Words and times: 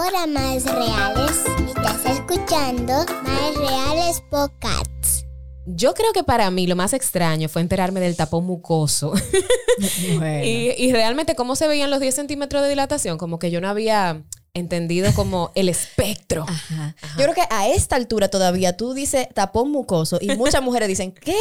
Hola, 0.00 0.28
más 0.28 0.64
reales. 0.64 1.42
Estás 1.66 2.06
escuchando 2.06 3.04
Más 3.24 3.56
Reales 3.56 4.22
Podcasts. 4.30 5.26
Yo 5.66 5.92
creo 5.94 6.12
que 6.12 6.22
para 6.22 6.52
mí 6.52 6.68
lo 6.68 6.76
más 6.76 6.92
extraño 6.92 7.48
fue 7.48 7.62
enterarme 7.62 7.98
del 7.98 8.14
tapón 8.14 8.46
mucoso. 8.46 9.12
y, 10.44 10.72
y 10.78 10.92
realmente 10.92 11.34
cómo 11.34 11.56
se 11.56 11.66
veían 11.66 11.90
los 11.90 11.98
10 11.98 12.14
centímetros 12.14 12.62
de 12.62 12.68
dilatación, 12.68 13.18
como 13.18 13.40
que 13.40 13.50
yo 13.50 13.60
no 13.60 13.68
había 13.68 14.22
entendido 14.54 15.12
como 15.14 15.50
el 15.56 15.68
espectro. 15.68 16.46
Ajá. 16.48 16.94
Yo 17.18 17.24
creo 17.24 17.34
que 17.34 17.42
a 17.50 17.66
esta 17.68 17.96
altura 17.96 18.28
todavía 18.28 18.76
tú 18.76 18.94
dices 18.94 19.26
tapón 19.34 19.72
mucoso 19.72 20.18
y 20.20 20.28
muchas 20.36 20.62
mujeres 20.62 20.86
dicen, 20.86 21.10
¿qué? 21.10 21.34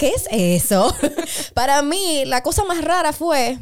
¿Qué, 0.00 0.08
es 0.08 0.26
eso? 0.32 0.92
Para 1.54 1.82
mí, 1.82 2.24
la 2.26 2.42
cosa 2.42 2.64
más 2.64 2.82
rara 2.82 3.12
fue... 3.12 3.60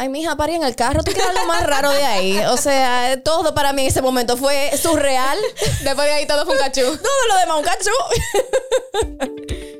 Ay, 0.00 0.08
mija, 0.08 0.36
parí 0.36 0.54
en 0.54 0.62
el 0.62 0.76
carro, 0.76 1.02
tú 1.02 1.10
quedas 1.10 1.34
lo 1.34 1.44
más 1.46 1.66
raro 1.66 1.90
de 1.90 2.04
ahí. 2.04 2.38
O 2.50 2.56
sea, 2.56 3.20
todo 3.24 3.52
para 3.52 3.72
mí 3.72 3.82
en 3.82 3.88
ese 3.88 4.00
momento 4.00 4.36
fue 4.36 4.70
surreal. 4.80 5.36
Después 5.82 6.06
de 6.06 6.12
ahí 6.12 6.24
todo 6.24 6.44
fue 6.44 6.54
un 6.54 6.60
cachú. 6.60 6.82
Todo 7.02 7.26
lo 7.28 7.38
demás 7.40 7.58
un 7.58 7.64
cachú. 7.64 7.90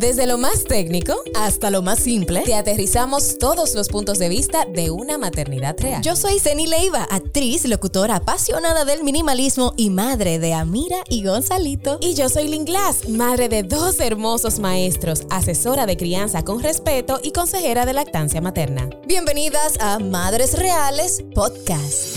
Desde 0.00 0.26
lo 0.26 0.38
más 0.38 0.64
técnico 0.64 1.14
Hasta 1.34 1.70
lo 1.70 1.82
más 1.82 1.98
simple. 1.98 2.40
te 2.40 2.54
aterrizamos 2.54 3.36
todos 3.36 3.74
los 3.74 3.88
puntos 3.88 4.18
de 4.18 4.30
vista 4.30 4.64
de 4.64 4.90
una 4.90 5.18
maternidad 5.18 5.76
real. 5.78 6.00
Yo 6.00 6.16
soy 6.16 6.38
Zeni 6.38 6.66
Leiva, 6.66 7.06
actriz, 7.10 7.66
locutora, 7.66 8.16
apasionada 8.16 8.86
del 8.86 9.04
minimalismo 9.04 9.74
y 9.76 9.90
madre 9.90 10.38
de 10.38 10.54
Amira 10.54 10.96
y 11.10 11.22
Gonzalito. 11.22 11.98
Y 12.00 12.14
yo 12.14 12.30
soy 12.30 12.48
Lynn 12.48 12.64
Glass, 12.64 13.10
madre 13.10 13.50
de 13.50 13.62
dos 13.62 14.00
hermosos 14.00 14.58
maestros, 14.58 15.26
asesora 15.28 15.84
de 15.84 15.98
crianza 15.98 16.46
con 16.46 16.62
respeto 16.62 17.20
y 17.22 17.32
consejera 17.32 17.84
de 17.84 17.92
lactancia 17.92 18.40
materna. 18.40 18.88
Bienvenidas 19.06 19.78
a 19.80 19.98
Madres 19.98 20.58
Reales 20.58 21.22
Podcast. 21.34 22.16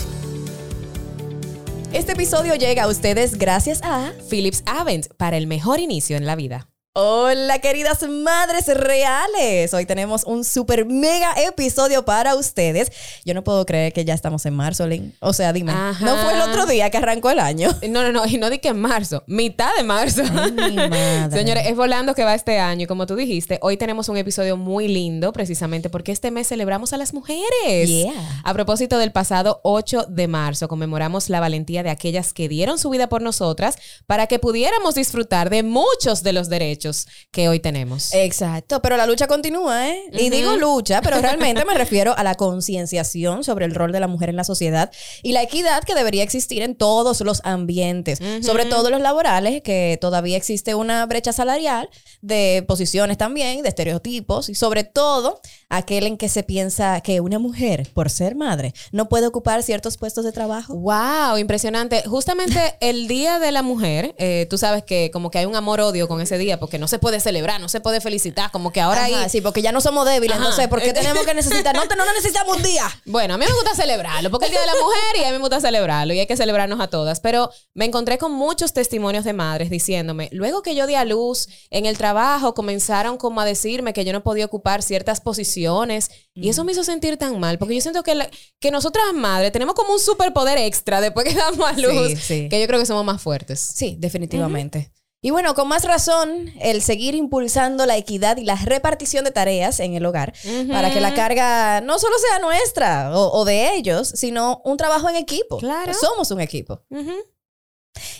Este 1.92 2.12
episodio 2.12 2.54
llega 2.54 2.84
a 2.84 2.88
ustedes 2.88 3.36
gracias 3.36 3.80
a... 3.82 4.14
Philips 4.30 4.62
Avent 4.64 5.08
para 5.18 5.36
el 5.36 5.46
mejor 5.46 5.80
inicio 5.80 6.16
en 6.16 6.24
la 6.24 6.34
vida. 6.34 6.66
Hola 6.96 7.58
queridas 7.58 8.08
madres 8.08 8.68
reales, 8.68 9.74
hoy 9.74 9.84
tenemos 9.84 10.22
un 10.22 10.44
super 10.44 10.86
mega 10.86 11.34
episodio 11.44 12.04
para 12.04 12.36
ustedes. 12.36 12.92
Yo 13.24 13.34
no 13.34 13.42
puedo 13.42 13.66
creer 13.66 13.92
que 13.92 14.04
ya 14.04 14.14
estamos 14.14 14.46
en 14.46 14.54
marzo, 14.54 14.86
Lynn. 14.86 15.12
O 15.18 15.32
sea, 15.32 15.52
dime, 15.52 15.72
Ajá. 15.72 16.04
¿no 16.04 16.16
fue 16.18 16.34
el 16.34 16.42
otro 16.42 16.66
día 16.66 16.90
que 16.90 16.98
arrancó 16.98 17.30
el 17.30 17.40
año? 17.40 17.68
No, 17.94 18.02
no, 18.02 18.12
no, 18.12 18.26
y 18.26 18.38
no 18.38 18.48
di 18.48 18.58
que 18.58 18.68
en 18.68 18.80
marzo, 18.80 19.24
mitad 19.26 19.74
de 19.76 19.82
marzo. 19.82 20.22
Ay, 20.36 20.52
mi 20.52 20.76
madre. 20.76 21.36
Señores, 21.36 21.66
es 21.66 21.76
volando 21.76 22.14
que 22.14 22.22
va 22.24 22.34
este 22.34 22.58
año 22.60 22.84
y 22.84 22.86
como 22.86 23.06
tú 23.06 23.16
dijiste, 23.16 23.58
hoy 23.60 23.76
tenemos 23.76 24.08
un 24.08 24.16
episodio 24.16 24.56
muy 24.56 24.86
lindo 24.88 25.32
precisamente 25.32 25.90
porque 25.90 26.12
este 26.12 26.30
mes 26.30 26.48
celebramos 26.48 26.92
a 26.92 26.96
las 26.96 27.12
mujeres. 27.12 27.88
Yeah. 27.88 28.40
A 28.44 28.54
propósito 28.54 28.98
del 28.98 29.10
pasado 29.10 29.60
8 29.64 30.06
de 30.08 30.28
marzo, 30.28 30.68
conmemoramos 30.68 31.28
la 31.28 31.40
valentía 31.40 31.82
de 31.82 31.90
aquellas 31.90 32.32
que 32.32 32.48
dieron 32.48 32.78
su 32.78 32.90
vida 32.90 33.08
por 33.08 33.20
nosotras 33.20 33.78
para 34.06 34.28
que 34.28 34.38
pudiéramos 34.38 34.94
disfrutar 34.94 35.50
de 35.50 35.62
muchos 35.64 36.22
de 36.22 36.32
los 36.32 36.48
derechos 36.48 36.83
que 37.30 37.48
hoy 37.48 37.60
tenemos. 37.60 38.12
Exacto, 38.14 38.82
pero 38.82 38.96
la 38.96 39.06
lucha 39.06 39.26
continúa, 39.26 39.88
¿eh? 39.88 40.02
Y 40.12 40.30
digo 40.30 40.56
lucha, 40.56 41.00
pero 41.02 41.20
realmente 41.20 41.64
me 41.64 41.74
refiero 41.74 42.16
a 42.16 42.22
la 42.22 42.34
concienciación 42.34 43.44
sobre 43.44 43.64
el 43.64 43.74
rol 43.74 43.92
de 43.92 44.00
la 44.00 44.08
mujer 44.08 44.28
en 44.28 44.36
la 44.36 44.44
sociedad 44.44 44.90
y 45.22 45.32
la 45.32 45.42
equidad 45.42 45.82
que 45.84 45.94
debería 45.94 46.22
existir 46.22 46.62
en 46.62 46.74
todos 46.74 47.20
los 47.20 47.40
ambientes, 47.44 48.18
sobre 48.42 48.66
todo 48.66 48.90
los 48.90 49.00
laborales, 49.00 49.62
que 49.62 49.98
todavía 50.00 50.36
existe 50.36 50.74
una 50.74 51.06
brecha 51.06 51.32
salarial 51.32 51.88
de 52.20 52.64
posiciones 52.66 53.18
también, 53.18 53.62
de 53.62 53.68
estereotipos 53.68 54.48
y 54.48 54.54
sobre 54.54 54.84
todo 54.84 55.40
aquel 55.68 56.06
en 56.06 56.16
que 56.16 56.28
se 56.28 56.42
piensa 56.42 57.00
que 57.00 57.20
una 57.20 57.38
mujer, 57.38 57.88
por 57.94 58.10
ser 58.10 58.34
madre, 58.34 58.74
no 58.92 59.08
puede 59.08 59.26
ocupar 59.26 59.62
ciertos 59.62 59.96
puestos 59.96 60.24
de 60.24 60.32
trabajo. 60.32 60.74
Wow, 60.74 61.38
impresionante. 61.38 62.02
Justamente 62.06 62.76
el 62.80 63.08
Día 63.08 63.38
de 63.38 63.52
la 63.52 63.62
Mujer, 63.62 64.14
eh, 64.18 64.46
tú 64.50 64.58
sabes 64.58 64.84
que 64.84 65.10
como 65.12 65.30
que 65.30 65.38
hay 65.38 65.46
un 65.46 65.56
amor-odio 65.56 66.08
con 66.08 66.20
ese 66.20 66.38
día 66.38 66.58
porque 66.58 66.73
no 66.78 66.88
se 66.88 66.98
puede 66.98 67.20
celebrar, 67.20 67.60
no 67.60 67.68
se 67.68 67.80
puede 67.80 68.00
felicitar, 68.00 68.50
como 68.50 68.72
que 68.72 68.80
ahora 68.80 69.04
Ajá, 69.06 69.28
sí, 69.28 69.40
porque 69.40 69.62
ya 69.62 69.72
no 69.72 69.80
somos 69.80 70.06
débiles, 70.06 70.38
no 70.38 70.52
sé, 70.52 70.68
¿por 70.68 70.80
qué 70.82 70.92
tenemos 70.92 71.24
que 71.24 71.34
necesitar? 71.34 71.74
No, 71.74 71.86
te- 71.88 71.96
no 71.96 72.04
necesitamos 72.12 72.56
un 72.56 72.62
día. 72.62 72.84
Bueno, 73.06 73.34
a 73.34 73.38
mí 73.38 73.44
me 73.46 73.52
gusta 73.52 73.74
celebrarlo, 73.74 74.30
porque 74.30 74.46
es 74.46 74.52
el 74.52 74.56
Día 74.58 74.60
de 74.62 74.66
la 74.78 74.84
Mujer 74.84 75.16
y 75.20 75.24
a 75.24 75.26
mí 75.28 75.32
me 75.32 75.38
gusta 75.38 75.60
celebrarlo 75.60 76.14
y 76.14 76.20
hay 76.20 76.26
que 76.26 76.36
celebrarnos 76.36 76.80
a 76.80 76.88
todas. 76.88 77.20
Pero 77.20 77.50
me 77.74 77.84
encontré 77.84 78.18
con 78.18 78.32
muchos 78.32 78.72
testimonios 78.72 79.24
de 79.24 79.32
madres 79.32 79.70
diciéndome, 79.70 80.28
luego 80.32 80.62
que 80.62 80.74
yo 80.74 80.86
di 80.86 80.94
a 80.94 81.04
luz 81.04 81.48
en 81.70 81.86
el 81.86 81.96
trabajo, 81.98 82.54
comenzaron 82.54 83.16
como 83.18 83.40
a 83.40 83.44
decirme 83.44 83.92
que 83.92 84.04
yo 84.04 84.12
no 84.12 84.22
podía 84.22 84.44
ocupar 84.46 84.82
ciertas 84.82 85.20
posiciones 85.20 86.10
y 86.34 86.48
eso 86.48 86.64
me 86.64 86.72
hizo 86.72 86.82
sentir 86.84 87.16
tan 87.16 87.38
mal, 87.38 87.58
porque 87.58 87.74
yo 87.74 87.80
siento 87.80 88.02
que, 88.02 88.14
la- 88.14 88.28
que 88.60 88.70
nosotras 88.70 89.04
madres 89.14 89.52
tenemos 89.52 89.74
como 89.74 89.92
un 89.92 90.00
superpoder 90.00 90.58
extra 90.58 91.00
después 91.00 91.24
que 91.26 91.34
damos 91.34 91.68
a 91.68 91.72
luz, 91.72 92.08
Sí, 92.08 92.16
sí. 92.16 92.48
que 92.48 92.60
yo 92.60 92.66
creo 92.66 92.80
que 92.80 92.86
somos 92.86 93.04
más 93.04 93.20
fuertes. 93.22 93.60
Sí, 93.74 93.96
definitivamente. 93.98 94.90
Y 95.24 95.30
bueno, 95.30 95.54
con 95.54 95.68
más 95.68 95.84
razón, 95.84 96.52
el 96.60 96.82
seguir 96.82 97.14
impulsando 97.14 97.86
la 97.86 97.96
equidad 97.96 98.36
y 98.36 98.44
la 98.44 98.56
repartición 98.56 99.24
de 99.24 99.30
tareas 99.30 99.80
en 99.80 99.94
el 99.94 100.04
hogar 100.04 100.34
para 100.70 100.92
que 100.92 101.00
la 101.00 101.14
carga 101.14 101.80
no 101.80 101.98
solo 101.98 102.14
sea 102.18 102.40
nuestra 102.40 103.10
o, 103.16 103.32
o 103.32 103.46
de 103.46 103.74
ellos, 103.74 104.06
sino 104.06 104.60
un 104.66 104.76
trabajo 104.76 105.08
en 105.08 105.16
equipo. 105.16 105.56
Claro. 105.56 105.94
Somos 105.94 106.30
un 106.30 106.42
equipo. 106.42 106.82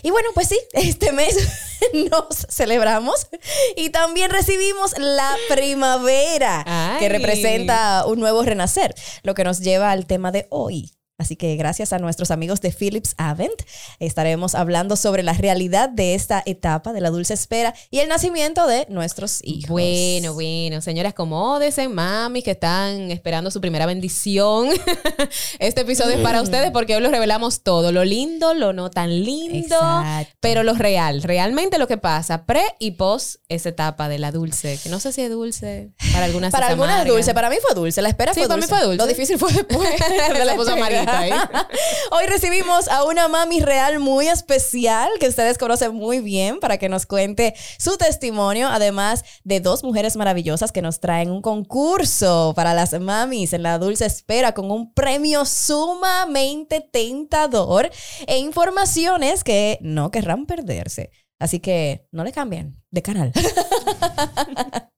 Y 0.01 0.09
bueno, 0.09 0.29
pues 0.33 0.47
sí, 0.47 0.59
este 0.73 1.11
mes 1.11 1.37
nos 1.93 2.25
celebramos 2.49 3.27
y 3.75 3.91
también 3.91 4.31
recibimos 4.31 4.97
la 4.97 5.35
primavera, 5.47 6.63
Ay. 6.65 6.99
que 7.01 7.09
representa 7.09 8.05
un 8.07 8.19
nuevo 8.19 8.41
renacer, 8.41 8.95
lo 9.21 9.35
que 9.35 9.43
nos 9.43 9.59
lleva 9.59 9.91
al 9.91 10.07
tema 10.07 10.31
de 10.31 10.47
hoy. 10.49 10.91
Así 11.17 11.37
que 11.37 11.55
gracias 11.55 11.93
a 11.93 11.99
nuestros 11.99 12.29
amigos 12.29 12.59
de 12.59 12.73
Philips 12.73 13.15
Avent 13.17 13.61
estaremos 13.99 14.53
hablando 14.53 14.97
sobre 14.97 15.23
la 15.23 15.31
realidad 15.31 15.87
de 15.87 16.13
esta 16.13 16.43
etapa 16.45 16.91
de 16.91 16.99
la 16.99 17.09
dulce 17.09 17.33
espera 17.33 17.73
y 17.89 17.99
el 17.99 18.09
nacimiento 18.09 18.67
de 18.67 18.85
nuestros 18.89 19.39
hijos. 19.43 19.69
Bueno, 19.69 20.33
bueno, 20.33 20.81
señoras, 20.81 21.11
acomódense, 21.13 21.87
mami, 21.87 22.43
que 22.43 22.51
están 22.51 23.11
esperando 23.11 23.49
su 23.49 23.61
primera 23.61 23.85
bendición. 23.85 24.67
este 25.59 25.81
episodio 25.81 26.15
es 26.15 26.21
para 26.21 26.41
ustedes 26.41 26.71
porque 26.71 26.95
hoy 26.97 27.01
los 27.01 27.11
revelamos 27.11 27.61
todo, 27.63 27.93
lo 27.93 28.03
lindo, 28.03 28.53
lo 28.53 28.73
no 28.73 28.91
tan 28.91 29.23
lindo, 29.23 29.75
Exacto. 29.75 30.35
pero 30.41 30.63
lo 30.63 30.73
real, 30.73 31.23
realmente 31.23 31.77
lo 31.77 31.87
que 31.87 31.97
pasa 31.97 32.45
pre 32.45 32.63
y 32.77 32.91
post 32.91 33.37
esa 33.47 33.69
etapa 33.69 34.09
de 34.09 34.19
la 34.19 34.33
dulce, 34.33 34.77
que 34.83 34.89
no 34.89 34.99
sé 34.99 35.13
si 35.13 35.21
es 35.21 35.29
dulce, 35.29 35.93
para 36.11 36.25
algunas 36.25 36.51
Para 36.51 36.67
algunas 36.67 37.05
es 37.05 37.07
dulce, 37.07 37.33
para 37.33 37.49
mí 37.49 37.55
fue 37.65 37.73
dulce, 37.73 38.01
la 38.01 38.09
espera 38.09 38.33
Sí, 38.33 38.41
fue 38.41 38.49
para 38.49 38.57
mí 38.57 38.61
dulce. 38.63 38.75
fue 38.75 38.85
dulce. 38.85 38.97
Lo 38.97 39.07
difícil 39.07 39.37
fue 39.37 39.53
después. 39.53 39.89
de 40.33 40.45
la 40.45 40.53
espera. 40.55 41.04
Ahí. 41.07 41.31
Hoy 42.11 42.25
recibimos 42.27 42.87
a 42.87 43.03
una 43.03 43.27
mami 43.27 43.59
real 43.59 43.99
muy 43.99 44.27
especial 44.27 45.09
que 45.19 45.27
ustedes 45.27 45.57
conocen 45.57 45.93
muy 45.95 46.19
bien 46.19 46.59
para 46.59 46.77
que 46.77 46.89
nos 46.89 47.05
cuente 47.05 47.55
su 47.77 47.97
testimonio, 47.97 48.67
además 48.67 49.23
de 49.43 49.59
dos 49.59 49.83
mujeres 49.83 50.15
maravillosas 50.15 50.71
que 50.71 50.81
nos 50.81 50.99
traen 50.99 51.31
un 51.31 51.41
concurso 51.41 52.53
para 52.55 52.73
las 52.73 52.99
mamis 52.99 53.53
en 53.53 53.63
la 53.63 53.77
dulce 53.77 54.05
espera 54.05 54.53
con 54.53 54.71
un 54.71 54.93
premio 54.93 55.45
sumamente 55.45 56.81
tentador 56.81 57.89
e 58.27 58.37
informaciones 58.37 59.43
que 59.43 59.77
no 59.81 60.11
querrán 60.11 60.45
perderse. 60.45 61.11
Así 61.39 61.59
que 61.59 62.07
no 62.11 62.23
le 62.23 62.31
cambien 62.31 62.81
de 62.91 63.01
canal. 63.01 63.31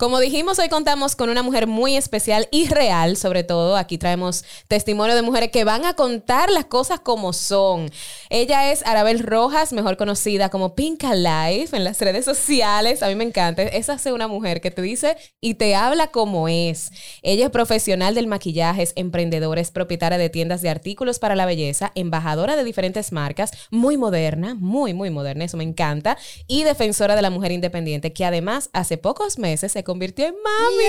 Como 0.00 0.20
dijimos, 0.20 0.60
hoy 0.60 0.68
contamos 0.68 1.16
con 1.16 1.28
una 1.28 1.42
mujer 1.42 1.66
muy 1.66 1.96
especial 1.96 2.46
y 2.52 2.68
real, 2.68 3.16
sobre 3.16 3.42
todo. 3.42 3.76
Aquí 3.76 3.98
traemos 3.98 4.44
testimonio 4.68 5.16
de 5.16 5.22
mujeres 5.22 5.50
que 5.50 5.64
van 5.64 5.84
a 5.84 5.94
contar 5.94 6.50
las 6.50 6.66
cosas 6.66 7.00
como 7.00 7.32
son. 7.32 7.90
Ella 8.30 8.70
es 8.70 8.86
Arabel 8.86 9.18
Rojas, 9.18 9.72
mejor 9.72 9.96
conocida 9.96 10.50
como 10.50 10.76
Pinka 10.76 11.16
Life 11.16 11.76
en 11.76 11.82
las 11.82 12.00
redes 12.00 12.24
sociales. 12.24 13.02
A 13.02 13.08
mí 13.08 13.16
me 13.16 13.24
encanta. 13.24 13.64
Esa 13.64 13.94
es 13.94 14.06
una 14.06 14.28
mujer 14.28 14.60
que 14.60 14.70
te 14.70 14.82
dice 14.82 15.16
y 15.40 15.54
te 15.54 15.74
habla 15.74 16.12
como 16.12 16.46
es. 16.46 16.92
Ella 17.22 17.46
es 17.46 17.50
profesional 17.50 18.14
del 18.14 18.28
maquillaje, 18.28 18.84
es 18.84 18.92
emprendedora, 18.94 19.60
es 19.60 19.72
propietaria 19.72 20.16
de 20.16 20.30
tiendas 20.30 20.62
de 20.62 20.68
artículos 20.70 21.18
para 21.18 21.34
la 21.34 21.44
belleza, 21.44 21.90
embajadora 21.96 22.54
de 22.54 22.62
diferentes 22.62 23.10
marcas, 23.10 23.50
muy 23.72 23.96
moderna, 23.96 24.54
muy, 24.54 24.94
muy 24.94 25.10
moderna, 25.10 25.44
eso 25.44 25.56
me 25.56 25.64
encanta, 25.64 26.16
y 26.46 26.62
defensora 26.62 27.16
de 27.16 27.22
la 27.22 27.30
mujer 27.30 27.50
independiente, 27.50 28.12
que 28.12 28.24
además 28.24 28.70
hace 28.72 28.96
pocos 28.96 29.40
meses 29.40 29.72
se 29.72 29.87
convirtió 29.88 30.26
en 30.26 30.34
mami. 30.34 30.84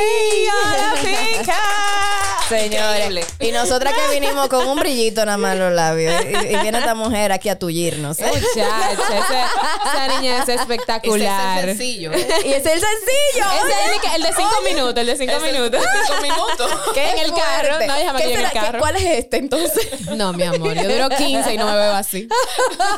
¡Hola, 0.66 0.94
Pinka! 1.02 1.56
Señores, 2.50 3.06
Increíble. 3.06 3.26
y 3.40 3.52
nosotras 3.52 3.94
que 3.94 4.20
vinimos 4.20 4.48
con 4.50 4.68
un 4.68 4.78
brillito 4.80 5.24
nada 5.24 5.38
más 5.38 5.54
en 5.54 5.60
los 5.60 5.72
labios 5.72 6.14
y, 6.26 6.36
y 6.54 6.58
viene 6.58 6.80
esta 6.80 6.96
mujer 6.96 7.32
aquí 7.32 7.48
a 7.48 7.58
tullirnos. 7.58 8.20
¿eh? 8.20 8.26
Muchacha, 8.26 8.92
ese- 8.92 9.86
esa 9.86 10.20
niña 10.20 10.44
es 10.44 10.50
espectacular. 10.50 11.60
Ese 11.60 11.72
es 11.72 11.78
sencillo. 11.78 12.12
Y 12.12 12.52
es 12.52 12.66
el 12.66 12.82
sencillo. 12.82 13.46
Ese 13.56 13.70
es 13.70 13.94
el, 13.94 14.02
que- 14.02 14.16
el 14.18 14.24
de 14.24 14.30
cinco 14.36 14.56
minutos, 14.66 14.98
el 14.98 15.06
de 15.08 15.16
cinco 15.18 15.40
minutos. 15.40 15.82
Cinco 16.08 16.22
minutos. 16.22 16.72
¡Qué 16.96 17.10
en 17.12 17.18
el 17.20 17.34
carro. 17.34 17.80
No, 17.88 17.96
déjame 17.96 18.20
¿Qué 18.22 18.28
que 18.28 18.34
en 18.34 18.40
el 18.46 18.52
carro. 18.52 18.80
¿Cuál 18.80 18.96
es 18.98 19.06
este 19.20 19.38
entonces? 19.38 19.88
No, 20.20 20.34
mi 20.34 20.44
amor, 20.44 20.74
yo 20.74 20.90
duro 20.90 21.08
15 21.16 21.54
y 21.54 21.58
no 21.58 21.66
me 21.68 21.76
veo 21.76 21.94
así. 21.94 22.28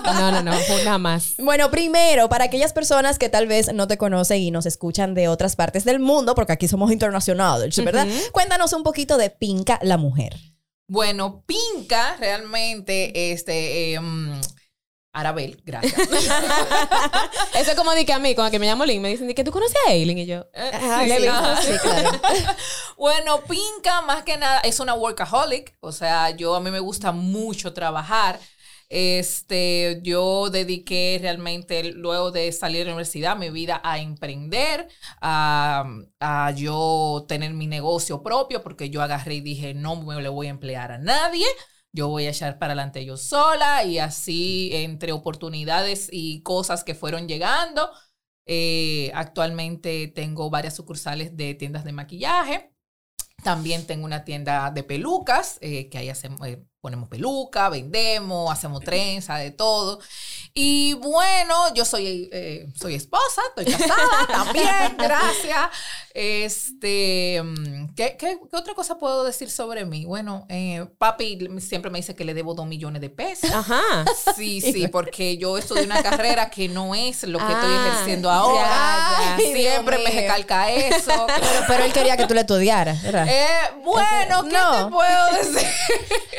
No, 0.06 0.32
no, 0.32 0.42
no, 0.42 0.54
nada 0.86 0.98
más. 0.98 1.34
Bueno, 1.38 1.70
primero, 1.70 2.30
para 2.30 2.46
aquellas 2.46 2.72
personas 2.74 3.20
que 3.20 3.28
tal 3.30 3.48
vez 3.48 3.74
no 3.74 3.88
te 3.88 3.98
conocen 3.98 4.38
y 4.42 4.50
nos 4.50 4.66
escuchan 4.66 5.14
de 5.14 5.28
otras 5.28 5.56
partes 5.58 5.84
del 5.92 6.00
mundo, 6.00 6.36
porque 6.36 6.54
aquí 6.54 6.68
somos 6.68 6.92
internacionales, 6.92 7.76
¿verdad? 7.84 8.08
Cuéntanos 8.32 8.74
un 8.74 8.84
poquito 8.84 9.18
de 9.18 9.30
Pinka 9.30 9.80
la 9.82 9.98
mujer. 9.98 10.36
Bueno, 10.88 11.44
Pinca 11.46 12.18
realmente, 12.20 13.32
este, 13.32 13.94
em, 13.94 14.42
Arabel, 15.14 15.62
gracias. 15.66 15.94
Eso 17.56 17.72
es 17.72 17.76
como 17.76 17.94
di 17.94 18.06
que 18.06 18.14
a 18.14 18.20
mí, 18.20 18.34
cuando 18.34 18.52
que 18.52 18.60
me 18.60 18.66
llamo 18.66 18.86
Lynn, 18.86 19.02
me 19.02 19.10
dicen 19.10 19.28
di 19.28 19.34
que 19.34 19.44
tú 19.44 19.52
conoces 19.52 19.76
a 19.88 19.92
Aileen 19.92 20.18
y 20.20 20.26
yo. 20.26 20.46
Sí, 20.54 21.12
sí, 21.12 21.72
sí, 21.74 21.80
claro. 21.80 22.12
Bueno, 22.98 23.42
Pinca 23.44 24.02
más 24.02 24.24
que 24.24 24.38
nada 24.38 24.60
es 24.60 24.80
una 24.80 24.94
workaholic, 24.94 25.76
o 25.82 25.92
sea, 25.92 26.30
yo 26.32 26.56
a 26.56 26.62
mí 26.62 26.72
me 26.72 26.80
gusta 26.80 27.12
mucho 27.12 27.74
trabajar. 27.74 28.40
Este, 28.94 30.02
yo 30.04 30.50
dediqué 30.50 31.18
realmente 31.22 31.94
luego 31.94 32.32
de 32.32 32.52
salir 32.52 32.80
de 32.80 32.86
la 32.86 32.92
universidad 32.92 33.38
mi 33.38 33.50
vida 33.50 33.80
a 33.86 34.00
emprender, 34.00 34.90
a, 35.22 35.86
yo 36.58 37.26
tener 37.28 37.54
mi 37.54 37.68
negocio 37.68 38.22
propio, 38.22 38.62
porque 38.62 38.90
yo 38.90 39.02
agarré 39.02 39.36
y 39.36 39.42
dije, 39.42 39.74
no 39.74 39.96
me 40.02 40.22
le 40.22 40.28
voy 40.30 40.48
a 40.48 40.50
emplear 40.52 40.92
a 40.92 40.98
nadie. 40.98 41.46
Yo 41.94 42.08
voy 42.10 42.26
a 42.26 42.30
echar 42.32 42.58
para 42.60 42.74
adelante 42.74 43.06
yo 43.06 43.18
sola 43.18 43.84
y 43.84 43.98
así 44.00 44.70
entre 44.74 45.12
oportunidades 45.14 46.10
y 46.12 46.42
cosas 46.44 46.84
que 46.84 46.96
fueron 46.96 47.28
llegando. 47.28 47.90
eh, 48.46 49.12
actualmente 49.14 50.08
tengo 50.10 50.50
varias 50.50 50.76
sucursales 50.76 51.38
de 51.38 51.54
tiendas 51.56 51.84
de 51.86 51.92
maquillaje. 51.94 52.74
También 53.44 53.88
tengo 53.88 54.06
una 54.06 54.24
tienda 54.26 54.72
de 54.72 54.84
pelucas, 54.84 55.58
eh, 55.62 55.90
que 55.90 55.98
ahí 55.98 56.10
hacemos, 56.10 56.46
eh, 56.48 56.64
ponemos 56.82 57.08
peluca, 57.08 57.70
vendemos, 57.70 58.52
hacemos 58.52 58.82
trenza, 58.84 59.36
de 59.38 59.52
todo. 59.52 60.00
Y 60.54 60.94
bueno, 60.96 61.74
yo 61.74 61.86
soy, 61.86 62.28
eh, 62.34 62.68
soy 62.76 62.96
esposa, 62.96 63.42
estoy 63.56 63.72
casada 63.74 64.28
también, 64.28 64.98
gracias. 64.98 65.70
Este, 66.14 67.42
mm, 67.44 67.94
¿qué, 67.96 68.18
qué, 68.18 68.38
qué 68.50 68.58
otra 68.58 68.74
cosa 68.74 68.98
puedo 68.98 69.24
decir 69.24 69.50
sobre 69.50 69.86
mí? 69.86 70.06
Bueno, 70.06 70.46
eh, 70.50 70.86
papi 70.98 71.40
siempre 71.60 71.90
me 71.92 72.00
dice 72.00 72.16
que 72.16 72.26
le 72.26 72.34
debo 72.34 72.54
dos 72.54 72.66
millones 72.68 73.02
de 73.02 73.10
pesos. 73.10 73.52
Ajá. 73.52 73.82
Sí, 74.36 74.60
sí, 74.62 74.88
porque 74.92 75.38
yo 75.38 75.58
estudié 75.58 75.84
una 75.84 76.02
carrera 76.02 76.50
que 76.50 76.68
no 76.68 76.96
es 76.96 77.24
lo 77.24 77.38
que 77.38 77.52
estoy 77.54 77.70
Ah, 77.72 77.88
ejerciendo 77.94 78.30
ahora. 78.32 78.62
ya, 78.64 79.38
ya. 79.38 79.52
Siempre 79.54 79.98
Dios 79.98 80.06
me 80.06 80.12
mío. 80.12 80.22
recalca 80.22 80.72
eso. 80.72 81.28
Pero, 81.28 81.64
pero 81.68 81.84
él 81.84 81.94
quería 81.94 82.18
que 82.18 82.26
tú 82.26 82.34
le 82.34 82.42
estudiaras, 82.42 83.02
¿verdad? 83.04 83.28
Eh, 83.30 83.48
bueno, 83.84 84.44
¿qué 84.44 84.50
No. 84.58 84.86
te 84.86 84.92
puedo 84.92 85.26
decir? 85.38 85.68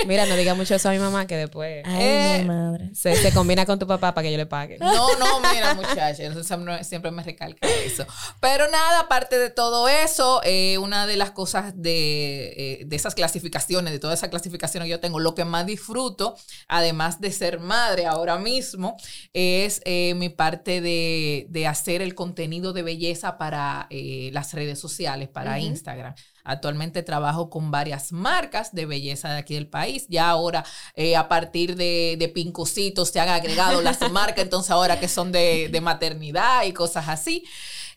Mira, 0.06 0.26
no 0.32 0.38
diga 0.38 0.54
mucho 0.54 0.74
eso 0.74 0.88
a 0.88 0.92
mi 0.92 0.98
mamá 0.98 1.26
que 1.26 1.36
después 1.36 1.82
Ay, 1.86 2.02
eh, 2.02 2.38
mi 2.40 2.44
madre. 2.46 2.90
se, 2.94 3.14
se 3.16 3.32
combina 3.32 3.64
con 3.66 3.78
tu 3.78 3.86
papá 3.86 4.14
para 4.14 4.24
que 4.24 4.32
yo 4.32 4.38
le 4.38 4.46
pague. 4.46 4.78
No, 4.78 5.16
no, 5.18 5.40
mira, 5.52 5.74
muchacha, 5.74 6.10
eso 6.22 6.42
siempre, 6.82 7.10
me 7.10 7.22
recalca 7.22 7.68
eso. 7.84 8.04
Pero 8.40 8.68
nada, 8.70 9.00
aparte 9.00 9.38
de 9.38 9.50
todo 9.50 9.88
eso, 9.88 10.40
eh, 10.44 10.78
una 10.78 11.06
de 11.06 11.16
las 11.16 11.30
cosas 11.30 11.72
de, 11.76 12.54
eh, 12.56 12.82
de 12.86 12.96
esas 12.96 13.14
clasificaciones, 13.14 13.92
de 13.92 13.98
todas 13.98 14.18
esas 14.18 14.30
clasificaciones 14.30 14.86
que 14.86 14.90
yo 14.90 15.00
tengo, 15.00 15.20
lo 15.20 15.34
que 15.34 15.44
más 15.44 15.66
disfruto, 15.66 16.36
además 16.68 17.20
de 17.20 17.30
ser 17.32 17.60
madre 17.60 18.06
ahora 18.06 18.38
mismo, 18.38 18.96
es 19.32 19.80
eh, 19.84 20.14
mi 20.14 20.28
parte 20.28 20.80
de, 20.80 21.46
de 21.48 21.66
hacer 21.66 22.02
el 22.02 22.14
contenido 22.14 22.72
de 22.72 22.82
belleza 22.82 23.38
para 23.38 23.86
eh, 23.90 24.30
las 24.32 24.52
redes 24.54 24.78
sociales, 24.78 25.28
para 25.28 25.58
Instagram. 25.58 26.14
Actualmente 26.44 27.02
trabajo 27.02 27.50
con 27.50 27.70
varias 27.70 28.12
marcas 28.12 28.74
de 28.74 28.86
belleza 28.86 29.30
de 29.30 29.38
aquí 29.38 29.54
del 29.54 29.68
país. 29.68 30.06
Ya 30.08 30.28
ahora, 30.28 30.64
eh, 30.94 31.16
a 31.16 31.28
partir 31.28 31.76
de, 31.76 32.16
de 32.18 32.28
pincositos, 32.28 33.10
se 33.10 33.20
han 33.20 33.28
agregado 33.28 33.80
las 33.82 34.00
marcas, 34.10 34.38
entonces 34.44 34.70
ahora 34.70 35.00
que 35.00 35.08
son 35.08 35.32
de, 35.32 35.68
de 35.70 35.80
maternidad 35.80 36.64
y 36.64 36.72
cosas 36.72 37.08
así. 37.08 37.44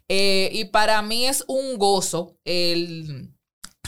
Eh, 0.08 0.50
y 0.54 0.66
para 0.66 1.02
mí 1.02 1.26
es 1.26 1.44
un 1.48 1.78
gozo 1.78 2.38
el 2.46 3.35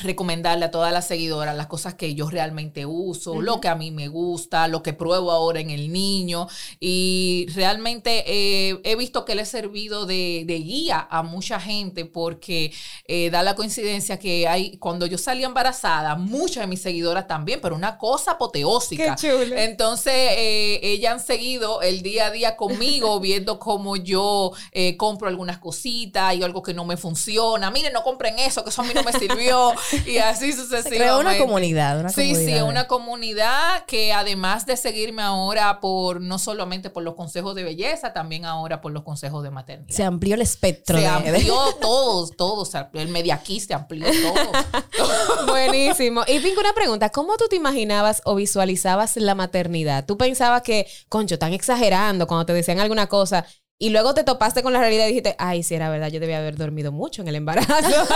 recomendarle 0.04 0.66
a 0.66 0.72
todas 0.72 0.94
las 0.94 1.08
seguidoras 1.08 1.56
las 1.56 1.68
cosas 1.68 1.96
que 1.96 2.16
yo 2.16 2.30
realmente 2.30 2.86
uso, 2.86 3.42
lo 3.42 3.62
que 3.62 3.68
a 3.68 3.76
mí 3.76 3.92
me 3.92 4.08
gusta, 4.08 4.68
lo 4.68 4.84
que 4.84 4.94
pruebo 4.94 5.32
ahora 5.32 5.60
en 5.60 5.70
el 5.70 5.92
niño 5.92 6.48
y 6.80 7.48
realmente 7.54 8.24
eh, 8.28 8.80
he 8.84 8.96
visto 8.96 9.26
que 9.26 9.36
le 9.36 9.44
he 9.44 9.46
servido 9.46 10.06
de, 10.06 10.44
de 10.46 10.60
guía 10.60 11.08
a 11.10 11.24
mucha 11.24 11.60
gente 11.60 12.06
porque 12.06 12.74
eh, 13.06 13.30
da 13.30 13.44
la 13.44 13.56
coincidencia 13.56 14.20
que 14.20 14.48
hay 14.48 14.78
cuando 14.78 15.06
yo 15.06 15.18
salí 15.18 15.44
embarazada, 15.44 16.16
muchas 16.16 16.62
de 16.62 16.68
mis 16.68 16.82
seguidoras 16.82 17.28
también, 17.28 17.60
pero 17.62 17.76
una 17.76 17.98
cosa 17.98 18.32
apoteósica. 18.32 19.16
Qué 19.16 19.28
chulo. 19.28 19.56
Entonces, 19.58 20.14
eh, 20.14 20.80
ellas 20.84 21.14
han 21.14 21.20
seguido 21.20 21.82
el 21.82 22.02
día 22.02 22.28
a 22.28 22.32
día 22.32 22.56
conmigo, 22.56 23.20
viendo 23.22 23.60
cómo 23.60 23.96
yo 23.96 24.52
eh, 24.72 24.98
compro 24.98 25.28
algunas 25.28 25.58
cositas 25.60 26.36
y 26.36 26.44
algo 26.44 26.62
que 26.62 26.74
no 26.74 26.86
me 26.86 26.98
funciona. 26.98 27.72
Miren, 27.72 27.94
no 27.94 28.04
compren 28.04 28.40
eso, 28.40 28.64
que 28.64 28.70
eso 28.70 28.82
a 28.82 28.86
mí 28.86 28.94
no 28.94 29.04
me 29.04 29.14
sirvió. 29.14 29.74
y 30.06 30.18
así 30.18 30.52
Se 30.52 30.60
sucesivamente. 30.62 30.98
creó 30.98 31.20
una 31.20 31.38
comunidad, 31.38 32.00
una 32.00 32.10
Sí, 32.10 32.28
sí, 32.28 32.34
comunidad. 32.34 32.64
una 32.66 32.88
comunidad 32.88 33.86
que 33.86 34.14
además 34.14 34.66
de 34.66 34.78
seguirme 34.78 35.22
ahora 35.22 35.80
por, 35.80 36.22
no 36.22 36.40
solamente 36.40 36.90
por 36.90 37.04
los 37.04 37.16
consejos 37.16 37.56
de 37.56 37.64
belleza, 37.64 38.14
también 38.14 38.46
ahora 38.46 38.82
por 38.82 38.92
los 38.92 39.04
consejos 39.04 39.44
de 39.44 39.52
maternidad. 39.52 39.96
Se 39.96 40.04
amplió 40.04 40.36
el 40.36 40.42
espectro 40.42 40.98
Se 40.98 41.04
de- 41.04 41.10
de- 41.10 41.16
amplió 41.38 41.56
todos, 41.82 42.36
todos. 42.36 42.72
El 42.94 43.08
Mediaquí 43.10 43.60
se 43.60 43.74
amplió 43.74 44.06
todo. 44.08 45.46
Buenísimo. 45.48 46.24
Y 46.28 46.40
Pink, 46.40 46.58
una 46.60 46.74
pregunta. 46.74 47.10
¿Cómo 47.10 47.38
tú 47.38 47.46
te 47.50 47.56
imaginabas 47.56 48.22
o 48.26 48.36
visualizabas 48.36 49.16
la 49.18 49.36
maternidad? 49.36 50.06
¿Tú 50.06 50.18
pensabas 50.18 50.62
que, 50.62 50.88
concho, 51.10 51.36
están 51.36 51.54
exagerando 51.54 52.28
cuando 52.28 52.46
te 52.46 52.54
decían 52.54 52.80
alguna 52.80 53.08
cosa 53.08 53.46
y 53.80 53.90
luego 53.90 54.14
te 54.14 54.24
topaste 54.24 54.64
con 54.64 54.74
la 54.74 54.80
realidad 54.80 55.06
y 55.06 55.10
dijiste, 55.10 55.36
ay, 55.38 55.64
sí, 55.64 55.76
era 55.76 55.90
verdad, 55.90 56.08
yo 56.10 56.20
debía 56.20 56.40
haber 56.40 56.58
dormido 56.58 56.92
mucho 56.92 57.22
en 57.22 57.28
el 57.28 57.36
embarazo? 57.36 57.74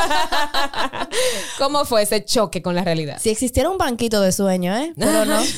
¿Cómo 1.57 1.85
fue 1.85 2.01
ese 2.03 2.23
choque 2.25 2.61
con 2.61 2.75
la 2.75 2.83
realidad? 2.83 3.17
Si 3.21 3.29
existiera 3.29 3.69
un 3.69 3.77
banquito 3.77 4.21
de 4.21 4.31
sueño, 4.31 4.75
¿eh? 4.75 4.93
Pero 4.97 5.25
no. 5.25 5.41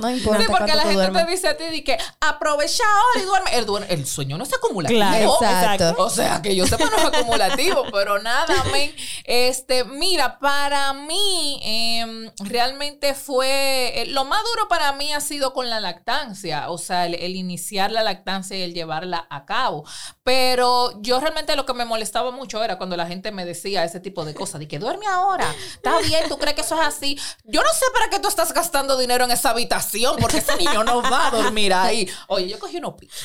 No 0.00 0.10
importa 0.10 0.40
Sí, 0.42 0.46
porque 0.48 0.74
la 0.74 0.82
gente 0.82 1.10
te 1.24 1.30
dice 1.30 1.48
a 1.48 1.56
ti 1.56 1.64
de 1.64 1.82
que 1.82 1.96
aprovecha 2.20 2.82
ahora 2.84 3.22
y 3.22 3.26
duerme. 3.26 3.50
El, 3.56 3.66
duer- 3.66 3.86
el 3.88 4.06
sueño 4.06 4.36
no 4.36 4.44
es 4.44 4.52
acumulativo. 4.52 4.98
Claro, 4.98 5.36
exacto. 5.40 5.94
O 6.02 6.10
sea, 6.10 6.42
que 6.42 6.54
yo 6.54 6.66
sepa 6.66 6.84
no 6.84 6.96
es 6.98 7.04
acumulativo, 7.04 7.84
pero 7.92 8.18
nada, 8.20 8.62
men. 8.72 8.92
Este, 9.24 9.84
mira, 9.84 10.38
para 10.38 10.92
mí 10.92 11.60
em, 11.62 12.30
realmente 12.40 13.14
fue, 13.14 14.02
eh, 14.02 14.06
lo 14.06 14.24
más 14.26 14.42
duro 14.52 14.68
para 14.68 14.92
mí 14.92 15.12
ha 15.12 15.20
sido 15.20 15.52
con 15.54 15.70
la 15.70 15.80
lactancia, 15.80 16.70
o 16.70 16.76
sea, 16.78 17.06
el, 17.06 17.14
el 17.14 17.36
iniciar 17.36 17.90
la 17.90 18.02
lactancia 18.02 18.56
y 18.58 18.62
el 18.62 18.74
llevarla 18.74 19.26
a 19.30 19.46
cabo. 19.46 19.84
Pero 20.24 21.00
yo 21.00 21.20
realmente 21.20 21.56
lo 21.56 21.64
que 21.64 21.72
me 21.72 21.84
molestaba 21.84 22.30
mucho 22.30 22.62
era 22.62 22.76
cuando 22.76 22.96
la 22.96 23.06
gente 23.06 23.30
me 23.32 23.44
decía 23.44 23.84
ese 23.84 24.00
tipo 24.00 24.24
de 24.24 24.34
cosas, 24.34 24.58
de 24.60 24.68
que 24.68 24.78
duerme 24.78 25.06
ahora, 25.06 25.54
está 25.72 25.98
bien, 26.00 26.28
tú 26.28 26.36
crees 26.36 26.54
que 26.54 26.60
eso 26.62 26.74
es 26.80 26.86
así. 26.86 27.18
Yo 27.44 27.62
no 27.62 27.68
sé 27.72 27.86
para 27.94 28.10
qué 28.10 28.18
tú 28.18 28.28
estás 28.28 28.52
gastando 28.52 28.98
dinero 28.98 29.24
en 29.24 29.30
esa 29.30 29.50
habitación, 29.50 30.16
porque 30.20 30.38
ese 30.38 30.56
niño 30.56 30.84
no 30.84 31.00
va 31.02 31.28
a 31.28 31.30
dormir 31.30 31.72
ahí. 31.72 32.08
Oye, 32.28 32.48
yo 32.48 32.58
cogí 32.58 32.76
unos 32.78 32.94
piques 32.96 33.24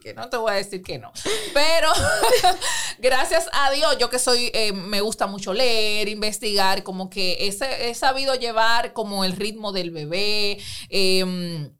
que 0.00 0.14
no 0.14 0.28
te 0.30 0.36
voy 0.36 0.52
a 0.52 0.54
decir 0.54 0.80
que 0.82 0.98
no. 0.98 1.12
Pero 1.52 1.88
gracias 2.98 3.48
a 3.52 3.70
Dios, 3.72 3.98
yo 3.98 4.10
que 4.10 4.18
soy, 4.18 4.50
eh, 4.54 4.72
me 4.72 5.00
gusta 5.00 5.26
mucho 5.26 5.52
leer, 5.52 6.08
investigar, 6.08 6.82
como 6.82 7.10
que 7.10 7.48
ese- 7.48 7.90
he 7.90 7.94
sabido 7.94 8.34
llevar 8.36 8.92
como 8.92 9.24
el 9.24 9.32
ritmo 9.32 9.72
del 9.72 9.90
bebé. 9.90 10.58
em, 10.88 11.76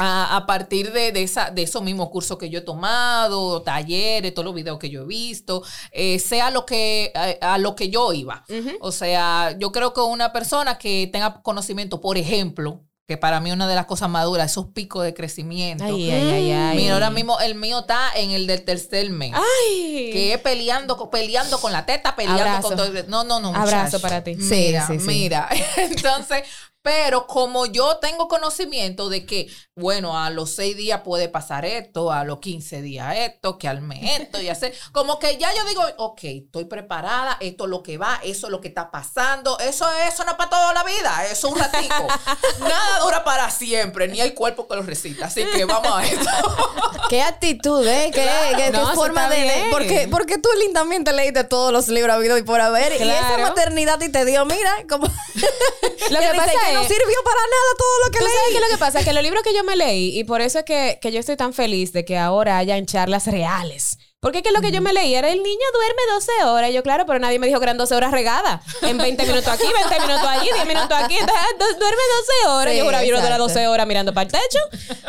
a, 0.00 0.36
a 0.36 0.46
partir 0.46 0.92
de, 0.92 1.10
de 1.10 1.24
esa, 1.24 1.50
de 1.50 1.62
esos 1.62 1.82
mismos 1.82 2.10
cursos 2.10 2.38
que 2.38 2.48
yo 2.48 2.60
he 2.60 2.62
tomado, 2.62 3.62
talleres, 3.62 4.32
todos 4.32 4.46
los 4.46 4.54
videos 4.54 4.78
que 4.78 4.90
yo 4.90 5.02
he 5.02 5.06
visto, 5.06 5.62
eh, 5.90 6.20
sea 6.20 6.50
lo 6.52 6.64
que, 6.64 7.12
a, 7.40 7.54
a 7.54 7.58
lo 7.58 7.74
que 7.74 7.90
yo 7.90 8.12
iba. 8.12 8.44
O 8.80 8.92
sea, 8.92 9.56
yo 9.58 9.72
creo 9.72 9.92
que 9.92 10.00
una 10.00 10.32
persona 10.32 10.78
que 10.78 11.08
tenga 11.12 11.42
conocimiento, 11.42 12.00
por 12.00 12.16
ejemplo, 12.16 12.84
que 13.08 13.16
para 13.16 13.40
mí 13.40 13.50
una 13.50 13.66
de 13.66 13.74
las 13.74 13.86
cosas 13.86 14.10
maduras, 14.10 14.50
esos 14.50 14.66
picos 14.66 15.02
de 15.02 15.14
crecimiento. 15.14 15.82
Ay, 15.82 16.10
ay, 16.10 16.30
ay, 16.30 16.52
ay. 16.52 16.76
Mira, 16.76 16.92
ahora 16.92 17.08
mismo 17.08 17.40
el 17.40 17.54
mío 17.54 17.78
está 17.78 18.10
en 18.14 18.32
el 18.32 18.46
del 18.46 18.66
tercer 18.66 19.08
mes. 19.08 19.32
Ay. 19.34 20.10
Que 20.12 20.34
es 20.34 20.40
peleando, 20.42 21.08
peleando 21.08 21.58
con 21.58 21.72
la 21.72 21.86
teta, 21.86 22.14
peleando 22.14 22.42
Abrazo. 22.42 22.68
con 22.68 22.76
todo. 22.76 22.88
No, 23.08 23.24
no, 23.24 23.40
no. 23.40 23.54
Abrazo 23.58 23.98
para 24.00 24.22
ti. 24.22 24.34
Mira, 24.36 24.86
Sí, 24.86 24.92
sí, 24.92 25.00
sí. 25.00 25.06
mira. 25.06 25.48
Entonces, 25.78 26.42
pero 26.82 27.26
como 27.26 27.66
yo 27.66 27.96
tengo 27.98 28.28
conocimiento 28.28 29.08
de 29.08 29.26
que, 29.26 29.48
bueno, 29.76 30.18
a 30.18 30.30
los 30.30 30.50
seis 30.54 30.76
días 30.76 31.02
puede 31.04 31.28
pasar 31.28 31.64
esto, 31.64 32.10
a 32.12 32.24
los 32.24 32.38
15 32.38 32.80
días 32.82 33.16
esto, 33.16 33.58
que 33.58 33.68
al 33.68 33.80
mes 33.82 34.20
esto 34.20 34.40
y 34.40 34.48
hacer, 34.48 34.72
como 34.92 35.18
que 35.18 35.36
ya 35.36 35.52
yo 35.54 35.64
digo, 35.64 35.82
ok, 35.98 36.20
estoy 36.24 36.64
preparada, 36.66 37.36
esto 37.40 37.64
es 37.64 37.70
lo 37.70 37.82
que 37.82 37.98
va, 37.98 38.20
eso 38.22 38.46
es 38.46 38.50
lo 38.50 38.60
que 38.60 38.68
está 38.68 38.90
pasando, 38.90 39.58
eso, 39.58 39.86
eso 40.06 40.24
no 40.24 40.30
es 40.30 40.36
para 40.36 40.50
toda 40.50 40.72
la 40.72 40.84
vida, 40.84 41.24
eso 41.30 41.48
es 41.48 41.52
un 41.54 41.58
ratico. 41.58 42.06
Nada 42.60 42.98
dura 43.00 43.24
para 43.24 43.50
siempre, 43.50 44.08
ni 44.08 44.20
el 44.20 44.34
cuerpo 44.34 44.66
que 44.68 44.76
lo 44.76 44.82
recita. 44.82 45.26
Así 45.26 45.44
que 45.44 45.64
vamos 45.64 45.92
a 45.92 46.04
esto. 46.06 46.30
Qué 47.10 47.22
actitud, 47.22 47.86
¿eh? 47.86 48.10
Qué, 48.14 48.22
Claro. 48.22 48.56
qué- 48.56 48.70
No, 48.70 48.94
forma 48.94 49.28
de... 49.28 49.42
bien. 49.42 49.66
porque, 49.70 50.08
porque 50.10 50.38
tú, 50.38 50.48
Lynn, 50.60 50.72
también 50.74 51.04
te 51.04 51.12
leíste 51.12 51.42
todos 51.44 51.72
los 51.72 51.88
libros 51.88 52.14
habidos 52.14 52.38
y 52.38 52.42
por 52.42 52.60
haber. 52.60 52.92
Y 52.92 52.96
esa 52.96 53.26
Claro. 53.28 53.42
maternidad 53.44 54.00
y 54.00 54.10
te 54.10 54.24
dio, 54.24 54.44
mira, 54.44 54.72
como... 54.88 55.06
Lo 55.06 56.20
que 56.20 56.28
pasa 56.36 56.67
que 56.68 56.74
no 56.74 56.82
sirvió 56.84 57.16
para 57.24 57.40
nada 57.40 57.70
todo 57.78 57.98
lo 58.06 58.10
que 58.12 58.18
¿Tú 58.18 58.24
sabes 58.24 58.40
leí. 58.46 58.52
qué 58.52 58.58
es 58.58 58.70
lo 58.70 58.76
que 58.76 58.78
pasa? 58.78 59.04
Que 59.04 59.12
los 59.12 59.22
libros 59.22 59.42
que 59.42 59.54
yo 59.54 59.64
me 59.64 59.76
leí, 59.76 60.18
y 60.18 60.24
por 60.24 60.40
eso 60.40 60.58
es 60.60 60.64
que, 60.64 60.98
que 61.00 61.10
yo 61.12 61.20
estoy 61.20 61.36
tan 61.36 61.52
feliz 61.52 61.92
de 61.92 62.04
que 62.04 62.16
ahora 62.18 62.58
hayan 62.58 62.86
charlas 62.86 63.26
reales 63.26 63.98
Porque 64.20 64.38
es 64.38 64.44
que 64.44 64.50
lo 64.50 64.60
que 64.60 64.72
yo 64.72 64.80
me 64.82 64.92
leí 64.92 65.14
era 65.14 65.28
el 65.28 65.40
niño 65.42 65.66
duerme 65.72 66.02
12 66.14 66.32
horas. 66.46 66.70
Y 66.70 66.72
yo, 66.72 66.82
claro, 66.82 67.06
pero 67.06 67.20
nadie 67.20 67.38
me 67.38 67.46
dijo 67.46 67.60
que 67.60 67.64
eran 67.66 67.78
12 67.78 67.94
horas 67.94 68.10
regadas. 68.10 68.60
En 68.82 68.98
20 68.98 69.22
minutos 69.26 69.46
aquí, 69.48 69.62
20 69.72 70.00
minutos 70.06 70.26
allí, 70.28 70.48
10 70.52 70.66
minutos 70.66 70.90
aquí. 70.98 71.16
Entonces, 71.16 71.46
du- 71.56 71.78
duerme 71.78 72.02
12 72.42 72.48
horas. 72.48 72.72
Sí, 72.72 72.78
yo 72.80 72.84
juraba, 72.84 73.04
yo 73.04 73.12
no 73.12 73.18
exacto. 73.20 73.42
12 73.44 73.68
horas 73.68 73.86
mirando 73.86 74.12
para 74.12 74.26
el 74.26 74.32
techo. 74.32 74.58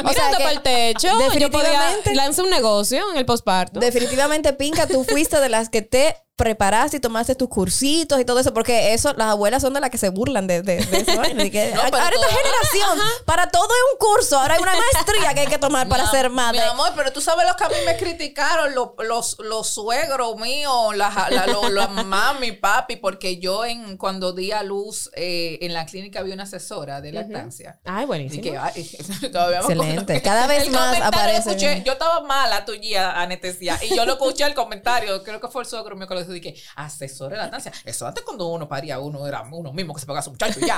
Mirando 0.03 0.37
para 0.37 0.51
el 0.51 0.61
techo. 0.61 1.07
Yo 1.39 1.49
podía 1.49 1.97
lanzar 2.13 2.45
un 2.45 2.51
negocio 2.51 3.03
en 3.11 3.17
el 3.17 3.25
posparto. 3.25 3.79
Definitivamente, 3.79 4.53
Pinca, 4.53 4.85
tú 4.85 5.03
fuiste 5.03 5.39
de 5.39 5.49
las 5.49 5.69
que 5.69 5.81
te 5.81 6.15
preparaste 6.39 6.98
y 6.98 7.00
tomaste 7.01 7.36
tus 7.36 7.50
cursitos 7.50 8.19
y 8.19 8.24
todo 8.25 8.39
eso, 8.39 8.53
porque 8.53 8.93
eso, 8.93 9.13
las 9.17 9.27
abuelas 9.27 9.62
son 9.62 9.74
de 9.74 9.81
las 9.81 9.89
que 9.89 9.98
se 9.98 10.08
burlan 10.10 10.48
de, 10.48 10.62
de, 10.62 10.77
de 10.86 10.98
eso. 11.00 11.22
de 11.36 11.51
que, 11.51 11.72
No, 11.75 11.81
ahora 11.81 12.10
esta 12.15 12.27
generación, 12.27 13.00
para 13.25 13.50
todo 13.50 13.65
es 13.65 13.93
un 13.93 14.00
curso, 14.00 14.39
ahora 14.39 14.55
hay 14.55 14.62
una 14.62 14.72
maestría 14.74 15.34
que 15.34 15.41
hay 15.41 15.48
que 15.48 15.58
tomar 15.58 15.89
para 15.89 16.10
ser 16.10 16.29
madre. 16.29 16.60
Mi 16.62 16.65
amor, 16.65 16.91
pero 16.96 17.12
tú 17.12 17.19
sabes 17.19 17.46
lo 17.46 17.55
que 17.58 17.63
a 17.65 17.69
mí 17.69 17.75
me 17.86 17.98
criticaron 17.98 18.74
los, 18.74 18.91
los, 19.00 19.38
los 19.39 19.67
suegros 19.67 20.38
míos, 20.38 20.96
la, 20.96 21.27
la, 21.29 21.46
lo- 21.46 21.69
la 21.69 21.88
mami, 21.89 22.53
papi, 22.53 22.96
porque 22.96 23.38
yo 23.39 23.65
en 23.65 23.98
cuando 23.98 24.31
di 24.31 24.53
a 24.53 24.63
luz 24.63 25.10
eh, 25.15 25.58
en 25.62 25.74
la 25.74 25.86
clínica 25.86 26.22
había 26.22 26.34
una 26.36 26.43
asesora 26.43 27.01
de 27.01 27.12
lactancia. 27.12 27.79
Ay, 27.84 28.03
Y 28.03 28.08
buenísimo. 28.08 28.41
que, 28.43 28.58
ay, 28.58 28.89
Excelente. 29.22 30.22
Cada 30.22 30.48
vez 30.48 30.63
el 30.67 30.72
más 30.72 31.00
aparece. 31.01 31.50
escuché. 31.50 31.84
yo 31.86 31.93
estaba 31.93 32.22
mala 32.22 32.63
tu 32.65 32.72
guía 32.74 33.19
anestesia 33.19 33.77
y 33.84 33.96
yo 33.96 34.05
lo 34.05 34.13
escuché 34.13 34.46
el 34.46 34.53
comentario, 34.53 35.22
creo 35.24 35.39
que 35.41 35.48
fue 35.50 35.63
el 35.63 35.67
suegro 35.67 35.96
mío 35.96 36.08
que 36.08 36.13
lo 36.13 36.22
dijo, 36.33 36.45
dije, 36.50 36.62
asesor 36.75 37.31
de 37.31 37.38
lactancia. 37.38 37.71
Eso 37.86 38.07
antes 38.07 38.24
cuando 38.24 38.48
uno 38.48 38.67
paría, 38.67 39.00
uno 39.00 39.25
era 39.27 39.41
uno 39.51 39.74
mismo 39.74 39.93
que 39.93 40.00
se 40.00 40.05
pagaba 40.05 40.19
a 40.21 40.24
su 40.24 40.31
muchacho 40.31 40.59
y 40.62 40.65
ya. 40.67 40.77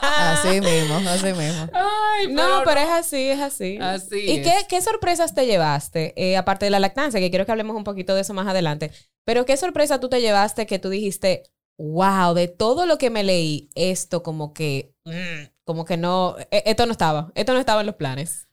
Así 0.00 0.60
mismo, 0.60 0.96
así 1.08 1.32
mismo. 1.32 1.68
Ay, 1.72 2.28
No, 2.32 2.62
pero 2.64 2.80
es 2.80 2.88
así, 2.90 3.28
es 3.30 3.40
así. 3.40 3.78
Así 3.80 4.18
¿Y 4.20 4.38
es. 4.38 4.46
qué, 4.46 4.66
qué 4.68 4.82
sorpresas 4.82 5.34
te 5.34 5.46
llevaste? 5.46 6.14
Eh, 6.16 6.36
aparte 6.36 6.66
de 6.66 6.70
la 6.70 6.80
lactancia, 6.80 7.20
que 7.20 7.30
quiero 7.30 7.46
que 7.46 7.52
hablemos 7.52 7.76
un 7.76 7.84
poquito 7.84 8.14
de 8.14 8.22
eso 8.22 8.34
más 8.34 8.46
adelante. 8.46 8.90
Pero 9.24 9.44
¿qué 9.44 9.56
sorpresa 9.56 10.00
tú 10.00 10.08
te 10.08 10.20
llevaste 10.20 10.66
que 10.66 10.78
tú 10.78 10.88
dijiste, 10.88 11.42
wow, 11.78 12.34
de 12.34 12.48
todo 12.48 12.86
lo 12.86 12.98
que 12.98 13.10
me 13.10 13.22
leí, 13.24 13.70
esto 13.74 14.22
como 14.22 14.52
que, 14.52 14.94
mm, 15.04 15.50
como 15.64 15.84
que 15.84 15.96
no, 15.96 16.36
e- 16.50 16.62
esto 16.66 16.86
no 16.86 16.92
estaba, 16.92 17.30
esto 17.34 17.52
no 17.52 17.60
estaba 17.60 17.80
en 17.80 17.86
los 17.86 17.96
planes? 17.96 18.48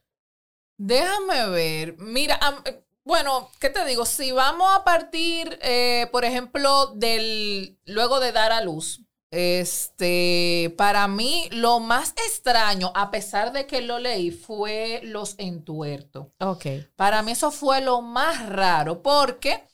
Déjame 0.78 1.50
ver. 1.50 1.96
Mira, 1.98 2.38
eh, 2.66 2.84
bueno, 3.06 3.52
¿qué 3.60 3.70
te 3.70 3.86
digo? 3.86 4.06
Si 4.06 4.32
vamos 4.32 4.68
a 4.76 4.84
partir, 4.84 5.60
eh, 5.62 6.08
por 6.12 6.26
ejemplo, 6.26 6.88
del 6.96 7.80
luego 7.86 8.20
de 8.20 8.32
dar 8.32 8.52
a 8.52 8.62
luz, 8.62 9.02
este, 9.32 10.74
para 10.78 11.08
mí 11.08 11.48
lo 11.52 11.80
más 11.80 12.14
extraño, 12.26 12.92
a 12.96 13.12
pesar 13.12 13.52
de 13.52 13.68
que 13.68 13.82
lo 13.82 14.00
leí, 14.00 14.32
fue 14.32 15.02
los 15.04 15.36
entuertos. 15.38 16.28
Ok. 16.40 16.66
Para 16.96 17.22
mí 17.22 17.34
eso 17.34 17.52
fue 17.52 17.82
lo 17.82 18.02
más 18.02 18.50
raro, 18.50 19.04
porque 19.04 19.68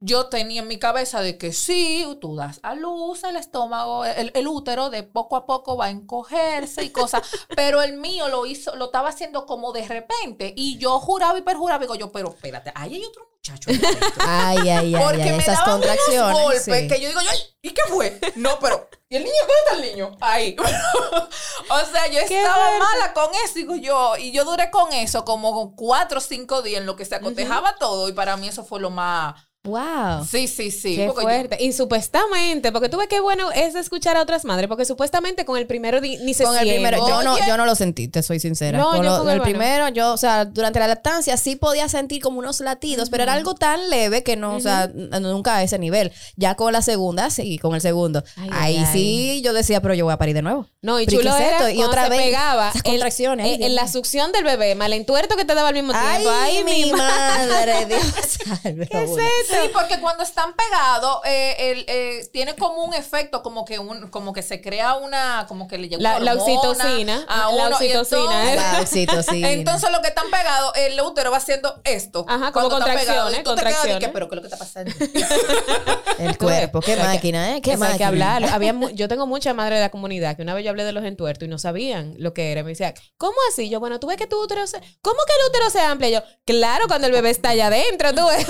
yo 0.00 0.26
tenía 0.26 0.62
en 0.62 0.68
mi 0.68 0.78
cabeza 0.78 1.20
de 1.20 1.38
que 1.38 1.52
sí, 1.52 2.06
tú 2.20 2.36
das 2.36 2.60
a 2.62 2.74
luz, 2.74 3.24
el 3.24 3.36
estómago, 3.36 4.04
el, 4.04 4.30
el 4.34 4.46
útero 4.48 4.90
de 4.90 5.02
poco 5.02 5.36
a 5.36 5.46
poco 5.46 5.76
va 5.76 5.86
a 5.86 5.90
encogerse 5.90 6.82
y 6.82 6.90
cosas, 6.90 7.22
pero 7.56 7.82
el 7.82 7.94
mío 7.94 8.28
lo 8.28 8.44
hizo, 8.46 8.76
lo 8.76 8.86
estaba 8.86 9.08
haciendo 9.08 9.46
como 9.46 9.72
de 9.72 9.86
repente 9.86 10.52
y 10.56 10.78
yo 10.78 10.98
juraba 11.00 11.38
y 11.38 11.42
perjuraba, 11.42 11.80
digo 11.80 11.94
yo, 11.94 12.12
pero 12.12 12.28
espérate, 12.30 12.72
ahí 12.74 12.96
hay 12.96 13.04
otro 13.04 13.26
muchacho. 13.34 13.70
Ay, 14.18 14.68
ay, 14.68 14.94
ay, 14.94 14.96
Porque 15.02 15.22
ay, 15.22 15.32
me 15.32 15.38
esas 15.38 15.58
daban 15.58 15.74
unos 15.74 15.86
contracciones. 15.86 16.42
golpes 16.42 16.64
sí. 16.64 16.88
que 16.88 17.00
yo 17.00 17.08
digo, 17.08 17.20
ay, 17.20 17.38
¿y 17.62 17.70
qué 17.70 17.82
fue? 17.88 18.20
No, 18.36 18.58
pero, 18.60 18.88
¿y 19.08 19.16
el 19.16 19.24
niño? 19.24 19.34
¿Dónde 19.40 19.54
está 19.64 19.74
el 19.74 19.92
niño? 19.92 20.16
Ahí. 20.20 20.56
o 21.70 21.92
sea, 21.92 22.06
yo 22.08 22.20
estaba 22.20 22.78
mala 22.78 23.12
con 23.12 23.30
eso, 23.44 23.54
digo 23.54 23.76
yo, 23.76 24.16
y 24.16 24.32
yo 24.32 24.44
duré 24.44 24.70
con 24.70 24.92
eso 24.92 25.24
como 25.24 25.74
cuatro 25.76 26.18
o 26.18 26.22
cinco 26.22 26.62
días 26.62 26.80
en 26.80 26.86
lo 26.86 26.96
que 26.96 27.04
se 27.04 27.14
acotejaba 27.14 27.76
todo, 27.76 28.08
y 28.08 28.12
para 28.12 28.36
mí 28.36 28.48
eso 28.48 28.64
fue 28.64 28.80
lo 28.80 28.90
más... 28.90 29.34
Wow. 29.64 30.26
Sí, 30.30 30.46
sí, 30.46 30.70
sí. 30.70 30.96
Qué 30.96 31.06
yo- 31.06 31.14
fuerte. 31.14 31.56
Y 31.58 31.72
supuestamente, 31.72 32.70
porque 32.70 32.90
tú 32.90 32.98
ves 32.98 33.08
qué 33.08 33.20
bueno 33.20 33.50
es 33.50 33.74
escuchar 33.74 34.16
a 34.18 34.22
otras 34.22 34.44
madres, 34.44 34.68
porque 34.68 34.84
supuestamente 34.84 35.46
con 35.46 35.56
el 35.56 35.66
primero 35.66 36.00
ni 36.02 36.34
se 36.34 36.44
Con 36.44 36.56
el 36.58 36.68
primero, 36.68 36.98
yo 37.08 37.22
no, 37.22 37.38
yo 37.46 37.56
no 37.56 37.64
lo 37.64 37.74
sentí, 37.74 38.08
te 38.08 38.22
soy 38.22 38.40
sincera. 38.40 38.76
No, 38.76 38.88
con 38.90 38.96
yo 38.98 39.02
lo- 39.04 39.18
con 39.20 39.28
el 39.28 39.34
el 39.34 39.38
bueno. 39.40 39.42
primero, 39.58 39.88
yo, 39.88 40.12
o 40.12 40.16
sea, 40.18 40.44
durante 40.44 40.78
la 40.80 40.86
lactancia 40.86 41.36
sí 41.38 41.56
podía 41.56 41.88
sentir 41.88 42.20
como 42.22 42.38
unos 42.40 42.60
latidos, 42.60 43.08
pero 43.08 43.22
era 43.22 43.32
algo 43.32 43.54
tan 43.54 43.88
leve 43.88 44.22
que 44.22 44.36
no, 44.36 44.54
o 44.56 44.60
sea, 44.60 44.88
nunca 44.94 45.56
a 45.56 45.62
ese 45.62 45.78
nivel. 45.78 46.12
Ya 46.36 46.56
con 46.56 46.72
la 46.72 46.82
segunda, 46.82 47.30
sí, 47.30 47.58
con 47.58 47.74
el 47.74 47.80
segundo. 47.80 48.22
Ay, 48.36 48.48
Ahí 48.52 48.76
ay, 48.76 48.86
sí, 48.92 49.42
yo 49.42 49.54
decía, 49.54 49.80
pero 49.80 49.94
yo 49.94 50.04
voy 50.04 50.12
a 50.12 50.18
parir 50.18 50.34
de 50.34 50.42
nuevo. 50.42 50.68
No, 50.82 51.00
y 51.00 51.06
chulo 51.06 51.22
¿qué 51.22 51.42
es 51.42 51.52
era? 51.52 51.72
Y 51.72 51.82
otra 51.82 52.04
se 52.04 52.10
vez, 52.10 52.20
pegaba 52.20 52.68
esas 52.68 52.82
el- 52.84 52.90
contracciones, 52.90 53.46
ay, 53.46 53.64
en, 53.64 53.74
la 53.74 53.88
succión 53.88 54.30
del 54.32 54.44
bebé, 54.44 54.74
malentuerto 54.74 55.36
que 55.36 55.46
te 55.46 55.54
daba 55.54 55.68
al 55.68 55.74
mismo 55.74 55.92
tiempo. 55.92 56.30
Ay, 56.30 56.62
mi 56.64 56.92
madre. 56.92 57.46
madre, 57.48 57.86
Dios 57.86 58.02
salve. 58.62 58.86
¿Qué 58.88 59.02
es 59.04 59.10
esto? 59.10 59.53
Sí, 59.62 59.70
porque 59.72 60.00
cuando 60.00 60.22
están 60.22 60.54
pegados, 60.54 61.20
eh, 61.24 61.56
el, 61.58 61.84
eh, 61.88 62.28
tiene 62.32 62.54
como 62.56 62.84
un 62.84 62.94
efecto, 62.94 63.42
como 63.42 63.64
que 63.64 63.78
un, 63.78 64.08
como 64.10 64.32
que 64.32 64.42
se 64.42 64.60
crea 64.60 64.94
una, 64.94 65.46
como 65.48 65.68
que 65.68 65.78
le 65.78 65.88
llega 65.88 66.02
La- 66.02 66.18
la 66.20 66.34
oxitocina, 66.34 67.24
a 67.28 67.36
la 67.38 67.48
uno, 67.50 67.76
oxitocina, 67.76 68.52
entonces-. 68.52 68.72
La 68.72 68.80
oxitocina. 68.80 69.50
Entonces 69.64 69.90
lo 69.90 70.02
que 70.02 70.08
están 70.08 70.30
pegados, 70.30 70.72
el 70.76 71.00
útero 71.00 71.30
va 71.30 71.36
haciendo 71.38 71.80
esto. 71.84 72.24
Ajá, 72.28 72.52
como 72.52 72.68
cuando 72.68 72.86
está 72.86 72.98
pegado. 73.00 73.24
contracciones, 73.24 73.42
quedas 73.42 73.44
contracciones. 73.44 74.10
pero 74.12 74.28
¿qué 74.28 74.34
es 74.34 74.42
lo 74.42 74.48
que 74.48 74.54
está 74.54 74.58
pasando? 74.58 74.92
El 76.18 76.38
cuerpo, 76.38 76.80
qué 76.80 76.96
máquina, 76.96 77.56
¿eh? 77.56 77.60
Qué 77.62 77.76
máquina. 77.76 78.36
hay 78.36 78.42
que. 78.44 78.50
Había 78.50 78.72
mu- 78.72 78.88
yo 78.94 79.08
tengo 79.08 79.26
mucha 79.26 79.52
madre 79.54 79.76
de 79.76 79.80
la 79.80 79.90
comunidad 79.90 80.36
que 80.36 80.42
una 80.42 80.54
vez 80.54 80.64
yo 80.64 80.70
hablé 80.70 80.84
de 80.84 80.92
los 80.92 81.04
entuertos 81.04 81.46
y 81.46 81.50
no 81.50 81.58
sabían 81.58 82.14
lo 82.18 82.32
que 82.34 82.52
era. 82.52 82.62
Me 82.62 82.70
decía, 82.70 82.94
¿cómo 83.16 83.34
así? 83.50 83.68
Yo, 83.68 83.80
bueno, 83.80 83.98
tú 84.00 84.06
ves 84.06 84.16
que 84.16 84.26
tu 84.26 84.40
útero 84.42 84.66
se... 84.66 84.78
¿Cómo 85.02 85.16
que 85.26 85.32
el 85.32 85.48
útero 85.50 85.70
se 85.70 85.80
amplia? 85.80 86.08
Yo, 86.10 86.22
claro, 86.44 86.86
cuando 86.86 87.06
el 87.06 87.12
bebé 87.12 87.30
está 87.30 87.50
allá 87.50 87.66
adentro, 87.66 88.14
tú 88.14 88.26
ves. 88.28 88.46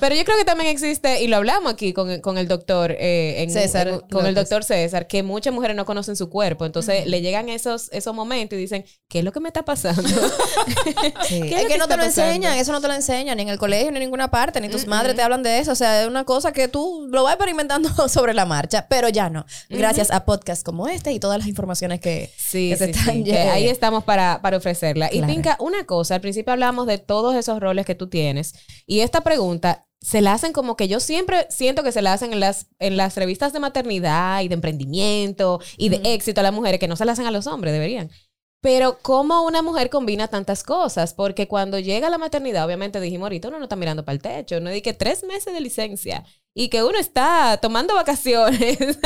Pero 0.00 0.14
yo 0.20 0.24
creo 0.24 0.38
que 0.38 0.44
también 0.44 0.70
existe, 0.70 1.22
y 1.22 1.26
lo 1.28 1.36
hablamos 1.36 1.72
aquí 1.72 1.92
con, 1.92 2.20
con 2.20 2.38
el 2.38 2.46
doctor, 2.48 2.92
eh, 2.92 3.42
en- 3.42 3.50
César 3.50 3.88
en- 3.88 4.00
con 4.10 4.26
el 4.26 4.34
doctor 4.34 4.62
César, 4.64 5.06
que 5.06 5.22
muchas 5.22 5.52
mujeres 5.52 5.76
no 5.76 5.84
conocen 5.84 6.16
su 6.16 6.30
cuerpo. 6.30 6.64
Entonces 6.66 7.06
le 7.06 7.20
llegan 7.22 7.48
esos, 7.48 7.88
esos 7.92 8.14
momentos 8.14 8.56
y 8.58 8.60
dicen, 8.62 8.84
¿qué 9.08 9.20
es 9.20 9.24
lo 9.24 9.32
que 9.32 9.40
me 9.40 9.48
está 9.48 9.64
pasando? 9.64 10.02
Sí. 11.26 11.40
¿Qué 11.42 11.54
Es 11.56 11.62
lo 11.62 11.68
que 11.68 11.78
no 11.78 11.88
te 11.88 11.96
lo 11.96 12.02
pasando? 12.04 12.30
enseñan, 12.30 12.58
eso 12.58 12.72
no 12.72 12.80
te 12.80 12.88
lo 12.88 12.94
enseñan 12.94 13.36
ni 13.36 13.42
en 13.42 13.48
el 13.48 13.58
colegio 13.58 13.90
ni 13.90 13.96
en 13.98 14.02
ninguna 14.04 14.30
parte, 14.30 14.60
ni 14.60 14.68
tus 14.68 14.86
madres 14.86 15.16
te 15.16 15.22
hablan 15.22 15.42
de 15.42 15.58
eso. 15.58 15.72
O 15.72 15.76
sea, 15.76 16.02
es 16.02 16.08
una 16.08 16.24
cosa 16.24 16.52
que 16.52 16.68
tú 16.68 17.06
lo 17.10 17.22
vas 17.24 17.34
experimentando 17.34 17.88
sobre 18.08 18.34
la 18.34 18.46
marcha, 18.46 18.86
pero 18.88 19.08
ya 19.08 19.30
no. 19.30 19.46
Gracias 19.68 20.10
a 20.10 20.24
podcasts 20.24 20.64
como 20.64 20.88
este 20.88 21.12
y 21.12 21.20
todas 21.20 21.38
las 21.38 21.46
informaciones 21.48 22.00
que, 22.00 22.30
Sí, 22.36 22.70
que 22.70 22.76
se 22.76 22.84
sí, 22.86 22.90
están 22.98 23.24
que 23.24 23.38
ahí 23.38 23.68
estamos 23.68 24.04
para, 24.04 24.40
para 24.42 24.56
ofrecerla. 24.58 25.08
Y. 25.12 25.22
Pinca, 25.22 25.56
una 25.60 25.84
cosa, 25.84 26.16
al 26.16 26.20
principio 26.20 26.52
hablamos 26.52 26.86
de 26.86 26.98
todos 26.98 27.34
esos 27.36 27.60
roles 27.60 27.86
que 27.86 27.94
tú 27.94 28.08
tienes 28.08 28.54
y 28.86 29.00
esta 29.00 29.20
pregunta 29.20 29.86
se 30.00 30.20
la 30.22 30.32
hacen 30.32 30.52
como 30.52 30.76
que 30.76 30.88
yo 30.88 30.98
siempre 30.98 31.46
siento 31.50 31.82
que 31.82 31.92
se 31.92 32.02
la 32.02 32.12
hacen 32.12 32.32
en 32.32 32.40
las, 32.40 32.66
en 32.78 32.96
las 32.96 33.16
revistas 33.16 33.52
de 33.52 33.60
maternidad 33.60 34.40
y 34.40 34.48
de 34.48 34.54
emprendimiento 34.54 35.60
y 35.76 35.90
de 35.90 36.00
éxito 36.14 36.40
a 36.40 36.44
las 36.44 36.54
mujeres, 36.54 36.80
que 36.80 36.88
no 36.88 36.96
se 36.96 37.04
la 37.04 37.12
hacen 37.12 37.26
a 37.26 37.30
los 37.30 37.46
hombres, 37.46 37.72
deberían. 37.72 38.10
Pero 38.62 38.98
¿cómo 39.00 39.42
una 39.42 39.62
mujer 39.62 39.88
combina 39.88 40.28
tantas 40.28 40.62
cosas? 40.62 41.14
Porque 41.14 41.48
cuando 41.48 41.78
llega 41.78 42.10
la 42.10 42.18
maternidad, 42.18 42.66
obviamente 42.66 43.00
dijimos 43.00 43.26
ahorita, 43.26 43.48
uno 43.48 43.58
no 43.58 43.64
está 43.64 43.76
mirando 43.76 44.04
para 44.04 44.14
el 44.14 44.22
techo, 44.22 44.58
uno 44.58 44.68
dice 44.68 44.82
que 44.82 44.92
tres 44.92 45.24
meses 45.24 45.54
de 45.54 45.60
licencia 45.62 46.24
y 46.54 46.68
que 46.68 46.82
uno 46.82 46.98
está 46.98 47.58
tomando 47.60 47.94
vacaciones. 47.94 48.78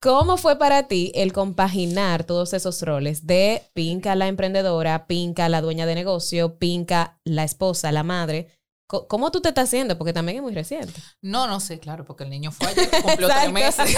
¿Cómo 0.00 0.36
fue 0.36 0.58
para 0.58 0.88
ti 0.88 1.10
el 1.14 1.32
compaginar 1.32 2.24
todos 2.24 2.52
esos 2.52 2.82
roles 2.82 3.26
de 3.26 3.62
Pinca 3.72 4.14
la 4.14 4.28
emprendedora, 4.28 5.06
Pinca 5.06 5.48
la 5.48 5.62
dueña 5.62 5.86
de 5.86 5.94
negocio, 5.94 6.58
Pinca 6.58 7.18
la 7.24 7.44
esposa, 7.44 7.92
la 7.92 8.02
madre? 8.02 8.48
¿Cómo 8.86 9.32
tú 9.32 9.40
te 9.40 9.48
estás 9.48 9.64
haciendo? 9.64 9.98
Porque 9.98 10.12
también 10.12 10.36
es 10.36 10.42
muy 10.42 10.54
reciente. 10.54 10.94
No, 11.20 11.48
no 11.48 11.58
sé, 11.58 11.80
claro, 11.80 12.04
porque 12.04 12.22
el 12.22 12.30
niño 12.30 12.52
fue 12.52 12.68
ayer 12.68 12.88
que 12.88 13.02
cumplió 13.02 13.28
tres 13.28 13.52
meses. 13.52 13.96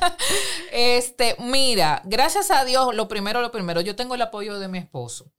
este, 0.72 1.36
mira, 1.38 2.02
gracias 2.04 2.50
a 2.50 2.64
Dios, 2.64 2.94
lo 2.94 3.06
primero, 3.06 3.40
lo 3.40 3.52
primero, 3.52 3.80
yo 3.80 3.94
tengo 3.94 4.16
el 4.16 4.22
apoyo 4.22 4.58
de 4.58 4.66
mi 4.66 4.78
esposo. 4.78 5.30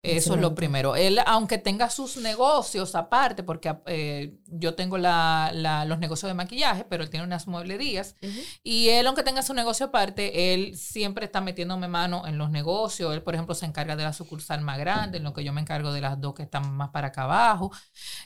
Eso 0.00 0.34
es 0.34 0.40
lo 0.40 0.54
primero. 0.54 0.94
Él, 0.96 1.18
aunque 1.26 1.58
tenga 1.58 1.90
sus 1.90 2.16
negocios 2.18 2.94
aparte, 2.94 3.42
porque 3.42 3.76
eh, 3.86 4.38
yo 4.46 4.74
tengo 4.74 4.96
la- 4.96 5.50
la- 5.52 5.84
los 5.84 5.98
negocios 5.98 6.30
de 6.30 6.34
maquillaje, 6.34 6.84
pero 6.88 7.02
él 7.02 7.10
tiene 7.10 7.26
unas 7.26 7.46
mueblerías, 7.48 8.14
y 8.62 8.88
él, 8.90 9.06
aunque 9.08 9.24
tenga 9.24 9.42
su 9.42 9.54
negocio 9.54 9.86
aparte, 9.86 10.54
él 10.54 10.76
siempre 10.76 11.24
está 11.26 11.40
metiéndome 11.40 11.88
mano 11.88 12.26
en 12.26 12.38
los 12.38 12.50
negocios. 12.50 13.12
Él, 13.12 13.22
por 13.22 13.34
ejemplo, 13.34 13.54
se 13.56 13.66
encarga 13.66 13.96
de 13.96 14.04
la 14.04 14.12
sucursal 14.12 14.60
más 14.62 14.78
grande, 14.78 15.18
en 15.18 15.24
lo 15.24 15.32
que 15.34 15.42
yo 15.44 15.52
me 15.52 15.60
encargo 15.60 15.92
de 15.92 16.00
las 16.00 16.20
dos 16.20 16.34
que 16.34 16.44
están 16.44 16.72
más 16.76 16.90
para 16.90 17.08
acá 17.08 17.24
abajo. 17.24 17.72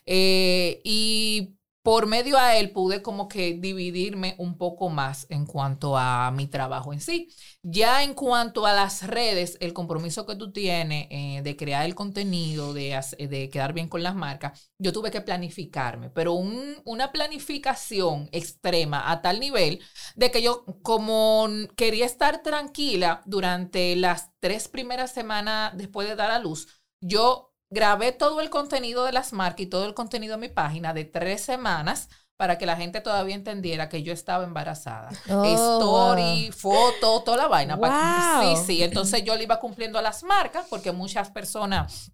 Eh, 0.07 0.81
y 0.85 1.55
por 1.83 2.07
medio 2.07 2.39
a 2.39 2.57
él 2.57 2.71
pude 2.71 3.03
como 3.03 3.29
que 3.29 3.55
dividirme 3.55 4.37
un 4.39 4.57
poco 4.57 4.89
más 4.89 5.27
en 5.31 5.47
cuanto 5.47 5.97
a 5.99 6.31
mi 6.31 6.47
trabajo 6.47 6.93
en 6.93 7.01
sí. 7.01 7.29
Ya 7.63 8.03
en 8.05 8.15
cuanto 8.15 8.67
a 8.67 8.73
las 8.73 9.07
redes, 9.07 9.57
el 9.61 9.73
compromiso 9.73 10.25
que 10.27 10.37
tú 10.37 10.53
tienes 10.53 11.07
eh, 11.11 11.41
de 11.43 11.57
crear 11.57 11.85
el 11.85 11.95
contenido, 11.95 12.73
de, 12.75 13.01
de 13.19 13.51
quedar 13.51 13.73
bien 13.73 13.89
con 13.89 14.03
las 14.03 14.15
marcas, 14.15 14.71
yo 14.79 14.93
tuve 14.93 15.11
que 15.11 15.21
planificarme, 15.21 16.11
pero 16.11 16.33
un- 16.35 16.77
una 16.85 17.13
planificación 17.13 18.29
extrema 18.33 19.11
a 19.11 19.21
tal 19.23 19.41
nivel 19.41 19.81
de 20.17 20.31
que 20.31 20.43
yo 20.43 20.65
como 20.83 21.49
quería 21.77 22.07
estar 22.07 22.43
tranquila 22.43 23.23
durante 23.27 23.97
las 23.97 24.31
tres 24.41 24.69
primeras 24.69 25.13
semanas 25.13 25.73
después 25.77 26.09
de 26.09 26.17
dar 26.17 26.31
a 26.31 26.39
luz, 26.39 26.69
yo 27.01 27.52
grabé 27.73 28.13
todo 28.13 28.41
el 28.41 28.51
contenido 28.51 29.05
de 29.05 29.13
las 29.13 29.33
marcas 29.33 29.61
y 29.61 29.67
todo 29.67 29.87
el 29.87 29.95
contenido 29.95 30.37
de 30.37 30.49
mi 30.49 30.53
página 30.53 30.93
de 30.93 31.05
tres 31.05 31.41
semanas 31.41 32.09
para 32.37 32.59
que 32.59 32.67
la 32.67 32.77
gente 32.77 33.01
todavía 33.01 33.35
entendiera 33.35 33.89
que 33.89 34.03
yo 34.03 34.13
estaba 34.13 34.45
embarazada. 34.45 35.11
Oh, 35.31 35.45
Story, 35.45 36.51
foto, 36.53 37.23
toda 37.23 37.37
la 37.37 37.49
vaina. 37.49 37.77
Wow. 37.77 38.57
Sí, 38.57 38.65
sí. 38.67 38.83
Entonces 38.83 39.25
yo 39.25 39.37
le 39.37 39.45
iba 39.45 39.59
cumpliendo 39.59 39.99
a 39.99 40.03
las 40.03 40.23
marcas 40.23 40.67
porque 40.69 40.93
muchas 40.93 41.31
personas... 41.31 42.13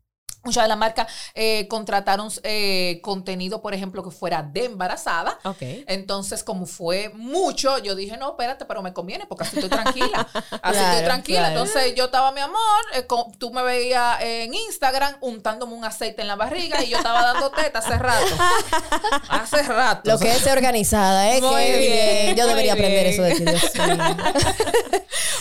Muchas 0.49 0.65
de 0.65 0.69
las 0.69 0.79
marcas 0.79 1.07
eh, 1.35 1.67
contrataron 1.69 2.31
eh, 2.43 3.01
contenido, 3.03 3.61
por 3.61 3.75
ejemplo, 3.75 4.03
que 4.03 4.11
fuera 4.11 4.43
de 4.43 4.65
embarazada. 4.65 5.39
Ok. 5.45 5.59
Entonces, 5.87 6.43
como 6.43 6.65
fue 6.65 7.11
mucho, 7.15 7.77
yo 7.77 7.95
dije, 7.95 8.17
no, 8.17 8.31
espérate, 8.31 8.65
pero 8.65 8.81
me 8.81 8.95
conviene 8.95 9.27
porque 9.27 9.45
así 9.45 9.57
estoy 9.57 9.69
tranquila. 9.69 10.27
Así 10.63 10.79
Claro, 10.79 10.91
estoy 10.93 11.05
tranquila. 11.05 11.39
claro. 11.41 11.61
Entonces, 11.61 11.95
yo 11.95 12.07
estaba, 12.07 12.33
mi 12.33 12.41
amor, 12.41 12.59
eh, 12.95 13.07
con- 13.07 13.31
tú 13.39 13.53
me 13.53 13.63
veías 13.63 14.23
en 14.23 14.55
Instagram 14.55 15.17
untándome 15.21 15.75
un 15.75 15.85
aceite 15.85 16.23
en 16.23 16.29
la 16.29 16.37
barriga 16.37 16.83
y 16.83 16.89
yo 16.89 16.97
estaba 16.97 17.23
dando 17.23 17.51
teta 17.51 17.81
hace 17.81 17.99
rato. 17.99 18.27
hace 19.29 19.63
rato. 19.65 20.11
Lo 20.11 20.19
que 20.19 20.31
es 20.33 20.47
organizada, 20.47 21.35
¿eh? 21.37 21.43
Muy 21.43 21.63
Qué 21.63 21.79
bien, 22.25 22.37
Yo 22.37 22.45
muy 22.45 22.51
debería 22.51 22.73
aprender 22.73 23.07
eso 23.07 23.23
de 23.23 23.35
ti. 23.35 23.45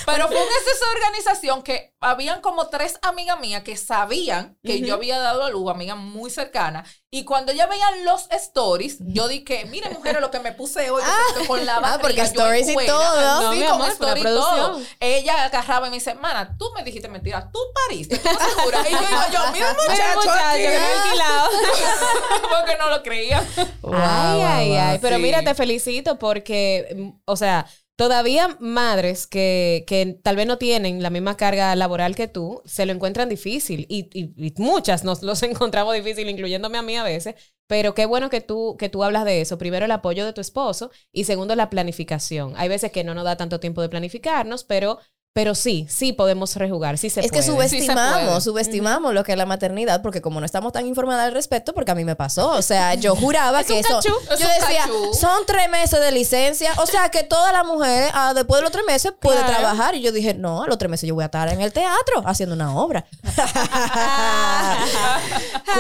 Pero 0.06 0.28
fue 0.28 0.38
una 0.38 0.46
esa 0.46 0.92
organización 0.96 1.64
que 1.64 1.94
habían 2.00 2.40
como 2.42 2.68
tres 2.68 2.98
amigas 3.02 3.40
mías 3.40 3.64
que 3.64 3.76
sabían 3.76 4.58
que 4.64 4.82
yo 4.82 4.97
había 4.98 5.18
dado 5.20 5.44
a 5.46 5.50
luz, 5.50 5.72
amigas 5.72 5.98
muy 5.98 6.30
cercanas. 6.30 6.88
Y 7.10 7.24
cuando 7.24 7.54
ya 7.54 7.68
veían 7.68 8.04
los 8.04 8.28
stories, 8.32 8.98
yo 9.00 9.28
dije, 9.30 9.66
miren, 9.66 9.94
mujeres, 9.94 10.22
lo 10.22 10.30
que 10.30 10.40
me 10.40 10.52
puse 10.52 10.92
hoy 10.92 11.02
estoy 11.30 11.48
con 11.48 11.66
la 11.66 11.80
barriga. 11.80 11.88
Ah, 11.98 12.00
porque 12.02 12.18
yo 12.18 12.24
stories 12.24 12.68
y 12.68 12.74
buena". 12.74 12.92
todo. 12.94 13.42
No, 13.42 13.52
Sí, 13.54 13.60
mi 13.60 13.66
amor, 13.66 13.90
story 13.90 14.22
todo. 14.24 14.82
Ella 15.00 15.46
agarraba 15.46 15.88
y 15.88 15.90
me 15.90 15.96
dice, 15.98 16.14
mana, 16.16 16.58
tú 16.58 16.66
me 16.76 16.84
dijiste 16.84 17.08
mentira, 17.08 17.50
tú 17.52 17.60
pariste, 17.74 18.18
¿tú 18.18 18.30
segura? 18.30 18.82
Y 18.90 18.92
yo 18.92 19.00
iba 19.00 19.30
yo, 19.32 19.52
mira 19.54 19.74
muchacho, 19.88 20.16
muchacho, 20.18 20.32
aquí". 20.48 20.62
que 20.62 20.68
me 20.68 20.76
he 20.76 20.94
alquilado. 20.94 21.50
porque 22.50 22.78
no 22.78 22.90
lo 22.90 23.04
creía. 23.04 23.44
Wow, 23.82 23.94
ay, 23.96 24.38
wow, 24.38 24.46
ay, 24.48 24.70
wow. 24.70 24.78
ay. 24.80 25.00
Pero 25.02 25.16
sí. 25.16 25.22
mira, 25.22 25.44
te 25.44 25.56
felicito 25.56 26.20
porque, 26.20 26.94
mm, 26.96 27.10
o 27.26 27.36
sea, 27.38 27.66
todavía 27.98 28.58
madres 28.62 29.28
que, 29.28 29.84
que 29.88 30.18
tal 30.24 30.38
vez 30.38 30.48
no 30.48 30.58
tienen 30.58 31.04
la 31.04 31.10
misma 31.10 31.38
carga 31.38 31.76
laboral 31.76 32.16
que 32.16 32.30
tú, 32.30 32.62
se 32.66 32.86
lo 32.86 32.94
encuentran 32.94 33.30
difícil. 33.30 33.86
Y, 33.90 34.10
y- 34.14 34.54
muchas 34.62 35.04
nos 35.04 35.24
los 35.24 35.44
encontramos 35.44 35.96
difícil, 35.96 36.30
incluyéndome 36.30 36.78
a 36.78 36.84
mí 36.84 36.96
a 36.98 37.04
veces. 37.04 37.36
Pero 37.68 37.94
qué 37.94 38.06
bueno 38.06 38.30
que 38.30 38.40
tú, 38.42 38.78
que 38.80 38.88
tú 38.90 39.04
hablas 39.04 39.26
de 39.26 39.42
eso. 39.42 39.58
Primero, 39.58 39.86
el 39.86 39.92
apoyo 39.92 40.26
de 40.26 40.32
tu 40.34 40.40
esposo 40.42 40.92
y 41.12 41.26
segundo, 41.26 41.56
la 41.56 41.70
planificación. 41.70 42.54
Hay 42.56 42.70
veces 42.70 42.92
que 42.94 43.04
no 43.04 43.14
nos 43.14 43.26
da 43.26 43.36
tanto 43.38 43.60
tiempo 43.60 43.82
de 43.82 43.90
planificarnos, 43.90 44.64
pero, 44.64 45.00
pero 45.38 45.54
sí, 45.54 45.86
sí 45.88 46.14
podemos 46.14 46.56
rejugar, 46.56 46.98
sí 46.98 47.12
se 47.12 47.20
Es 47.20 47.32
que. 47.32 47.44
Sí 47.44 47.52
subestimamos, 47.52 48.44
subestimamos 48.44 49.14
lo 49.14 49.24
que 49.24 49.34
es 49.34 49.38
la 49.38 49.46
maternidad, 49.46 50.02
porque 50.02 50.20
como 50.20 50.40
no 50.40 50.48
estamos 50.48 50.74
tan 50.74 50.88
informadas 50.88 51.28
al 51.28 51.34
respecto, 51.34 51.76
porque 51.76 51.92
a 51.92 51.96
mí 51.96 52.04
me 52.04 52.16
pasó. 52.16 52.50
O 52.54 52.64
sea, 52.64 52.96
yo 52.96 53.16
juraba 53.16 53.62
Es 53.62 53.68
que 53.68 53.78
eso. 53.78 54.00
cachú. 54.02 54.16
Yo 54.32 54.48
decía, 54.48 54.82
cachú. 54.82 55.14
son 55.14 55.46
tres 55.46 55.70
meses 55.70 56.00
de 56.00 56.12
licencia. 56.12 56.74
O 56.78 56.88
sea, 56.88 57.10
que 57.10 57.22
todas 57.22 57.54
las 57.54 57.64
mujeres, 57.68 58.10
ah, 58.16 58.34
después 58.34 58.58
de 58.58 58.64
los 58.64 58.72
tres 58.72 58.84
meses, 58.88 59.14
puede 59.20 59.38
Claro. 59.38 59.54
trabajar. 59.60 59.94
Y 59.94 60.02
yo 60.02 60.12
dije, 60.12 60.34
no, 60.34 60.64
a 60.64 60.68
los 60.68 60.80
tres 60.80 60.90
meses 60.90 61.08
yo 61.08 61.14
voy 61.14 61.22
a 61.22 61.26
estar 61.26 61.48
en 61.50 61.62
el 61.62 61.72
teatro 61.72 62.24
haciendo 62.26 62.56
una 62.56 62.76
obra. 62.76 63.06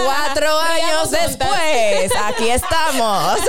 Cuatro 0.05 0.59
años 0.59 1.09
después, 1.09 2.11
aquí 2.25 2.49
estamos. 2.51 3.39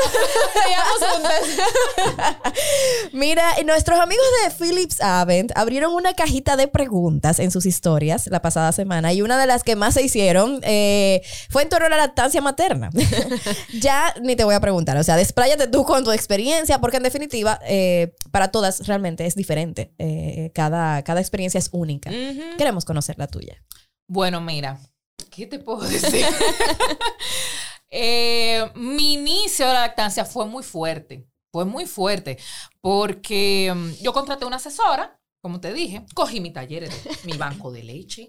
Mira, 3.12 3.60
y 3.60 3.64
nuestros 3.64 4.00
amigos 4.00 4.24
de 4.44 4.50
Philips 4.52 5.02
Avent 5.02 5.52
abrieron 5.54 5.92
una 5.98 6.14
cajita 6.14 6.56
de 6.56 6.68
preguntas 6.68 7.38
en 7.40 7.50
sus 7.50 7.66
historias 7.66 8.28
la 8.28 8.40
pasada 8.40 8.72
semana 8.72 9.12
y 9.12 9.20
una 9.20 9.38
de 9.38 9.46
las 9.46 9.64
que 9.64 9.76
más 9.76 9.94
se 9.94 10.02
hicieron 10.02 10.60
eh, 10.62 11.22
fue 11.50 11.62
en 11.62 11.68
torno 11.68 11.86
a 11.86 11.88
la 11.90 11.96
lactancia 11.96 12.40
materna. 12.40 12.90
ya 13.80 14.14
ni 14.22 14.36
te 14.36 14.44
voy 14.44 14.54
a 14.54 14.60
preguntar, 14.60 14.96
o 14.96 15.02
sea, 15.02 15.16
despláyate 15.16 15.66
tú 15.66 15.84
con 15.84 16.04
tu 16.04 16.12
experiencia 16.12 16.80
porque 16.80 16.98
en 16.98 17.02
definitiva 17.02 17.60
eh, 17.66 18.14
para 18.30 18.50
todas 18.50 18.86
realmente 18.86 19.26
es 19.26 19.34
diferente. 19.34 19.92
Eh, 19.98 20.50
cada, 20.54 21.02
cada 21.02 21.20
experiencia 21.20 21.58
es 21.58 21.68
única. 21.72 22.10
Queremos 22.56 22.84
conocer 22.84 23.18
la 23.18 23.26
tuya. 23.26 23.62
Bueno, 24.08 24.40
mira, 24.40 24.78
¿qué 25.30 25.46
te 25.46 25.58
puedo 25.58 25.80
decir? 25.80 26.24
Mi 28.74 29.14
inicio 29.14 29.66
de 29.66 29.72
la 29.72 29.80
lactancia 29.80 30.24
fue 30.24 30.46
muy 30.46 30.62
fuerte, 30.62 31.26
fue 31.52 31.64
muy 31.64 31.86
fuerte, 31.86 32.38
porque 32.80 33.72
mm, 33.74 34.02
yo 34.02 34.12
contraté 34.12 34.44
una 34.44 34.56
asesora, 34.56 35.17
como 35.40 35.60
te 35.60 35.72
dije, 35.72 36.04
cogí 36.14 36.40
mi 36.40 36.52
taller, 36.52 36.88
mi 37.24 37.32
banco 37.36 37.70
de 37.72 37.82
leche, 37.82 38.28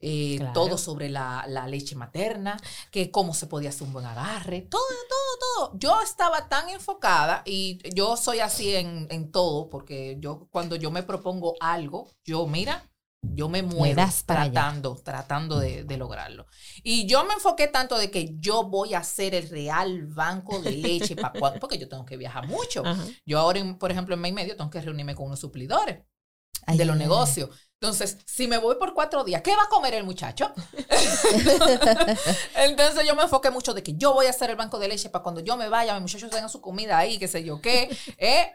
eh, 0.00 0.36
Claro. 0.38 0.52
todo 0.52 0.78
sobre 0.78 1.08
la, 1.08 1.44
la 1.48 1.66
leche 1.68 1.94
materna, 1.96 2.56
que 2.90 3.10
cómo 3.10 3.32
se 3.34 3.46
podía 3.46 3.70
hacer 3.70 3.84
un 3.86 3.92
buen 3.92 4.06
agarre, 4.06 4.62
todo, 4.62 4.80
todo, 5.08 5.68
todo. 5.68 5.78
Yo 5.78 6.00
estaba 6.02 6.48
tan 6.48 6.68
enfocada 6.68 7.42
y 7.44 7.78
yo 7.94 8.16
soy 8.16 8.40
así 8.40 8.74
en, 8.74 9.06
en 9.10 9.30
todo, 9.30 9.68
porque 9.70 10.16
yo 10.20 10.48
cuando 10.50 10.76
yo 10.76 10.90
me 10.90 11.02
propongo 11.04 11.54
algo, 11.60 12.10
yo 12.24 12.46
mira, 12.46 12.90
yo 13.22 13.48
me 13.48 13.62
muero 13.62 13.96
das 13.96 14.22
para 14.22 14.42
allá. 14.42 14.52
tratando, 14.52 14.96
tratando 15.04 15.58
de, 15.58 15.84
de 15.84 15.96
lograrlo. 15.96 16.46
Y 16.84 17.06
yo 17.06 17.24
me 17.24 17.34
enfoqué 17.34 17.66
tanto 17.68 17.98
de 17.98 18.10
que 18.10 18.36
yo 18.38 18.64
voy 18.64 18.94
a 18.94 19.02
ser 19.02 19.34
el 19.34 19.48
real 19.48 20.06
banco 20.06 20.60
de 20.60 20.72
leche 20.72 21.16
para 21.16 21.32
porque 21.60 21.78
yo 21.78 21.88
tengo 21.88 22.04
que 22.04 22.16
viajar 22.16 22.46
mucho. 22.46 22.84
Ajá. 22.84 23.04
Yo 23.26 23.38
ahora, 23.40 23.60
por 23.78 23.90
ejemplo, 23.90 24.14
en 24.14 24.20
mes 24.20 24.30
y 24.30 24.34
medio 24.34 24.56
tengo 24.56 24.70
que 24.70 24.80
reunirme 24.80 25.14
con 25.16 25.26
unos 25.26 25.40
suplidores 25.40 26.00
Ay, 26.68 26.78
de 26.78 26.84
los 26.84 26.96
negocios. 26.96 27.50
Entonces, 27.80 28.18
si 28.26 28.48
me 28.48 28.58
voy 28.58 28.74
por 28.74 28.92
cuatro 28.92 29.22
días, 29.22 29.40
¿qué 29.42 29.54
va 29.54 29.62
a 29.62 29.68
comer 29.68 29.94
el 29.94 30.02
muchacho? 30.04 30.52
Entonces 32.56 33.06
yo 33.06 33.14
me 33.14 33.22
enfoqué 33.22 33.50
mucho 33.50 33.72
de 33.72 33.84
que 33.84 33.94
yo 33.94 34.12
voy 34.12 34.26
a 34.26 34.30
hacer 34.30 34.50
el 34.50 34.56
banco 34.56 34.80
de 34.80 34.88
leche 34.88 35.10
para 35.10 35.22
cuando 35.22 35.40
yo 35.40 35.56
me 35.56 35.68
vaya, 35.68 35.94
mis 35.94 36.02
muchachos 36.02 36.30
tengan 36.30 36.50
su 36.50 36.60
comida 36.60 36.98
ahí, 36.98 37.18
qué 37.18 37.28
sé 37.28 37.44
yo 37.44 37.60
qué. 37.60 37.88
Eh, 38.18 38.50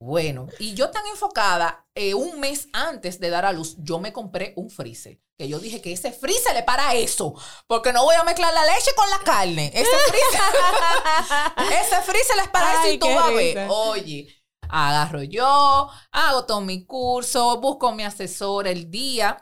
bueno, 0.00 0.46
y 0.60 0.74
yo 0.74 0.90
tan 0.90 1.04
enfocada, 1.08 1.88
eh, 1.92 2.14
un 2.14 2.38
mes 2.38 2.68
antes 2.72 3.18
de 3.18 3.30
dar 3.30 3.44
a 3.44 3.52
luz, 3.52 3.74
yo 3.78 3.98
me 3.98 4.12
compré 4.12 4.52
un 4.56 4.70
freezer. 4.70 5.18
Que 5.36 5.48
yo 5.48 5.58
dije 5.58 5.80
que 5.80 5.92
ese 5.92 6.12
freezer 6.12 6.56
es 6.56 6.62
para 6.62 6.94
eso, 6.94 7.34
porque 7.66 7.92
no 7.92 8.04
voy 8.04 8.14
a 8.14 8.24
mezclar 8.24 8.54
la 8.54 8.64
leche 8.64 8.92
con 8.96 9.10
la 9.10 9.18
carne. 9.18 9.72
Ese 9.74 9.96
freezer, 10.08 10.40
ese 11.80 12.02
freezer 12.02 12.38
es 12.42 12.48
para 12.48 12.84
eso 12.84 12.92
y 12.92 12.98
tú 12.98 13.06
vas 13.06 13.26
a 13.26 13.30
ver. 13.30 13.66
Oye, 13.70 14.37
agarro 14.68 15.22
yo, 15.22 15.88
hago 16.12 16.44
todo 16.46 16.60
mi 16.60 16.84
curso, 16.86 17.60
busco 17.60 17.92
mi 17.92 18.04
asesor 18.04 18.66
el 18.68 18.90
día 18.90 19.36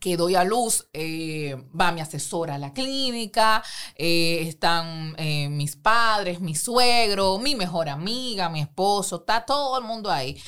que 0.00 0.16
doy 0.16 0.34
a 0.34 0.44
luz, 0.44 0.88
eh, 0.94 1.56
va 1.78 1.92
mi 1.92 2.00
asesora 2.00 2.54
a 2.54 2.58
la 2.58 2.72
clínica, 2.72 3.62
eh, 3.96 4.42
están 4.48 5.14
eh, 5.18 5.48
mis 5.50 5.76
padres, 5.76 6.40
mi 6.40 6.54
suegro, 6.54 7.38
mi 7.38 7.54
mejor 7.54 7.88
amiga, 7.88 8.48
mi 8.48 8.60
esposo, 8.62 9.16
está 9.16 9.44
todo 9.44 9.78
el 9.78 9.84
mundo 9.84 10.10
ahí. 10.10 10.40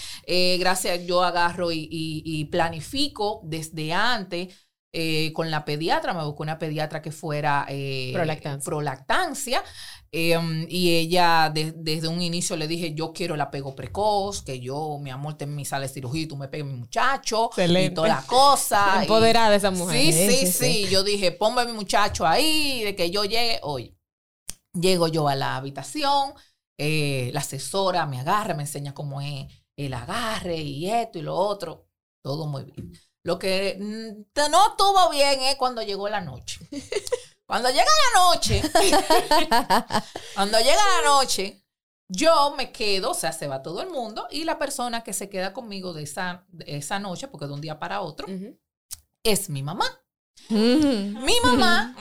Gracias, 0.58 1.00
yo 1.06 1.22
agarro 1.22 1.70
y, 1.72 1.80
y- 1.90 2.22
y 2.24 2.44
planifico 2.46 3.40
desde 3.44 3.92
antes. 3.92 4.54
con 5.34 5.50
la 5.50 5.64
pediatra, 5.64 6.12
me 6.14 6.24
busqué 6.24 6.42
una 6.42 6.58
pediatra 6.58 7.00
que 7.02 7.12
fuera 7.12 7.66
Prolactancia. 8.12 8.62
prolactancia, 8.64 9.62
eh, 10.12 10.38
y 10.68 10.94
ella 10.96 11.50
de- 11.52 11.72
desde 11.72 12.06
un 12.08 12.20
inicio 12.20 12.56
le 12.56 12.68
dije, 12.68 12.94
yo 12.94 13.12
quiero 13.12 13.34
el 13.34 13.40
apego 13.40 13.74
precoz, 13.74 14.42
que 14.42 14.60
yo, 14.60 14.98
mi 15.00 15.10
amor, 15.10 15.34
te 15.38 15.46
sala 15.64 15.86
de 15.86 15.92
cirugía 15.92 16.22
y 16.22 16.26
tú 16.26 16.36
me 16.36 16.48
pegues 16.48 16.66
mi 16.66 16.74
muchacho, 16.74 17.46
Excelente. 17.46 17.92
y 17.92 17.94
toda 17.94 18.08
la 18.08 18.22
cosa. 18.26 18.94
y- 18.98 19.02
Empoderada 19.02 19.56
esa 19.56 19.70
mujer. 19.70 19.98
Sí, 19.98 20.12
Sí, 20.12 20.28
sí, 20.28 20.46
sí, 20.46 20.52
sí, 20.52 20.88
Yo 20.90 21.02
dije, 21.02 21.32
ponme 21.32 21.62
a 21.62 21.64
mi 21.64 21.72
muchacho 21.72 22.26
ahí, 22.26 22.82
de 22.84 22.94
que 22.94 23.10
yo 23.10 23.24
llegue 23.24 23.58
hoy. 23.62 23.96
Llego 24.74 25.08
yo 25.08 25.28
a 25.28 25.34
la 25.34 25.56
habitación, 25.56 26.34
eh, 26.78 27.30
la 27.32 27.40
asesora 27.40 28.06
me 28.06 28.20
agarra, 28.20 28.54
me 28.54 28.62
enseña 28.62 28.94
cómo 28.94 29.20
es 29.20 29.46
el 29.76 29.94
agarre 29.94 30.56
y 30.56 30.90
esto 30.90 31.18
y 31.18 31.22
lo 31.22 31.34
otro. 31.36 31.86
Todo 32.22 32.46
muy 32.46 32.64
bien. 32.64 32.92
Lo 33.24 33.38
que 33.38 33.76
mm, 33.80 34.50
no 34.50 34.68
estuvo 34.68 35.10
bien 35.10 35.40
es 35.42 35.56
cuando 35.56 35.82
llegó 35.82 36.08
la 36.08 36.20
noche. 36.20 36.60
Cuando 37.52 37.68
llega 37.68 37.84
la 37.84 38.20
noche, 38.20 38.62
cuando 40.34 40.58
llega 40.58 40.80
la 41.02 41.02
noche, 41.04 41.62
yo 42.08 42.54
me 42.56 42.72
quedo, 42.72 43.10
o 43.10 43.14
sea, 43.14 43.30
se 43.30 43.46
va 43.46 43.60
todo 43.60 43.82
el 43.82 43.90
mundo 43.90 44.26
y 44.30 44.44
la 44.44 44.58
persona 44.58 45.04
que 45.04 45.12
se 45.12 45.28
queda 45.28 45.52
conmigo 45.52 45.92
de 45.92 46.04
esa, 46.04 46.46
de 46.48 46.78
esa 46.78 46.98
noche, 46.98 47.28
porque 47.28 47.46
de 47.46 47.52
un 47.52 47.60
día 47.60 47.78
para 47.78 48.00
otro, 48.00 48.26
es 49.22 49.50
mi 49.50 49.62
mamá. 49.62 49.84
Mm. 50.48 51.22
Mi 51.26 51.34
mamá, 51.44 51.94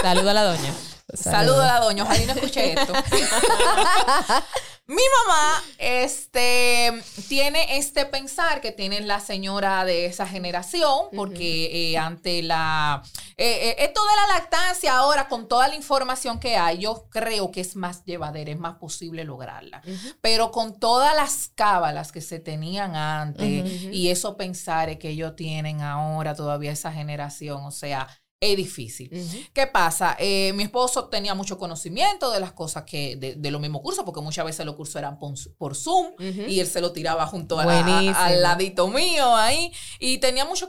Saluda 0.00 0.30
a 0.30 0.34
la 0.34 0.44
doña. 0.44 0.72
saludo 1.12 1.60
a 1.60 1.66
la 1.66 1.80
doña, 1.80 2.04
ojalá 2.04 2.22
y 2.22 2.26
no 2.26 2.32
escuche 2.34 2.74
esto. 2.74 2.92
Mi 4.86 4.96
mamá 4.96 5.62
este, 5.78 6.92
tiene 7.28 7.78
este 7.78 8.04
pensar 8.04 8.60
que 8.60 8.70
tiene 8.70 9.00
la 9.00 9.18
señora 9.18 9.82
de 9.86 10.04
esa 10.04 10.26
generación, 10.26 11.06
porque 11.16 11.92
eh, 11.92 11.96
ante 11.96 12.42
la... 12.42 13.02
eh, 13.38 13.70
eh, 13.70 13.76
esto 13.78 14.02
de 14.04 14.16
la 14.16 14.34
lactancia 14.34 14.94
ahora, 14.94 15.26
con 15.28 15.48
toda 15.48 15.68
la 15.68 15.74
información 15.74 16.38
que 16.38 16.58
hay, 16.58 16.80
yo 16.80 17.08
creo 17.08 17.50
que 17.50 17.62
es 17.62 17.76
más 17.76 18.04
llevadera, 18.04 18.50
es 18.50 18.58
más 18.58 18.76
posible 18.76 19.24
lograrla. 19.24 19.80
Pero 20.20 20.50
con 20.50 20.78
todas 20.78 21.16
las 21.16 21.48
cábalas 21.54 22.12
que 22.12 22.20
se 22.20 22.38
tenían 22.38 22.94
antes 22.94 23.64
y 23.90 24.10
esos 24.10 24.34
pensares 24.34 24.98
que 24.98 25.08
ellos 25.08 25.34
tienen 25.34 25.80
ahora, 25.80 26.34
todavía 26.34 26.72
esa 26.72 26.92
generación, 26.92 27.64
o 27.64 27.70
sea, 27.70 28.06
es 28.50 28.56
difícil. 28.56 29.10
¿Qué 29.52 29.66
pasa? 29.66 30.16
Eh, 30.18 30.52
mi 30.54 30.62
esposo 30.64 31.08
tenía 31.08 31.34
mucho 31.34 31.58
conocimiento 31.58 32.30
de 32.30 32.40
las 32.40 32.52
cosas 32.52 32.84
que, 32.84 33.16
de, 33.16 33.34
de 33.34 33.50
los 33.50 33.60
mismos 33.60 33.82
cursos, 33.82 34.04
porque 34.04 34.20
muchas 34.20 34.44
veces 34.44 34.64
los 34.66 34.74
cursos 34.76 34.96
eran 34.96 35.18
por, 35.18 35.34
por 35.56 35.74
Zoom 35.74 36.14
y 36.18 36.60
él 36.60 36.66
se 36.66 36.80
lo 36.80 36.92
tiraba 36.92 37.26
junto 37.26 37.58
a- 37.58 37.62
a- 37.62 37.64
Buenísimo. 37.64 38.16
al 38.18 38.42
ladito 38.42 38.88
mío 38.88 39.34
ahí. 39.36 39.72
Y 39.98 40.18
tenía 40.18 40.44
mucho, 40.44 40.68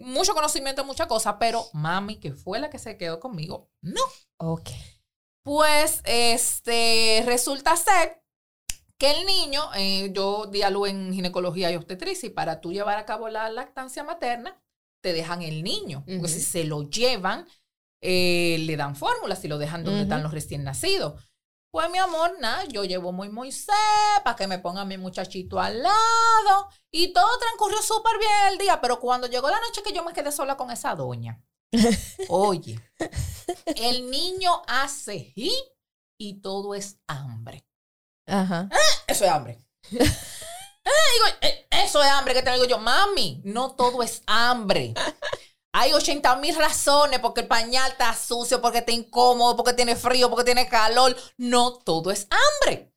mucho 0.00 0.34
conocimiento 0.34 0.82
de 0.82 0.86
muchas 0.86 1.06
cosas, 1.06 1.36
pero 1.40 1.66
mami, 1.72 2.16
que 2.20 2.32
fue 2.32 2.58
la 2.60 2.70
que 2.70 2.78
se 2.78 2.96
quedó 2.96 3.20
conmigo, 3.20 3.68
no. 3.82 4.02
Ok. 4.38 4.70
Pues 5.44 6.02
este 6.04 7.22
resulta 7.26 7.76
ser 7.76 8.22
que 8.98 9.10
el 9.12 9.26
niño, 9.26 9.62
eh, 9.76 10.10
yo 10.12 10.46
di 10.46 10.62
a 10.62 10.70
luz 10.70 10.88
en 10.90 11.12
ginecología 11.12 11.70
y 11.70 11.76
obstetricia, 11.76 12.26
y 12.26 12.30
para 12.30 12.60
tú 12.60 12.72
llevar 12.72 12.98
a 12.98 13.06
cabo 13.06 13.28
la 13.28 13.48
lactancia 13.48 14.02
materna, 14.04 14.60
te 15.02 15.12
dejan 15.12 15.42
el 15.42 15.62
niño. 15.62 16.04
Porque 16.04 16.18
Ujú. 16.18 16.28
si 16.28 16.40
se 16.40 16.64
lo 16.64 16.88
llevan, 16.88 17.46
eh, 18.02 18.56
le 18.60 18.76
dan 18.76 18.96
fórmulas, 18.96 19.40
si 19.40 19.48
lo 19.48 19.58
dejan 19.58 19.84
donde 19.84 20.02
están 20.02 20.22
los 20.22 20.32
recién 20.32 20.64
nacidos. 20.64 21.22
Pues 21.70 21.90
mi 21.90 21.98
amor, 21.98 22.34
nada, 22.40 22.64
yo 22.64 22.84
llevo 22.84 23.12
muy 23.12 23.28
Moisés 23.28 23.74
para 24.24 24.36
que 24.36 24.46
me 24.46 24.58
ponga 24.58 24.84
mi 24.84 24.96
muchachito 24.96 25.60
al 25.60 25.82
lado. 25.82 26.68
Y 26.90 27.12
todo 27.12 27.28
transcurrió 27.38 27.82
súper 27.82 28.18
bien 28.18 28.52
el 28.52 28.58
día, 28.58 28.80
pero 28.80 28.98
cuando 28.98 29.26
llegó 29.26 29.50
la 29.50 29.60
noche 29.60 29.82
que 29.82 29.92
yo 29.92 30.02
me 30.02 30.14
quedé 30.14 30.32
sola 30.32 30.56
con 30.56 30.70
esa 30.70 30.94
doña. 30.94 31.42
Oye, 32.28 32.80
el 33.76 34.10
niño 34.10 34.62
hace 34.66 35.32
y 35.36 35.52
y 36.18 36.40
todo 36.40 36.74
es 36.74 36.98
hambre. 37.06 37.66
Ajá. 38.26 38.68
Eso 39.06 39.24
es 39.24 39.30
hambre. 39.30 39.58
Eh, 40.88 41.12
digo, 41.12 41.38
eh, 41.42 41.66
eso 41.84 42.02
es 42.02 42.08
hambre 42.10 42.34
que 42.34 42.42
te 42.42 42.52
digo 42.52 42.64
yo, 42.64 42.78
mami. 42.78 43.40
No 43.44 43.72
todo 43.72 44.02
es 44.02 44.22
hambre. 44.26 44.94
Hay 45.72 45.92
80 45.92 46.36
mil 46.36 46.56
razones 46.56 47.20
porque 47.20 47.42
el 47.42 47.46
pañal 47.46 47.90
está 47.92 48.14
sucio, 48.16 48.60
porque 48.60 48.78
está 48.78 48.92
incómodo, 48.92 49.56
porque 49.56 49.74
tiene 49.74 49.96
frío, 49.96 50.30
porque 50.30 50.44
tiene 50.44 50.68
calor. 50.68 51.16
No 51.36 51.78
todo 51.78 52.10
es 52.10 52.26
hambre. 52.30 52.92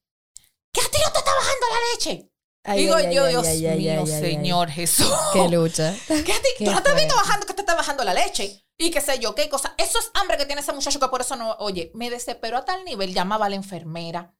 ¿Qué 0.73 0.81
a 0.81 0.85
ti 0.85 0.97
no 1.03 1.11
te 1.11 1.19
está 1.19 1.31
bajando 1.35 1.67
la 1.69 1.93
leche? 1.93 2.31
Ay, 2.63 2.83
digo 2.83 2.95
ay, 2.95 3.13
yo, 3.13 3.23
ay, 3.25 3.77
Dios 3.77 3.77
mío, 3.77 4.05
Señor 4.05 4.69
Jesús. 4.69 5.11
Qué 5.33 5.49
lucha. 5.49 5.95
¿Qué 6.07 6.33
a 6.33 6.41
ti? 6.41 6.49
Qué 6.57 6.65
¿Tú 6.65 6.71
no 6.71 6.81
te 6.81 6.91
has 6.91 6.95
visto 6.95 7.15
bajando 7.15 7.45
que 7.45 7.53
te 7.53 7.61
está 7.61 7.75
bajando 7.75 8.03
la 8.03 8.13
leche? 8.13 8.63
Y 8.77 8.89
qué 8.89 9.01
sé 9.01 9.19
yo, 9.19 9.35
qué 9.35 9.49
cosa. 9.49 9.75
Eso 9.77 9.99
es 9.99 10.09
hambre 10.13 10.37
que 10.37 10.45
tiene 10.45 10.61
ese 10.61 10.71
muchacho 10.71 10.99
que 10.99 11.07
por 11.07 11.21
eso 11.21 11.35
no. 11.35 11.55
Oye, 11.59 11.91
me 11.93 12.09
desesperó 12.09 12.57
a 12.57 12.65
tal 12.65 12.85
nivel, 12.85 13.13
llamaba 13.13 13.47
a 13.47 13.49
la 13.49 13.55
enfermera. 13.55 14.33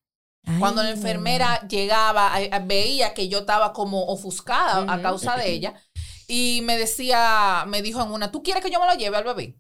Cuando 0.60 0.82
la 0.84 0.90
enfermera 0.90 1.68
llegaba, 1.68 2.34
a- 2.34 2.38
a- 2.56 2.60
veía 2.60 3.14
que 3.14 3.30
yo 3.30 3.40
estaba 3.40 3.74
como 3.74 4.06
ofuscada 4.08 4.92
a 4.92 5.02
causa 5.02 5.38
de 5.38 5.52
ella. 5.52 5.74
Y 6.28 6.62
me 6.64 6.78
decía, 6.78 7.66
me 7.68 7.82
dijo 7.82 8.02
en 8.02 8.12
una, 8.12 8.32
¿tú 8.32 8.42
quieres 8.42 8.64
que 8.64 8.72
yo 8.72 8.80
me 8.80 8.86
lo 8.88 8.94
lleve 8.94 9.18
al 9.18 9.24
bebé? 9.24 9.58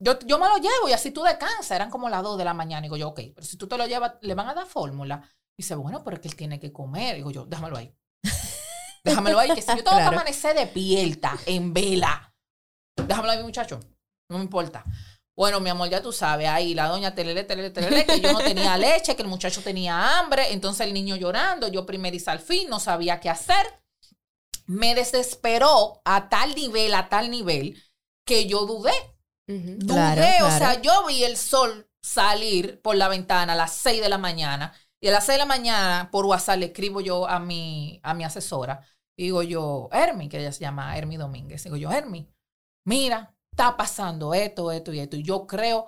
Yo, 0.00 0.18
yo 0.20 0.38
me 0.38 0.48
lo 0.48 0.56
llevo 0.56 0.88
y 0.88 0.92
así 0.92 1.10
tú 1.10 1.22
descansas. 1.22 1.70
Eran 1.70 1.90
como 1.90 2.08
las 2.08 2.22
2 2.22 2.38
de 2.38 2.44
la 2.44 2.54
mañana. 2.54 2.80
Y 2.80 2.88
digo 2.88 2.96
yo, 2.96 3.08
ok, 3.08 3.20
pero 3.34 3.46
si 3.46 3.56
tú 3.56 3.68
te 3.68 3.76
lo 3.76 3.86
llevas, 3.86 4.14
le 4.20 4.34
van 4.34 4.48
a 4.48 4.54
dar 4.54 4.66
fórmula. 4.66 5.22
Y 5.56 5.62
dice, 5.62 5.74
bueno, 5.74 6.02
pero 6.02 6.16
es 6.16 6.22
que 6.22 6.28
él 6.28 6.36
tiene 6.36 6.58
que 6.58 6.72
comer. 6.72 7.16
Digo 7.16 7.30
yo, 7.30 7.44
déjamelo 7.46 7.76
ahí. 7.76 7.94
Déjamelo 9.04 9.38
ahí, 9.38 9.50
que 9.54 9.62
si 9.62 9.68
yo 9.68 9.76
tengo 9.84 9.90
Claro. 9.96 10.10
que 10.10 10.16
amanecer 10.16 10.54
despierta, 10.56 11.36
en 11.46 11.72
vela, 11.74 12.32
déjamelo 12.96 13.32
ahí, 13.32 13.42
muchacho. 13.42 13.80
No 14.30 14.38
me 14.38 14.44
importa. 14.44 14.84
Bueno, 15.36 15.60
mi 15.60 15.70
amor, 15.70 15.88
ya 15.88 16.02
tú 16.02 16.12
sabes, 16.12 16.48
ahí 16.48 16.74
la 16.74 16.88
doña 16.88 17.14
telele, 17.14 17.44
telele, 17.44 17.70
telele, 17.70 18.06
que 18.06 18.20
yo 18.20 18.32
no 18.32 18.40
tenía 18.40 18.76
leche, 18.78 19.16
que 19.16 19.22
el 19.22 19.28
muchacho 19.28 19.62
tenía 19.62 20.18
hambre, 20.18 20.52
entonces 20.52 20.86
el 20.86 20.92
niño 20.94 21.16
llorando, 21.16 21.68
yo 21.68 21.86
primeriza 21.86 22.32
al 22.32 22.40
fin, 22.40 22.68
no 22.68 22.78
sabía 22.80 23.18
qué 23.20 23.30
hacer. 23.30 23.66
Me 24.66 24.94
desesperó 24.94 26.00
a 26.04 26.28
tal 26.28 26.54
nivel, 26.54 26.94
a 26.94 27.08
tal 27.08 27.30
nivel, 27.30 27.82
que 28.24 28.46
yo 28.46 28.66
dudé. 28.66 28.92
Dudé, 29.46 29.86
Claro, 29.86 30.22
o 30.46 30.50
claro. 30.50 30.50
sea, 30.50 30.80
yo 30.80 31.06
vi 31.06 31.24
el 31.24 31.36
sol 31.36 31.88
salir 32.02 32.80
por 32.82 32.96
la 32.96 33.08
ventana 33.08 33.52
a 33.54 33.56
las 33.56 33.72
6 33.74 34.00
de 34.00 34.08
la 34.08 34.18
mañana 34.18 34.72
y 35.00 35.08
a 35.08 35.12
las 35.12 35.26
6 35.26 35.34
de 35.36 35.38
la 35.40 35.46
mañana 35.46 36.08
por 36.12 36.26
WhatsApp 36.26 36.58
le 36.58 36.66
escribo 36.66 37.00
yo 37.00 37.28
a 37.28 37.38
mi, 37.40 38.00
a 38.02 38.14
mi 38.14 38.24
asesora. 38.24 38.86
Digo 39.16 39.42
yo, 39.42 39.88
Hermi, 39.92 40.28
que 40.28 40.38
ella 40.38 40.52
se 40.52 40.60
llama 40.60 40.96
Hermi 40.96 41.16
Domínguez. 41.16 41.64
Digo 41.64 41.76
yo, 41.76 41.90
Hermi, 41.92 42.28
mira, 42.86 43.34
está 43.52 43.76
pasando 43.76 44.32
esto, 44.32 44.72
esto 44.72 44.92
y 44.92 45.00
esto. 45.00 45.16
Y 45.16 45.22
yo 45.22 45.46
creo, 45.46 45.86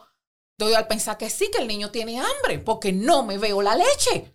doy 0.58 0.74
al 0.74 0.86
pensar 0.86 1.16
que 1.16 1.30
sí, 1.30 1.50
que 1.50 1.62
el 1.62 1.68
niño 1.68 1.90
tiene 1.90 2.20
hambre 2.20 2.58
porque 2.58 2.92
no 2.92 3.24
me 3.24 3.38
veo 3.38 3.62
la 3.62 3.74
leche. 3.74 4.30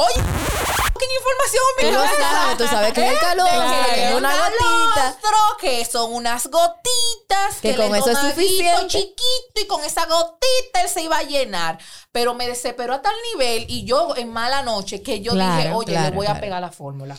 Oye, 0.00 0.14
¿qué 0.14 1.06
información 1.18 1.64
da 1.96 2.04
esa? 2.12 2.30
sabes, 2.30 2.56
tú 2.58 2.66
sabes 2.68 2.92
que 2.92 3.04
es 3.06 3.12
el 3.12 3.18
calor, 3.18 3.48
Que 3.48 3.94
que 3.94 4.08
es 4.08 4.14
una 4.14 4.32
gotita. 4.32 5.16
que 5.60 5.84
son 5.84 6.12
unas 6.14 6.46
gotitas, 6.46 7.56
Que 7.60 7.70
que, 7.72 7.76
con 7.76 7.94
eso 7.96 8.10
es 8.10 8.18
suficiente. 8.18 8.86
chiquito 8.86 9.60
y 9.60 9.66
con 9.66 9.82
esa 9.84 10.06
gotita 10.06 10.82
él 10.82 10.88
se 10.88 11.02
iba 11.02 11.18
a 11.18 11.22
llenar. 11.24 11.78
Pero 12.12 12.34
me 12.34 12.46
desesperó 12.46 12.94
a 12.94 13.02
tal 13.02 13.14
nivel 13.32 13.66
y 13.68 13.84
yo 13.84 14.14
en 14.16 14.32
mala 14.32 14.62
noche 14.62 15.02
que 15.02 15.20
yo 15.20 15.32
dije, 15.34 15.72
oye, 15.72 15.92
claro, 15.92 16.10
le 16.10 16.16
voy 16.16 16.26
a 16.26 16.40
pegar 16.40 16.60
la 16.60 16.70
fórmula. 16.70 17.16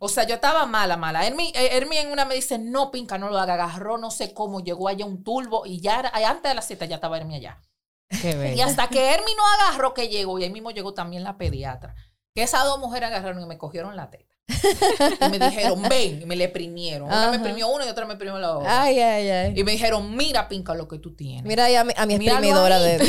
O 0.00 0.08
sea, 0.08 0.24
yo 0.24 0.34
estaba 0.36 0.64
mala, 0.66 0.96
mala. 0.96 1.26
Hermi, 1.26 1.52
eh, 1.54 1.70
Hermi 1.76 1.98
en 1.98 2.12
una 2.12 2.24
me 2.24 2.34
dice, 2.34 2.58
no, 2.58 2.90
Pinca, 2.90 3.18
no 3.18 3.28
lo 3.28 3.38
haga. 3.38 3.52
Agarró, 3.54 3.98
no 3.98 4.10
sé 4.10 4.32
cómo, 4.32 4.60
llegó 4.60 4.88
allá 4.88 5.04
un 5.04 5.22
turbo 5.22 5.66
y 5.66 5.80
ya, 5.82 5.98
era- 6.00 6.12
antes 6.30 6.50
de 6.50 6.54
las 6.54 6.66
7 6.66 6.88
ya 6.88 6.94
estaba 6.96 7.18
Hermi 7.18 7.36
allá. 7.36 7.60
Qué 8.08 8.54
Y 8.56 8.60
hasta 8.62 8.88
que 8.88 9.10
Hermi 9.12 9.34
no 9.34 9.42
agarró 9.46 9.92
que 9.94 10.08
llegó, 10.08 10.38
y 10.38 10.44
ahí 10.44 10.50
mismo 10.50 10.70
llegó 10.70 10.92
también 10.94 11.24
la 11.24 11.36
pediatra. 11.36 11.94
Que 12.34 12.42
esas 12.42 12.64
dos 12.64 12.78
mujeres 12.78 13.08
agarraron 13.08 13.42
y 13.42 13.46
me 13.46 13.58
cogieron 13.58 13.94
la 13.96 14.10
teta. 14.10 14.32
Y 14.48 15.28
me 15.30 15.38
dijeron, 15.38 15.82
ven, 15.88 16.22
y 16.22 16.26
me 16.26 16.36
le 16.36 16.48
primieron. 16.48 17.06
Una 17.06 17.30
me 17.30 17.38
primió 17.38 17.68
uno 17.68 17.84
y 17.84 17.88
otra 17.88 18.06
me 18.06 18.16
primió 18.16 18.38
la 18.38 18.58
otra. 18.58 18.82
Ay, 18.82 18.98
ay, 18.98 19.28
ay. 19.28 19.54
Y 19.56 19.64
me 19.64 19.72
dijeron, 19.72 20.16
mira, 20.16 20.48
Pinca, 20.48 20.74
lo 20.74 20.88
que 20.88 20.98
tú 20.98 21.14
tienes. 21.14 21.44
Mira 21.44 21.64
ahí 21.64 21.76
a 21.76 21.84
mi, 21.84 21.92
a 21.96 22.06
mi 22.06 22.14
exprimidora 22.14 22.78
de. 22.78 23.04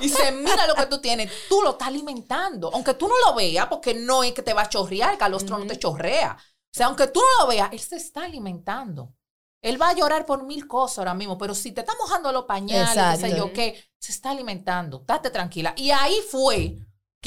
Y 0.00 0.02
dice, 0.02 0.32
mira 0.32 0.66
lo 0.66 0.74
que 0.74 0.86
tú 0.86 1.00
tienes, 1.00 1.30
tú 1.48 1.60
lo 1.62 1.72
estás 1.72 1.88
alimentando. 1.88 2.70
Aunque 2.72 2.94
tú 2.94 3.08
no 3.08 3.14
lo 3.26 3.34
veas, 3.34 3.66
porque 3.66 3.94
no 3.94 4.22
es 4.22 4.32
que 4.32 4.42
te 4.42 4.54
va 4.54 4.62
a 4.62 4.68
chorrear, 4.68 5.12
el 5.12 5.18
calostro 5.18 5.58
no 5.58 5.66
te 5.66 5.78
chorrea. 5.78 6.36
O 6.38 6.74
sea, 6.74 6.86
aunque 6.86 7.06
tú 7.08 7.20
no 7.20 7.44
lo 7.44 7.50
veas, 7.50 7.70
él 7.72 7.80
se 7.80 7.96
está 7.96 8.24
alimentando. 8.24 9.14
Él 9.60 9.80
va 9.80 9.90
a 9.90 9.94
llorar 9.94 10.26
por 10.26 10.42
mil 10.44 10.66
cosas 10.66 10.98
ahora 10.98 11.14
mismo, 11.14 11.38
pero 11.38 11.54
si 11.54 11.70
te 11.70 11.82
está 11.82 11.92
mojando 12.00 12.32
los 12.32 12.46
pañales, 12.46 13.20
qué 13.20 13.28
sé 13.28 13.36
yo 13.36 13.52
qué, 13.52 13.90
se 13.98 14.10
está 14.10 14.30
alimentando. 14.30 15.04
Date 15.06 15.30
tranquila. 15.30 15.72
Y 15.76 15.90
ahí 15.90 16.18
fue 16.28 16.78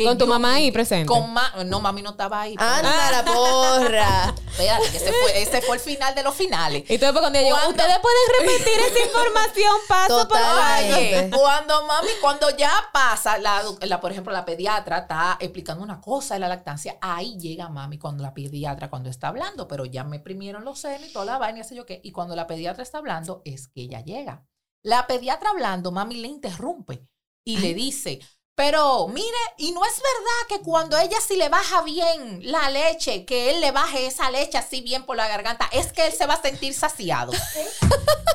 Con 0.03 0.17
tu 0.17 0.25
yo- 0.25 0.29
mamá 0.29 0.55
ahí 0.55 0.71
presente. 0.73 1.05
Con 1.05 1.31
ma- 1.31 1.53
no, 1.65 1.79
mami 1.79 2.01
no 2.01 2.09
estaba 2.09 2.41
ahí. 2.41 2.55
Anda 2.57 3.11
la 3.11 3.23
porra. 3.23 4.35
Espérate, 4.51 4.89
que 4.91 4.97
ese 4.97 5.13
fue, 5.13 5.41
ese 5.41 5.61
fue 5.61 5.75
el 5.77 5.81
final 5.81 6.13
de 6.13 6.21
los 6.23 6.35
finales. 6.35 6.83
Y 6.89 6.97
después 6.97 7.13
cuando 7.21 7.39
¿Cuándo? 7.39 7.69
ustedes 7.69 7.99
pueden 7.99 8.39
repetir 8.57 8.79
esa 8.81 8.99
información 9.05 9.73
paso 9.87 10.17
por 10.27 10.37
Totalmente. 10.37 11.13
paso. 11.15 11.25
Oye, 11.25 11.29
cuando 11.31 11.85
mami, 11.87 12.09
cuando 12.21 12.49
ya 12.57 12.71
pasa, 12.91 13.37
la, 13.37 13.63
la- 13.81 14.01
por 14.01 14.11
ejemplo, 14.11 14.33
la 14.33 14.43
pediatra 14.43 14.97
está 14.99 15.37
explicando 15.39 15.81
una 15.81 16.01
cosa 16.01 16.33
de 16.33 16.41
la 16.41 16.49
lactancia, 16.49 16.97
ahí 17.01 17.37
llega 17.39 17.69
mami 17.69 17.97
cuando 17.97 18.21
la 18.21 18.33
pediatra, 18.33 18.89
cuando 18.89 19.09
está 19.09 19.29
hablando, 19.29 19.65
pero 19.67 19.85
ya 19.85 20.03
me 20.03 20.19
primieron 20.19 20.65
los 20.65 20.79
senos 20.79 21.07
y 21.09 21.13
toda 21.13 21.25
la 21.25 21.37
vaina, 21.37 21.61
y 21.61 21.63
sé 21.63 21.73
yo 21.73 21.85
qué, 21.85 22.01
y 22.03 22.11
cuando 22.11 22.35
la 22.35 22.47
pediatra 22.47 22.83
está 22.83 22.97
hablando, 22.97 23.41
es 23.45 23.69
que 23.69 23.81
ella 23.83 24.01
llega. 24.01 24.45
La 24.83 25.07
pediatra 25.07 25.51
hablando, 25.51 25.91
mami 25.93 26.15
le 26.15 26.27
interrumpe 26.27 27.07
y 27.45 27.57
le 27.57 27.73
dice, 27.73 28.19
pero 28.55 29.07
mire, 29.09 29.27
y 29.57 29.71
no 29.73 29.83
es 29.85 29.93
verdad 29.95 30.47
que 30.47 30.61
cuando 30.61 30.97
ella 30.97 31.17
sí 31.25 31.35
le 31.35 31.49
baja 31.49 31.81
bien 31.81 32.39
la 32.43 32.69
leche, 32.69 33.25
que 33.25 33.51
él 33.51 33.59
le 33.61 33.71
baje 33.71 34.07
esa 34.07 34.31
leche 34.31 34.57
así 34.57 34.81
bien 34.81 35.05
por 35.05 35.17
la 35.17 35.27
garganta, 35.27 35.67
es 35.71 35.91
que 35.91 36.07
él 36.07 36.13
se 36.13 36.25
va 36.25 36.35
a 36.35 36.41
sentir 36.41 36.73
saciado. 36.73 37.31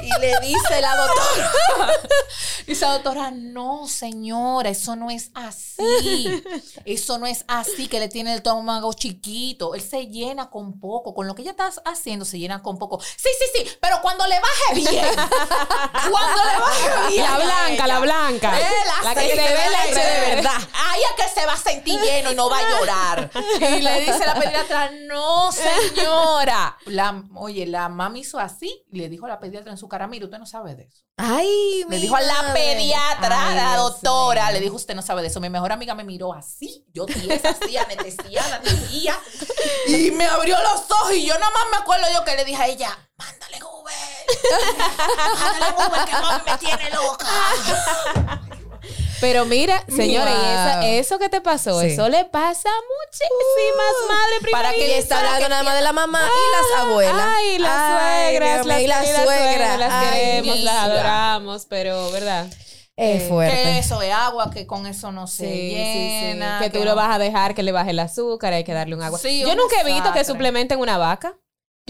Y 0.02 0.18
le 0.18 0.40
dice 0.40 0.80
la 0.80 0.96
doctora, 0.96 1.52
dice 2.66 2.86
la 2.86 2.92
doctora, 2.94 3.30
no 3.32 3.86
señora, 3.86 4.70
eso 4.70 4.96
no 4.96 5.10
es 5.10 5.30
así. 5.34 6.42
Eso 6.86 7.18
no 7.18 7.26
es 7.26 7.44
así, 7.48 7.86
que 7.86 8.00
le 8.00 8.08
tiene 8.08 8.30
el 8.32 8.38
estómago 8.38 8.94
chiquito. 8.94 9.74
Él 9.74 9.82
se 9.82 10.06
llena 10.06 10.48
con 10.48 10.80
poco. 10.80 11.14
Con 11.14 11.26
lo 11.26 11.34
que 11.34 11.42
ella 11.42 11.50
está 11.50 11.70
haciendo, 11.84 12.24
se 12.24 12.38
llena 12.38 12.62
con 12.62 12.78
poco. 12.78 12.98
Sí, 13.02 13.28
sí, 13.38 13.44
sí, 13.54 13.70
pero 13.78 14.00
cuando 14.00 14.26
le 14.26 14.40
baje 14.40 14.74
bien. 14.90 15.04
cuando 16.10 16.44
le 16.44 16.60
baje 16.60 17.08
bien. 17.10 17.22
La 17.24 17.36
blanca, 17.36 17.86
la 17.86 17.98
blanca. 18.00 18.58
eh, 18.58 18.72
La 19.04 19.14
que 19.14 19.20
se 19.28 19.36
ve 19.36 19.64
leche 19.70 20.09
de 20.10 20.34
verdad. 20.34 20.60
Ahí 20.74 21.00
es 21.00 21.24
que 21.24 21.40
se 21.40 21.46
va 21.46 21.52
a 21.54 21.56
sentir 21.56 22.00
lleno 22.00 22.32
y 22.32 22.34
no 22.34 22.48
va 22.50 22.58
a 22.58 22.70
llorar. 22.70 23.30
Y 23.60 23.82
le 23.82 24.00
dice 24.00 24.26
la 24.26 24.34
pediatra, 24.34 24.90
no, 25.06 25.50
señora. 25.52 26.76
La, 26.86 27.22
oye, 27.34 27.66
la 27.66 27.88
mami 27.88 28.20
hizo 28.20 28.38
así 28.38 28.84
y 28.90 28.98
le 28.98 29.08
dijo 29.08 29.26
a 29.26 29.28
la 29.28 29.40
pediatra 29.40 29.70
en 29.70 29.78
su 29.78 29.88
cara, 29.88 30.06
mire, 30.06 30.24
usted 30.24 30.38
no 30.38 30.46
sabe 30.46 30.74
de 30.74 30.84
eso. 30.84 31.02
Ay, 31.22 31.84
Le 31.88 31.98
dijo 31.98 32.16
a 32.16 32.20
la 32.22 32.54
pediatra, 32.54 33.48
Ay, 33.50 33.58
a 33.58 33.62
la 33.62 33.76
doctora, 33.76 34.50
le 34.52 34.60
dijo, 34.60 34.76
usted 34.76 34.94
no 34.94 35.02
sabe 35.02 35.20
de 35.20 35.28
eso. 35.28 35.38
Mi 35.38 35.50
mejor 35.50 35.70
amiga 35.70 35.94
me 35.94 36.02
miró 36.02 36.32
así, 36.32 36.86
yo 36.94 37.04
tiesa 37.04 37.50
así, 37.50 37.76
anestesiada, 37.76 38.60
tibia, 38.62 39.18
y 39.86 40.10
me 40.12 40.24
abrió 40.26 40.56
los 40.62 40.90
ojos 40.90 41.12
y 41.12 41.26
yo 41.26 41.34
nada 41.34 41.50
más 41.50 41.64
me 41.70 41.76
acuerdo 41.76 42.06
yo 42.14 42.24
que 42.24 42.36
le 42.36 42.44
dije 42.46 42.62
a 42.62 42.66
ella, 42.68 42.98
mándale 43.16 43.58
Google, 43.58 43.94
mándale 45.40 45.72
Google 45.72 46.04
que 46.06 46.12
mami 46.12 46.42
me 46.46 46.58
tiene 46.58 46.90
loca. 46.90 48.40
Pero 49.20 49.44
mira, 49.44 49.84
señora, 49.88 50.30
y 50.30 50.34
esa- 50.34 50.80
Wow. 50.80 50.88
eso 50.88 51.18
que 51.18 51.28
te 51.28 51.40
pasó, 51.40 51.80
Sí. 51.80 51.88
eso 51.88 52.08
le 52.08 52.24
pasa 52.24 52.68
a 52.68 52.80
muchísimas 53.04 53.94
madres 54.08 54.50
Para 54.52 54.70
que 54.70 54.76
Y 54.76 54.80
primerizas. 54.80 55.02
está 55.04 55.18
hablando 55.18 55.48
nada 55.48 55.62
más 55.62 55.74
de 55.76 55.82
la 55.82 55.92
mamá 55.92 56.20
y 56.26 56.56
las 56.56 56.80
abuelas. 56.86 57.14
Ay, 57.36 57.58
la 57.58 57.98
Ay, 58.18 58.36
suegras, 58.36 58.66
las 58.66 58.80
y 58.80 58.86
la 58.86 59.00
queridas 59.00 59.22
suegra. 59.24 59.44
suegras, 59.44 59.78
las 59.78 59.92
Ay, 59.92 60.08
queremos, 60.20 60.60
las 60.60 60.74
adoramos, 60.76 61.66
pero, 61.66 62.10
¿verdad? 62.10 62.46
Es 62.96 63.28
fuerte. 63.28 63.54
Que 63.62 63.78
eso 63.78 64.02
es 64.02 64.12
agua, 64.12 64.50
que 64.50 64.66
con 64.66 64.86
eso 64.86 65.10
no 65.10 65.26
se 65.26 65.46
Sí, 65.46 65.52
sí, 65.52 65.70
sí. 65.70 66.26
llena. 66.26 66.58
Que 66.60 66.68
tú 66.70 66.84
lo 66.84 66.94
vas 66.94 67.14
a 67.14 67.18
dejar 67.18 67.54
que 67.54 67.62
le 67.62 67.72
baje 67.72 67.90
el 67.90 67.98
azúcar, 67.98 68.52
hay 68.52 68.62
que 68.64 68.74
darle 68.74 68.94
un 68.94 69.02
agua. 69.02 69.18
Sí, 69.18 69.40
Yo 69.40 69.50
un 69.50 69.56
nunca 69.56 69.80
he 69.80 69.84
visto 69.84 70.12
que 70.12 70.22
suplementen 70.24 70.78
una 70.78 70.98
vaca. 70.98 71.34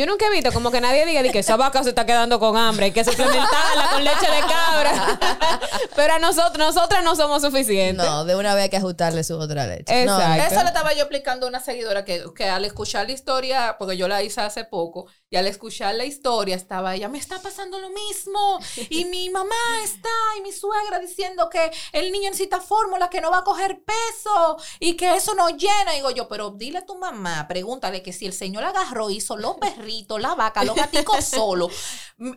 Yo 0.00 0.06
nunca 0.06 0.28
he 0.28 0.30
visto 0.30 0.50
como 0.50 0.70
que 0.70 0.80
nadie 0.80 1.04
diga 1.04 1.22
de 1.22 1.30
que 1.30 1.40
esa 1.40 1.58
vaca 1.58 1.82
se 1.82 1.90
está 1.90 2.06
quedando 2.06 2.40
con 2.40 2.56
hambre, 2.56 2.86
hay 2.86 2.92
que 2.92 3.04
suplementarla 3.04 3.90
con 3.90 4.02
leche 4.02 4.30
de 4.30 4.40
cabra. 4.40 5.20
Pero 5.94 6.14
a 6.14 6.18
nosotros, 6.18 6.56
nosotras 6.56 7.04
no 7.04 7.14
somos 7.16 7.42
suficientes. 7.42 8.06
No, 8.06 8.24
de 8.24 8.34
una 8.34 8.54
vez 8.54 8.64
hay 8.64 8.70
que 8.70 8.78
ajustarle 8.78 9.22
su 9.24 9.38
otra 9.38 9.66
leche. 9.66 10.06
No, 10.06 10.18
Exacto. 10.18 10.54
Eso 10.54 10.62
le 10.62 10.68
estaba 10.68 10.94
yo 10.94 11.00
explicando 11.00 11.44
a 11.44 11.48
una 11.50 11.60
seguidora 11.60 12.06
que, 12.06 12.24
que 12.34 12.44
al 12.48 12.64
escuchar 12.64 13.08
la 13.08 13.12
historia, 13.12 13.76
porque 13.78 13.98
yo 13.98 14.08
la 14.08 14.22
hice 14.22 14.40
hace 14.40 14.64
poco, 14.64 15.06
y 15.28 15.36
al 15.36 15.46
escuchar 15.46 15.94
la 15.94 16.06
historia 16.06 16.56
estaba 16.56 16.94
ella, 16.94 17.10
me 17.10 17.18
está 17.18 17.38
pasando 17.42 17.78
lo 17.78 17.90
mismo, 17.90 18.58
y 18.88 19.04
mi 19.04 19.28
mamá 19.28 19.54
está, 19.84 20.08
y 20.38 20.40
mi 20.40 20.52
suegra 20.52 20.98
diciendo 20.98 21.50
que 21.50 21.70
el 21.92 22.10
niño 22.10 22.30
necesita 22.30 22.58
fórmula, 22.58 23.10
que 23.10 23.20
no 23.20 23.30
va 23.30 23.40
a 23.40 23.44
coger 23.44 23.82
peso, 23.84 24.56
y 24.78 24.94
que 24.94 25.14
eso 25.14 25.34
no 25.34 25.50
llena. 25.50 25.92
digo 25.92 26.10
yo, 26.10 26.26
pero 26.26 26.52
dile 26.52 26.78
a 26.78 26.86
tu 26.86 26.96
mamá, 26.96 27.46
pregúntale 27.46 28.02
que 28.02 28.14
si 28.14 28.24
el 28.24 28.32
señor 28.32 28.64
agarró, 28.64 29.10
hizo 29.10 29.36
los 29.36 29.56
perritos, 29.56 29.89
la 30.18 30.34
vaca, 30.34 30.64
los 30.64 30.74
gaticos 30.74 31.24
solo, 31.24 31.68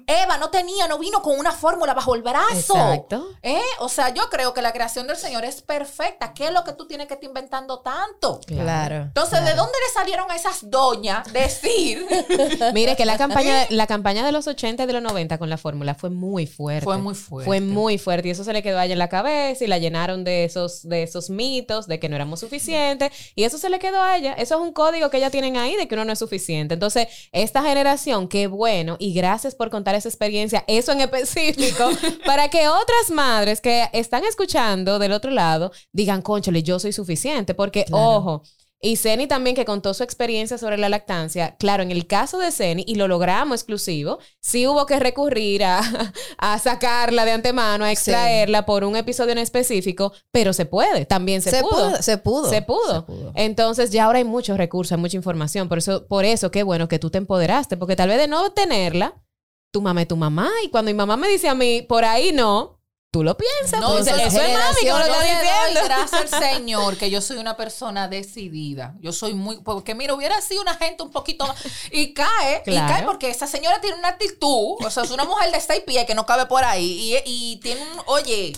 Eva 0.08 0.38
no 0.38 0.50
tenía, 0.50 0.88
no 0.88 0.98
vino 0.98 1.22
con 1.22 1.38
una 1.38 1.52
fórmula 1.52 1.94
bajo 1.94 2.16
el 2.16 2.22
brazo. 2.22 2.74
Exacto. 2.74 3.32
¿Eh? 3.42 3.60
O 3.80 3.90
sea, 3.90 4.14
yo 4.14 4.30
creo 4.30 4.54
que 4.54 4.62
la 4.62 4.72
creación 4.72 5.08
del 5.08 5.18
Señor 5.18 5.44
es 5.44 5.62
perfecta. 5.62 6.34
¿Qué 6.34 6.46
es 6.46 6.54
lo 6.54 6.64
que 6.64 6.72
tú 6.72 6.88
tienes 6.88 7.08
que 7.08 7.16
estar 7.16 7.28
inventando 7.28 7.82
tanto? 7.82 8.40
Claro. 8.48 8.96
Entonces, 8.96 9.44
¿de 9.44 9.54
dónde 9.54 9.74
le 9.86 9.94
salieron 9.94 10.32
a 10.32 10.38
esas 10.38 10.70
doñas 10.70 11.32
decir? 11.34 12.08
Mire 12.74 12.96
que 12.96 13.06
la 13.06 13.18
campaña, 13.18 13.68
la 13.72 13.86
campaña 13.86 14.26
de 14.26 14.32
los 14.32 14.48
80 14.48 14.84
y 14.84 14.86
de 14.86 14.94
los 14.94 15.02
90 15.02 15.38
con 15.38 15.50
la 15.50 15.58
fórmula 15.58 15.96
fue 15.96 16.10
muy 16.10 16.48
fuerte. 16.48 16.86
Fue 16.86 16.98
muy 16.98 17.14
fuerte. 17.14 17.46
Fue 17.46 17.60
muy 17.60 17.98
fuerte. 17.98 18.30
Y 18.30 18.32
eso 18.32 18.46
se 18.46 18.54
le 18.54 18.64
quedó 18.64 18.80
a 18.80 18.86
ella 18.86 18.94
en 18.94 19.00
la 19.00 19.10
cabeza 19.10 19.66
y 19.66 19.68
la 19.68 19.80
llenaron 19.80 20.24
de 20.24 20.46
esos, 20.46 20.88
de 20.88 21.04
esos 21.04 21.30
mitos 21.30 21.88
de 21.88 22.00
que 22.00 22.08
no 22.08 22.16
éramos 22.16 22.40
suficientes. 22.40 23.12
Y 23.36 23.44
eso 23.44 23.58
se 23.58 23.70
le 23.70 23.80
quedó 23.80 24.02
a 24.02 24.16
ella. 24.16 24.32
Eso 24.32 24.56
es 24.56 24.62
un 24.62 24.72
código 24.72 25.10
que 25.10 25.18
ella 25.18 25.30
tienen 25.30 25.58
ahí 25.58 25.76
de 25.76 25.90
que 25.90 25.96
uno 25.96 26.06
no 26.06 26.14
es 26.14 26.20
suficiente. 26.20 26.76
Entonces, 26.76 27.10
esta 27.34 27.64
generación, 27.64 28.28
qué 28.28 28.48
bueno, 28.48 28.96
y 29.00 29.14
gracias 29.14 29.56
por 29.56 29.70
contar 29.70 29.96
esa 29.96 30.08
experiencia, 30.08 30.64
eso 30.68 30.92
en 30.92 31.02
específico, 31.02 31.90
para 32.26 32.50
que 32.50 32.70
otras 32.70 33.12
madres 33.12 33.60
que 33.60 33.90
están 33.92 34.24
escuchando 34.24 35.00
del 35.00 35.12
otro 35.12 35.32
lado 35.32 35.72
digan, 35.92 36.22
conchole, 36.22 36.64
yo 36.64 36.80
soy 36.80 36.94
suficiente. 36.94 37.54
Porque, 37.54 37.86
ojo, 37.92 38.44
y 38.86 38.98
Ceni 38.98 39.28
también 39.28 39.56
que 39.56 39.64
contó 39.64 39.94
su 39.94 40.04
experiencia 40.04 40.58
sobre 40.58 40.78
la 40.78 40.90
lactancia. 40.90 41.56
Claro, 41.56 41.84
en 41.84 41.92
el 41.92 42.06
caso 42.06 42.38
de 42.38 42.52
Ceni, 42.52 42.84
y 42.86 42.96
lo 42.96 43.08
logramos 43.08 43.62
exclusivo, 43.62 44.20
sí 44.42 44.68
hubo 44.68 44.86
que 44.86 45.00
recurrir 45.00 45.64
a, 45.64 45.80
a 46.38 46.60
sacarla 46.60 47.24
de 47.24 47.32
antemano, 47.32 47.86
a 47.86 47.94
extraerla 47.94 48.66
por 48.66 48.84
un 48.84 48.98
episodio 48.98 49.32
en 49.32 49.38
específico, 49.38 50.12
pero 50.32 50.52
se 50.52 50.66
puede, 50.66 51.06
también 51.06 51.42
se, 51.42 51.52
Se 51.52 51.62
pudo. 51.62 51.72
pudo, 51.72 52.02
se 52.02 52.18
pudo. 52.18 52.50
Se 52.50 52.62
pudo. 52.62 52.96
Se 52.96 53.02
pudo. 53.04 53.32
Entonces 53.36 53.92
ya 53.92 54.04
ahora 54.04 54.18
hay 54.18 54.26
muchos 54.26 54.58
recursos, 54.58 54.92
hay 54.92 54.98
mucha 54.98 55.16
información. 55.16 55.70
Por 55.70 55.78
eso, 55.78 56.06
por 56.08 56.26
eso, 56.26 56.52
qué 56.52 56.64
bueno 56.64 56.90
que 56.90 57.00
tú 57.00 57.10
te 57.10 57.20
empoderaste, 57.20 57.78
porque 57.78 57.96
tal 57.96 58.10
vez 58.10 58.18
de 58.18 58.28
no 58.28 58.52
tenerla, 58.52 59.24
tu 59.72 59.82
mamá 59.82 60.02
es 60.02 60.10
tu 60.10 60.18
mamá. 60.18 60.52
Y 60.66 60.70
cuando 60.70 60.92
mi 60.92 60.96
mamá 60.96 61.16
me 61.16 61.30
dice 61.30 61.48
a 61.48 61.56
mí, 61.56 61.84
por 61.84 62.04
ahí 62.04 62.34
no, 62.34 62.83
tú 63.14 63.24
lo 63.24 63.38
piensas. 63.38 63.80
No, 63.80 63.92
pues, 63.92 64.08
eso- 64.08 64.16
eso 64.16 64.42
es 64.42 64.54
mami 64.58 64.76
que 64.82 64.90
lo 64.90 64.98
está 64.98 65.22
diciendo. 65.22 65.82
gracias 65.86 66.14
al 66.34 66.42
Señor 66.44 66.98
que 66.98 67.12
yo 67.12 67.22
soy 67.22 67.38
una 67.38 67.56
persona 67.56 68.08
decidida. 68.08 68.96
Yo 69.02 69.14
soy 69.14 69.36
muy, 69.36 69.58
porque 69.62 69.94
mira, 69.94 70.16
hubiera 70.16 70.42
sido 70.42 70.64
una 70.64 70.74
gente 70.74 71.04
un 71.04 71.12
poquito 71.12 71.46
más, 71.46 71.56
y 71.92 72.12
cae, 72.16 72.64
y 72.66 72.76
cae 72.76 73.04
porque 73.04 73.30
esa 73.30 73.46
señora 73.46 73.80
tiene 73.80 73.98
una 73.98 74.08
actitud, 74.08 74.84
o 74.84 74.90
sea, 74.90 75.04
es 75.04 75.12
una 75.12 75.26
mujer 75.26 75.52
de 75.52 75.62
seis 75.62 75.84
pies 75.86 76.06
que 76.06 76.16
no 76.16 76.26
cabe 76.26 76.48
por 76.48 76.64
ahí, 76.64 77.16
y, 77.26 77.54
y 77.54 77.58
tiene 77.58 77.82
un, 77.84 78.02
oye, 78.08 78.54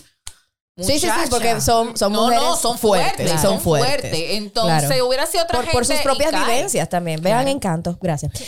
Sí, 0.77 0.99
sí, 0.99 1.07
sí, 1.07 1.29
porque 1.29 1.61
son- 1.61 1.95
son 1.95 2.11
no, 2.11 2.23
mujeres 2.23 2.43
no, 2.43 2.55
son 2.57 2.77
fuertes, 2.77 3.13
fuertes, 3.15 3.31
son 3.41 3.51
son 3.51 3.61
fuertes. 3.61 4.11
Entonces, 4.31 4.88
Claro. 4.89 5.07
hubiera 5.07 5.25
sido 5.25 5.45
otra 5.45 5.59
Por, 5.59 5.65
gente 5.67 5.77
por 5.77 5.85
sus 5.85 5.95
propias 5.99 6.31
vivencias 6.33 6.89
también. 6.89 7.21
Vean 7.21 7.47
encanto. 7.47 7.97
Gracias. 8.01 8.33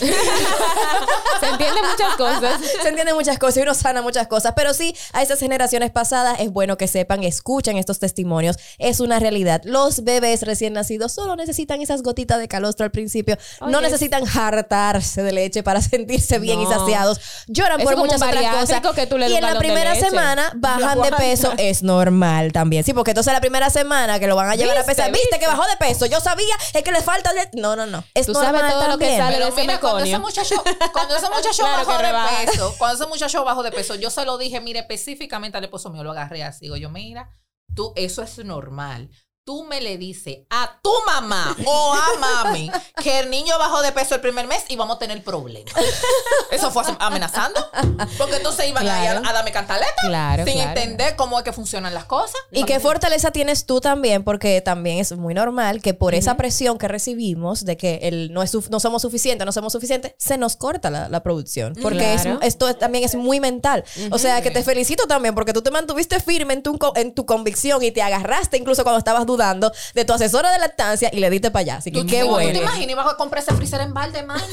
Se 1.40 1.48
entienden 1.48 1.86
muchas 1.90 2.16
cosas. 2.18 2.60
Se 2.82 2.88
entienden 2.90 3.16
muchas 3.16 3.40
cosas 3.40 3.58
y 3.58 3.62
uno 3.62 3.74
sana 3.74 4.02
muchas 4.02 4.28
cosas. 4.28 4.52
Pero 4.58 4.74
sí, 4.74 4.94
a 5.14 5.22
esas 5.22 5.40
generaciones 5.40 5.90
pasadas 5.92 6.42
es 6.42 6.52
bueno 6.52 6.78
que 6.78 6.90
sepan, 6.90 7.24
escuchen 7.24 7.78
estos 7.78 8.00
testimonios. 8.00 8.58
Es 8.78 9.00
una 9.00 9.20
realidad. 9.20 9.62
Los 9.64 10.04
bebés 10.04 10.42
recién 10.42 10.74
nacidos 10.74 11.14
solo 11.14 11.38
necesitan 11.38 11.82
esas 11.82 12.04
gotitas 12.04 12.40
de 12.40 12.50
calostro 12.50 12.84
al 12.84 12.92
principio. 12.92 13.38
no 13.66 13.80
necesitan 13.80 14.24
hartarse 14.28 15.24
de 15.24 15.32
leche 15.32 15.64
para 15.64 15.82
sentirse 15.82 16.40
bien 16.40 16.60
y 16.60 16.66
saciados. 16.66 17.22
Lloran 17.48 17.80
Eso 17.80 17.90
por 17.90 17.98
muchas 18.00 18.22
otras 18.22 18.34
cosas. 18.36 18.52
bariátrico 18.60 18.94
que 18.94 19.08
tú 19.08 19.18
le 19.18 19.30
y 19.30 19.36
en 19.36 19.44
la 19.44 19.58
primera 19.58 19.96
semana 19.96 20.52
bajan 20.58 21.02
de 21.02 21.12
peso. 21.14 21.54
Es 21.58 21.84
normal 21.84 22.17
también. 22.52 22.84
Sí, 22.84 22.94
porque 22.94 23.12
entonces 23.12 23.34
la 23.34 23.42
primera 23.42 23.70
semana 23.70 24.20
que 24.20 24.28
lo 24.28 24.36
van 24.36 24.50
a 24.50 24.56
llevar 24.56 24.78
a 24.78 24.84
pesar, 24.84 25.12
viste 25.12 25.28
¿Viste? 25.28 25.40
que 25.40 25.48
bajó 25.48 25.68
de 25.68 25.78
peso. 25.78 26.06
Yo 26.06 26.20
sabía, 26.20 26.56
es 26.74 26.84
que 26.84 26.92
le 26.92 27.02
falta. 27.02 27.34
le-". 27.34 27.50
No, 27.54 27.76
no, 27.76 27.86
no. 27.86 28.04
Es 28.14 28.26
Tú 28.26 28.34
sabes 28.34 28.52
normal 28.52 28.72
todo 28.72 28.88
lo 28.88 28.98
que 28.98 29.18
sale 29.18 29.38
de 29.38 29.44
Pero 29.44 29.48
ese 29.48 29.62
mira, 29.62 29.80
cuando 29.80 30.00
ese 30.04 30.20
muchacho, 30.20 30.56
cuando 30.94 31.16
ese 31.16 31.30
muchacho 31.30 31.64
Claro 31.64 31.86
bajó 31.86 32.02
de 32.02 32.46
peso, 32.46 32.76
cuando 32.78 32.96
ese 33.04 33.10
muchacho 33.10 33.44
bajó 33.44 33.64
de 33.64 33.72
peso, 33.72 33.96
yo 33.96 34.10
se 34.10 34.26
lo 34.26 34.38
dije, 34.38 34.62
mire, 34.62 34.80
específicamente 34.80 35.58
al 35.58 35.64
esposo 35.64 35.90
mío, 35.90 36.04
lo 36.04 36.12
agarré 36.12 36.44
así. 36.44 36.66
Digo 36.66 36.78
yo, 36.78 36.90
mira, 36.90 37.30
tú, 37.76 37.94
eso 37.96 38.22
es 38.24 38.38
normal. 38.44 39.10
Tú 39.48 39.64
me 39.64 39.80
le 39.80 39.98
dices 39.98 40.40
a 40.50 40.78
tu 40.84 40.92
mamá 41.06 41.56
o 41.66 41.94
a 41.94 42.20
mami 42.20 42.70
que 43.02 43.20
el 43.22 43.30
niño 43.30 43.58
bajó 43.58 43.82
de 43.82 43.94
peso 43.94 44.14
el 44.16 44.20
primer 44.20 44.46
mes 44.46 44.66
y 44.68 44.76
vamos 44.76 44.98
a 44.98 45.00
tener 45.00 45.24
problemas. 45.24 45.74
Eso 46.52 46.70
fue 46.70 46.84
amenazando. 47.00 47.58
Porque 48.18 48.36
entonces 48.36 48.68
iban 48.68 48.86
ahí 48.86 49.04
Claro. 49.08 49.22
a, 49.26 49.30
a 49.30 49.34
darme 49.34 49.54
cantaleta 49.54 49.94
Claro, 50.02 50.44
sin 50.44 50.56
claro. 50.56 50.70
entender 50.72 51.16
cómo 51.16 51.38
es 51.38 51.46
que 51.46 51.54
funcionan 51.54 51.94
las 51.94 52.04
cosas. 52.04 52.36
Y 52.52 52.66
qué 52.66 52.82
fortaleza 52.82 53.32
tienes 53.32 53.66
tú 53.66 53.80
también, 53.80 54.26
porque 54.26 54.60
también 54.60 54.98
es 54.98 55.14
muy 55.14 55.34
normal 55.34 55.82
que 55.82 55.94
por 55.94 56.14
esa 56.14 56.36
presión 56.36 56.78
que 56.78 56.90
recibimos 56.90 57.64
de 57.64 57.78
que 57.78 58.00
el 58.04 58.34
no, 58.34 58.44
es 58.44 58.54
no 58.70 58.82
somos 58.82 59.02
suficientes, 59.02 59.46
no 59.46 59.54
somos 59.54 59.72
suficientes, 59.72 60.14
se 60.18 60.38
nos 60.38 60.58
corta 60.58 60.90
la, 60.90 61.08
la 61.08 61.24
producción. 61.24 61.74
Porque 61.82 62.16
es- 62.16 62.26
esto 62.42 62.68
es- 62.68 62.78
también 62.78 63.06
es 63.06 63.16
muy 63.16 63.40
mental. 63.40 63.86
O 64.12 64.18
sea, 64.18 64.42
que 64.42 64.52
te 64.52 64.62
felicito 64.62 65.08
también 65.08 65.36
porque 65.36 65.54
tú 65.54 65.62
te 65.62 65.72
mantuviste 65.72 66.20
firme 66.20 66.54
en 66.54 66.64
tu, 66.64 66.78
en 66.96 67.16
tu 67.16 67.26
convicción 67.26 67.82
y 67.82 67.92
te 67.92 68.02
agarraste 68.02 68.58
incluso 68.58 68.84
cuando 68.84 68.98
estabas 69.00 69.26
dudando 69.26 69.37
de 69.94 70.06
tu 70.06 70.14
asesora 70.14 70.52
de 70.52 70.60
lactancia 70.60 71.10
y 71.14 71.20
le 71.20 71.30
diste 71.30 71.52
para 71.52 71.62
allá. 71.62 71.76
Así 71.78 71.92
que 71.92 72.02
¿Tú, 72.02 72.08
qué 72.08 72.24
bueno. 72.24 72.50
¿Tú 72.52 72.58
te 72.58 72.64
imaginas? 72.64 72.90
Ibas 72.92 73.08
a 73.14 73.18
comprar 73.18 73.44
ese 73.44 73.54
freezer 73.56 73.82
en 73.82 73.94
balde, 73.94 74.24
man. 74.24 74.42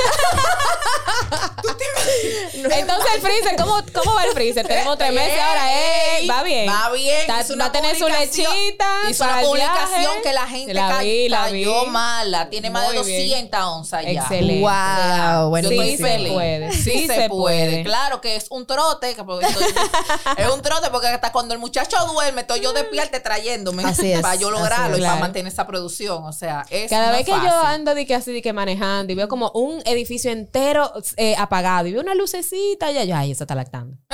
Entonces 2.55 3.15
el 3.15 3.21
freezer, 3.21 3.57
¿cómo, 3.57 3.77
cómo 3.95 4.15
va 4.15 4.25
el 4.25 4.33
freezer? 4.33 4.67
Tenemos 4.67 4.97
tres 4.99 5.13
meses 5.13 5.39
ahora, 5.41 5.73
eh, 5.73 6.27
va 6.29 6.43
bien. 6.43 6.69
Va 6.69 6.91
bien. 6.93 7.21
Está- 7.21 7.41
Hizo 7.43 7.57
va 7.59 7.67
a 7.67 7.73
tener 7.73 7.97
su 7.99 8.09
lechita. 8.09 9.01
Hizo 9.09 9.25
una 9.25 9.41
publicación 9.41 10.13
que 10.23 10.33
la 10.33 10.47
gente 10.47 10.75
La 10.75 10.99
vi, 10.99 11.29
la 11.29 11.45
cayó 11.45 11.85
vi. 11.85 11.91
mala. 11.91 12.51
Tiene 12.51 12.71
más 12.71 12.89
de 12.91 12.99
Muy 12.99 13.07
bien. 13.07 13.29
200 13.51 13.61
onzas 13.65 14.03
ya. 14.05 14.11
Excelente. 14.23 14.61
Wow, 14.61 15.51
bueno, 15.51 15.69
Sí, 15.69 15.97
se 15.97 16.03
puede. 16.33 16.73
Sí, 16.73 16.83
Sí 16.83 17.07
se, 17.07 17.15
se 17.15 17.29
puede. 17.29 17.67
puede. 17.69 17.83
Claro 17.85 18.21
que 18.21 18.37
es 18.37 18.47
un 18.51 18.67
trote. 18.67 19.15
que 19.15 19.25
porque 19.25 19.47
estoy- 19.47 19.65
es 20.37 20.49
un 20.49 20.63
trote 20.63 20.91
porque 20.91 21.09
hasta 21.09 21.33
cuando 21.33 21.55
el 21.55 21.61
muchacho 21.61 21.97
duerme, 22.13 22.43
estoy 22.43 22.61
yo 22.61 22.73
despierta 22.73 23.23
trayéndome 23.23 23.85
Así 23.85 24.13
es, 24.13 24.21
para 24.21 24.35
yo 24.37 24.51
y 24.97 25.01
para 25.01 25.17
mantener 25.17 25.53
esa 25.53 25.67
producción. 25.67 26.25
O 26.25 26.33
sea, 26.33 26.65
es 26.71 26.91
Cada 26.91 27.07
no 27.09 27.13
vez 27.17 27.25
que 27.27 27.33
yo 27.33 27.61
ando 27.65 27.95
de 27.95 28.07
que 28.07 28.15
así 28.15 28.33
de 28.33 28.43
que 28.43 28.53
manejando 28.53 29.13
y 29.13 29.17
veo 29.17 29.29
como 29.29 29.51
un 29.55 29.83
edificio 29.85 30.31
entero 30.31 30.93
eh, 31.17 31.35
apagado 31.39 31.87
y 31.87 31.93
veo 31.93 32.01
una 32.03 32.15
lucecita 32.15 32.91
y 32.91 33.07
yo, 33.07 33.17
ay, 33.17 33.33
esa 33.33 33.45
está 33.45 33.55
lactando. 33.55 33.97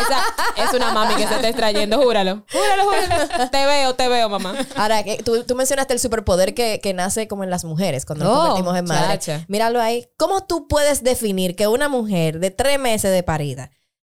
esa 0.00 0.64
es 0.68 0.72
una 0.74 0.92
mami 0.92 1.14
que 1.14 1.26
se 1.26 1.34
está 1.34 1.48
extrayendo, 1.48 2.00
júralo. 2.02 2.44
Júralo, 2.52 2.84
júralo. 2.84 3.50
Te 3.50 3.66
veo, 3.66 3.94
te 3.94 4.08
veo, 4.08 4.28
mamá. 4.28 4.54
Ahora, 4.76 5.02
que 5.02 5.22
tú, 5.22 5.44
tú 5.44 5.54
mencionaste 5.54 5.94
el 5.94 6.00
superpoder 6.00 6.54
que, 6.54 6.80
que 6.82 6.94
nace 6.94 7.28
como 7.28 7.44
en 7.44 7.50
las 7.50 7.64
mujeres 7.64 8.04
cuando 8.04 8.24
nos 8.24 8.34
Oh, 8.34 8.40
convertimos 8.40 8.76
en 8.76 8.84
madres. 8.84 9.24
chacha. 9.24 9.44
Míralo 9.48 9.80
ahí. 9.80 10.08
¿Cómo 10.16 10.44
tú 10.44 10.68
puedes 10.68 11.02
definir 11.02 11.56
que 11.56 11.66
una 11.66 11.88
mujer 11.88 12.38
de 12.40 12.50
tres 12.50 12.78
meses 12.78 13.10
de 13.12 13.22
parida 13.22 13.70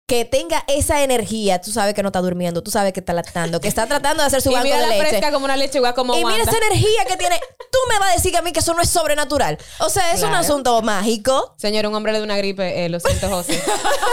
que 0.08 0.24
tenga 0.24 0.64
esa 0.68 1.02
energía, 1.02 1.60
tú 1.62 1.72
sabes 1.72 1.96
que 1.96 2.04
no 2.04 2.10
está 2.10 2.22
durmiendo, 2.22 2.62
tú 2.62 2.70
sabes 2.70 2.94
que 2.94 3.00
está 3.00 3.14
lactando, 3.14 3.60
que 3.60 3.68
está 3.68 3.88
tratando 3.88 4.22
de 4.22 4.28
hacer 4.28 4.42
su 4.42 4.50
Y 4.52 4.54
banco 4.54 4.66
mira 4.66 4.78
de 4.78 4.84
la 4.84 4.90
leche? 4.90 5.10
fresca 5.10 5.32
como 5.32 5.46
una 5.46 5.58
lechuga, 5.58 5.94
como 5.94 6.14
Y 6.16 6.24
mira 6.24 6.44
esa 6.44 6.58
energía 6.58 7.06
que 7.08 7.18
tiene. 7.18 7.40
Tú 7.72 7.80
me 7.90 7.98
vas 7.98 8.12
a 8.12 8.14
decir 8.14 8.32
que 8.32 8.38
a 8.38 8.42
mí 8.44 8.52
que 8.52 8.60
eso 8.60 8.74
no 8.76 8.82
es 8.82 8.90
sobrenatural. 8.90 9.58
O 9.80 9.90
sea, 9.90 10.14
es 10.14 10.22
un 10.22 10.34
asunto 10.36 10.80
mágico. 10.84 11.56
Señor, 11.58 11.88
un 11.88 11.96
hombre 11.96 12.14
de 12.14 12.22
una 12.22 12.38
gripe, 12.38 12.86
eh, 12.86 12.90
lo 12.90 13.00
siento, 13.00 13.30
José. 13.30 13.62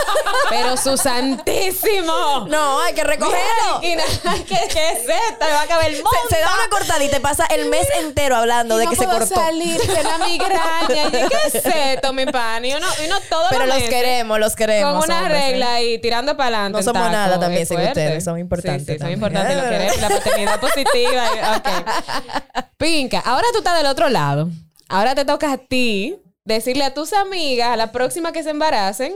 Pero 0.48 0.76
su 0.76 0.96
santísimo. 0.96 2.46
No, 2.48 2.80
hay 2.80 2.94
que 2.94 3.04
recogerlo. 3.04 3.42
¿qué, 3.80 3.98
¿Qué 4.46 4.88
es 4.90 4.98
esto? 5.00 5.44
Me 5.44 5.52
va 5.52 5.62
a 5.62 5.66
caber 5.66 5.88
el 5.88 5.94
mundo. 5.96 6.10
Se, 6.28 6.36
se 6.36 6.40
da 6.40 6.54
una 6.54 6.68
cortadita 6.70 7.04
y 7.04 7.08
te 7.10 7.20
pasa 7.20 7.46
el 7.46 7.66
mes 7.68 7.86
entero 7.98 8.36
hablando 8.36 8.76
de 8.78 8.84
no 8.86 8.90
que 8.90 8.96
se 8.96 9.04
cortó. 9.04 9.26
salir, 9.34 9.80
que 9.80 10.02
la 10.02 10.18
migraña. 10.18 11.10
¿Qué 11.10 11.28
es 11.46 11.54
esto, 11.54 12.12
mi 12.12 12.26
pan? 12.26 12.64
Y 12.64 12.74
uno, 12.74 12.86
uno 13.06 13.16
todos 13.28 13.48
Pero 13.50 13.66
los 13.66 13.76
meses 13.76 13.90
queremos, 13.90 14.38
los 14.38 14.56
queremos. 14.56 15.04
Con 15.04 15.10
una 15.10 15.26
¿eh? 15.26 15.28
regla 15.28 15.81
tirando 16.02 16.36
para 16.36 16.48
adelante. 16.58 16.78
No 16.78 16.82
somos 16.82 17.02
taco. 17.02 17.12
nada 17.12 17.40
también 17.40 17.66
fuerte. 17.66 17.88
ustedes, 17.88 18.24
son 18.24 18.38
importantes 18.38 18.86
Sí, 18.86 18.92
sí, 18.94 18.98
son 18.98 19.10
importantes. 19.10 19.56
Lo 19.56 19.62
la 20.00 20.08
paternidad 20.08 20.60
positiva. 20.60 21.24
y- 21.34 21.56
ok. 21.58 22.66
Pinca, 22.76 23.20
ahora 23.20 23.46
tú 23.52 23.58
estás 23.58 23.76
del 23.78 23.86
otro 23.86 24.08
lado. 24.08 24.50
Ahora 24.88 25.14
te 25.14 25.24
toca 25.24 25.52
a 25.52 25.58
ti 25.58 26.16
decirle 26.44 26.84
a 26.84 26.92
tus 26.94 27.12
amigas, 27.12 27.68
a 27.70 27.76
la 27.76 27.92
próxima 27.92 28.32
que 28.32 28.42
se 28.42 28.50
embaracen, 28.50 29.14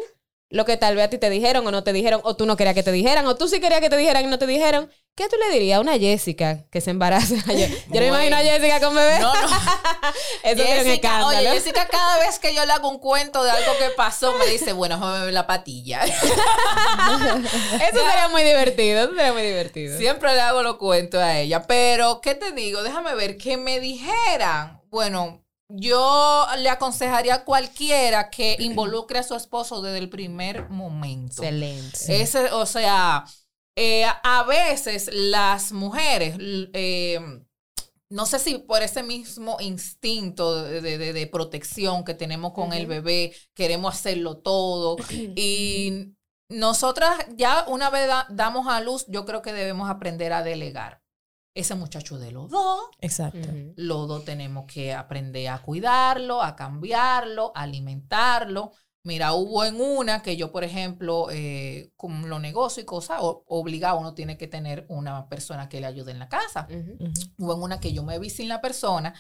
lo 0.49 0.65
que 0.65 0.77
tal 0.77 0.95
vez 0.95 1.07
a 1.07 1.11
ti 1.11 1.19
te 1.19 1.29
dijeron 1.29 1.67
o 1.67 1.71
no 1.71 1.83
te 1.83 1.93
dijeron, 1.93 2.21
o 2.25 2.37
tú 2.37 2.47
no 2.47 2.57
querías 2.57 2.75
que 2.75 2.83
te 2.83 2.93
dijeran, 2.93 3.27
o 3.27 3.37
tú 3.37 3.49
sí 3.49 3.61
querías 3.61 3.81
que 3.81 3.91
te 3.91 3.97
dijeran 3.97 4.25
y 4.25 4.29
no 4.29 4.39
te 4.39 4.47
dijeron. 4.47 4.91
¿Qué 5.17 5.29
tú 5.31 5.37
le 5.37 5.51
dirías 5.51 5.79
a 5.79 5.81
una 5.81 5.99
Jessica 5.99 6.67
que 6.71 6.83
se 6.83 6.91
embarace? 6.91 7.37
Yo, 7.47 7.55
yo 7.55 7.75
no 7.89 8.01
me 8.01 8.07
imagino 8.09 8.37
a 8.37 8.41
Jessica 8.41 8.81
con 8.81 8.95
bebé. 8.95 9.19
No, 9.19 9.33
no. 9.35 9.49
Eso 10.43 10.63
Jessica, 10.63 10.93
escándalo. 10.93 11.39
oye, 11.39 11.51
Jessica, 11.53 11.89
cada 11.89 12.19
vez 12.19 12.39
que 12.39 12.55
yo 12.55 12.67
le 12.67 12.73
hago 12.73 12.91
un 12.91 12.99
cuento 12.99 13.43
de 13.43 13.51
algo 13.51 13.73
que 13.79 13.89
pasó, 13.97 14.37
me 14.37 14.47
dice, 14.47 14.75
bueno, 14.75 14.97
déjame 14.97 15.25
ver 15.25 15.33
la 15.33 15.47
patilla. 15.47 16.05
Eso 16.05 16.21
sería 18.07 18.29
muy 18.31 18.43
divertido, 18.43 19.05
eso 19.05 19.15
sería 19.15 19.33
muy 19.33 19.43
divertido. 19.43 19.97
Siempre 19.97 20.35
le 20.35 20.41
hago 20.43 20.63
los 20.63 20.77
cuentos 20.77 21.21
a 21.21 21.39
ella. 21.39 21.63
Pero, 21.63 22.21
¿qué 22.21 22.35
te 22.35 22.53
digo? 22.53 22.83
Déjame 22.83 23.15
ver, 23.15 23.39
que 23.39 23.57
me 23.57 23.81
dijeran, 23.81 24.83
bueno, 24.91 25.46
yo 25.69 26.47
le 26.59 26.69
aconsejaría 26.71 27.35
a 27.35 27.45
cualquiera 27.45 28.31
que 28.31 28.57
involucre 28.61 29.19
a 29.19 29.23
su 29.23 29.35
esposo 29.35 29.83
desde 29.83 29.99
el 29.99 30.09
primer 30.09 30.69
momento. 30.71 31.43
Excelente. 31.43 32.21
Ese, 32.23 32.53
o 32.53 32.67
sea, 32.67 33.25
eh, 33.77 34.05
a 34.23 34.43
veces 34.45 35.11
las 35.13 35.73
mujeres, 35.73 36.37
eh, 36.41 37.21
no 38.09 38.25
sé 38.27 38.39
si 38.39 38.59
por 38.59 38.83
ese 38.83 39.03
mismo 39.03 39.57
instinto 39.61 40.63
de, 40.63 40.81
de- 40.81 41.13
de 41.13 41.27
protección 41.27 42.05
que 42.05 42.15
tenemos 42.15 42.53
con 42.53 42.73
el 42.73 42.87
bebé, 42.87 43.35
queremos 43.55 43.95
hacerlo 43.95 44.39
todo. 44.39 44.97
y 45.37 46.13
nosotras 46.49 47.13
ya 47.35 47.65
una 47.69 47.91
vez 47.91 48.07
da- 48.07 48.27
damos 48.31 48.69
a 48.69 48.81
luz, 48.81 49.05
yo 49.09 49.25
creo 49.27 49.43
que 49.43 49.53
debemos 49.53 49.91
aprender 49.91 50.33
a 50.33 50.45
delegar. 50.45 51.03
Ese 51.57 51.75
muchacho 51.75 52.19
de 52.19 52.31
los 52.33 52.51
dos, 52.51 52.81
Exacto. 53.01 53.39
Ujú. 53.49 53.73
los 53.77 54.07
dos 54.09 54.25
tenemos 54.25 54.67
que 54.67 54.93
aprender 54.95 55.49
a 55.49 55.63
cuidarlo, 55.63 56.43
a 56.43 56.55
cambiarlo, 56.55 57.51
a 57.55 57.63
alimentarlo. 57.63 58.73
Mira, 59.05 59.35
hubo 59.35 59.65
en 59.65 59.81
una 59.81 60.21
que 60.21 60.37
yo, 60.37 60.51
por 60.53 60.65
ejemplo, 60.65 61.29
eh, 61.31 61.93
con 61.97 62.29
los 62.29 62.41
negocios 62.41 62.83
y 62.83 62.87
cosas, 62.87 63.19
o- 63.23 63.45
obligado 63.47 63.99
uno 64.01 64.15
tiene 64.15 64.37
que 64.37 64.49
tener 64.49 64.85
una 64.89 65.29
persona 65.29 65.69
que 65.69 65.81
le 65.81 65.87
ayude 65.87 66.11
en 66.13 66.19
la 66.19 66.29
casa. 66.29 66.67
Hubo 67.39 67.55
en 67.55 67.63
una 67.63 67.81
que 67.81 67.93
yo 67.93 68.03
me 68.03 68.19
vi 68.19 68.31
sin 68.31 68.49
la 68.49 68.61
persona 68.61 69.15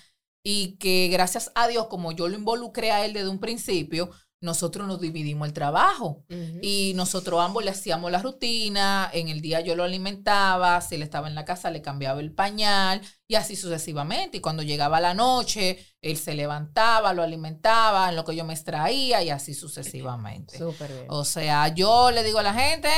y 0.44 0.76
que 0.78 1.08
gracias 1.08 1.50
a 1.54 1.68
Dios, 1.68 1.86
como 1.86 2.12
yo 2.12 2.28
lo 2.28 2.36
involucré 2.36 2.90
a 2.92 3.04
él 3.04 3.12
desde 3.12 3.28
un 3.28 3.38
principio, 3.40 4.10
nosotros 4.40 4.86
nos 4.86 5.00
dividimos 5.00 5.48
el 5.48 5.54
trabajo. 5.54 6.24
Y 6.62 6.92
nosotros 6.94 7.40
ambos 7.40 7.64
le 7.64 7.70
hacíamos 7.70 8.10
la 8.10 8.20
rutina, 8.20 9.10
en 9.12 9.28
el 9.28 9.40
día 9.40 9.60
yo 9.60 9.74
lo 9.74 9.84
alimentaba, 9.84 10.80
si 10.80 10.96
él 10.96 11.02
estaba 11.02 11.28
en 11.28 11.34
la 11.34 11.44
casa 11.44 11.70
le 11.70 11.82
cambiaba 11.82 12.20
el 12.20 12.32
pañal 12.32 13.00
y 13.26 13.34
así 13.34 13.56
sucesivamente. 13.56 14.38
Y 14.38 14.40
cuando 14.40 14.62
llegaba 14.62 15.00
la 15.00 15.14
noche, 15.14 15.78
él 16.02 16.16
se 16.16 16.34
levantaba, 16.34 17.12
lo 17.12 17.22
alimentaba, 17.22 18.08
en 18.08 18.16
lo 18.16 18.24
que 18.24 18.36
yo 18.36 18.44
me 18.44 18.54
extraía 18.54 19.22
y 19.22 19.30
así 19.30 19.54
sucesivamente. 19.54 20.58
Súper 20.58 20.92
bien. 20.92 21.06
O 21.08 21.24
sea, 21.24 21.68
yo 21.68 22.10
le 22.10 22.22
digo 22.22 22.38
a 22.38 22.42
la 22.42 22.54
gente, 22.54 22.90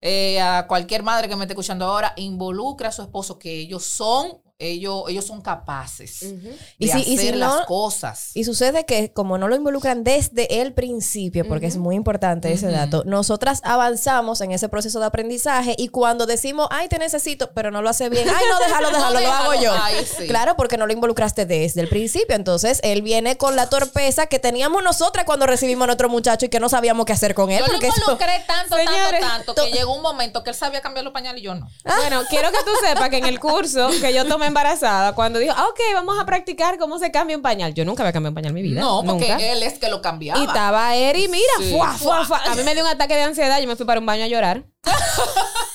eh, 0.00 0.40
a 0.40 0.66
cualquier 0.68 1.02
madre 1.02 1.28
que 1.28 1.34
me 1.34 1.44
esté 1.44 1.54
escuchando 1.54 1.86
ahora, 1.86 2.12
involucra 2.16 2.88
a 2.88 2.92
su 2.92 3.02
esposo 3.02 3.38
que 3.38 3.52
ellos 3.60 3.84
son, 3.84 4.40
ellos, 4.60 5.04
ellos 5.08 5.24
son 5.24 5.40
capaces 5.40 6.18
de 6.20 6.58
Y 6.80 6.88
si- 6.88 6.98
y 6.98 7.14
hacer 7.16 7.32
si 7.34 7.38
las 7.38 7.60
no- 7.60 7.66
cosas. 7.66 8.32
Y 8.34 8.42
sucede 8.42 8.84
que 8.86 9.12
como 9.12 9.38
no 9.38 9.46
lo 9.46 9.54
involucran 9.54 10.02
desde 10.02 10.60
el 10.60 10.74
principio, 10.74 11.46
porque 11.46 11.66
es 11.66 11.76
muy 11.76 11.94
importante 11.94 12.52
ese 12.52 12.66
dato, 12.68 13.04
nosotras 13.06 13.60
avanzamos 13.62 14.40
en 14.40 14.50
ese 14.50 14.68
proceso 14.68 14.98
de 14.98 15.06
aprendizaje 15.06 15.76
y 15.78 15.88
cuando 15.88 16.26
decimos, 16.26 16.66
ay, 16.72 16.88
te 16.88 16.98
necesito, 16.98 17.52
pero 17.54 17.70
no 17.70 17.82
lo 17.82 17.88
hace 17.90 18.08
bien, 18.08 18.28
ay, 18.28 18.44
no, 18.50 18.58
déjalo, 18.58 18.90
déjalo, 18.90 19.20
lo 19.20 19.32
hago 19.32 19.54
yo. 19.62 19.72
Ay, 19.80 20.04
sí. 20.04 20.26
Claro, 20.26 20.56
porque 20.56 20.76
no 20.76 20.86
lo 20.88 20.92
involucraste 20.92 21.46
desde 21.46 21.80
el 21.80 21.88
principio. 21.88 22.34
Entonces, 22.34 22.80
él 22.82 23.02
viene 23.02 23.36
con 23.36 23.54
la 23.54 23.68
torpeza 23.68 24.26
que 24.26 24.40
teníamos 24.40 24.82
nosotras 24.82 25.24
cuando 25.24 25.46
recibimos 25.46 25.84
a 25.84 25.86
nuestro 25.86 26.08
muchacho 26.08 26.46
y 26.46 26.48
que 26.48 26.58
no 26.58 26.68
sabíamos 26.68 27.06
qué 27.06 27.12
hacer 27.12 27.32
con 27.34 27.52
él. 27.52 27.60
Yo 27.60 27.66
lo 27.66 27.72
porque 27.72 27.86
eso- 27.86 28.00
involucré 28.00 28.42
tanto, 28.46 28.74
Señores, 28.76 29.20
tanto, 29.20 29.54
tanto, 29.54 29.64
que 29.70 29.70
llegó 29.78 29.94
un 29.94 30.02
momento 30.02 30.42
que 30.42 30.50
él 30.50 30.56
sabía 30.56 30.80
cambiar 30.80 31.04
los 31.04 31.12
pañales 31.12 31.40
y 31.42 31.44
yo 31.44 31.54
no. 31.54 31.68
Bueno, 31.84 32.22
quiero 32.28 32.50
que 32.50 32.58
tú 32.64 32.70
sepas 32.84 33.08
que 33.08 33.18
en 33.18 33.26
el 33.26 33.38
curso 33.38 33.88
que 34.00 34.12
yo 34.12 34.26
tomé 34.26 34.47
embarazada, 34.48 35.14
cuando 35.14 35.38
dijo, 35.38 35.54
ah, 35.56 35.66
ok, 35.68 35.80
vamos 35.94 36.18
a 36.18 36.26
practicar 36.26 36.78
cómo 36.78 36.98
se 36.98 37.10
cambia 37.10 37.36
un 37.36 37.42
pañal. 37.42 37.72
Yo 37.74 37.84
nunca 37.84 38.02
había 38.02 38.12
cambiado 38.12 38.30
un 38.32 38.34
pañal 38.34 38.50
en 38.50 38.54
mi 38.54 38.62
vida. 38.62 38.80
No, 38.80 39.02
porque 39.04 39.28
nunca. 39.30 39.44
él 39.52 39.62
es 39.62 39.78
que 39.78 39.88
lo 39.88 40.02
cambiaba. 40.02 40.40
Y 40.40 40.44
estaba 40.46 40.94
Eri, 40.96 41.28
mira, 41.28 41.44
Sí. 41.58 41.70
fuá, 41.72 41.92
fuá, 41.94 42.24
fuá. 42.24 42.42
A 42.44 42.54
mí 42.54 42.62
me 42.64 42.74
dio 42.74 42.82
un 42.82 42.90
ataque 42.90 43.14
de 43.14 43.22
ansiedad, 43.22 43.60
yo 43.60 43.68
me 43.68 43.76
fui 43.76 43.86
para 43.86 44.00
un 44.00 44.06
baño 44.06 44.24
a 44.24 44.28
llorar. 44.28 44.64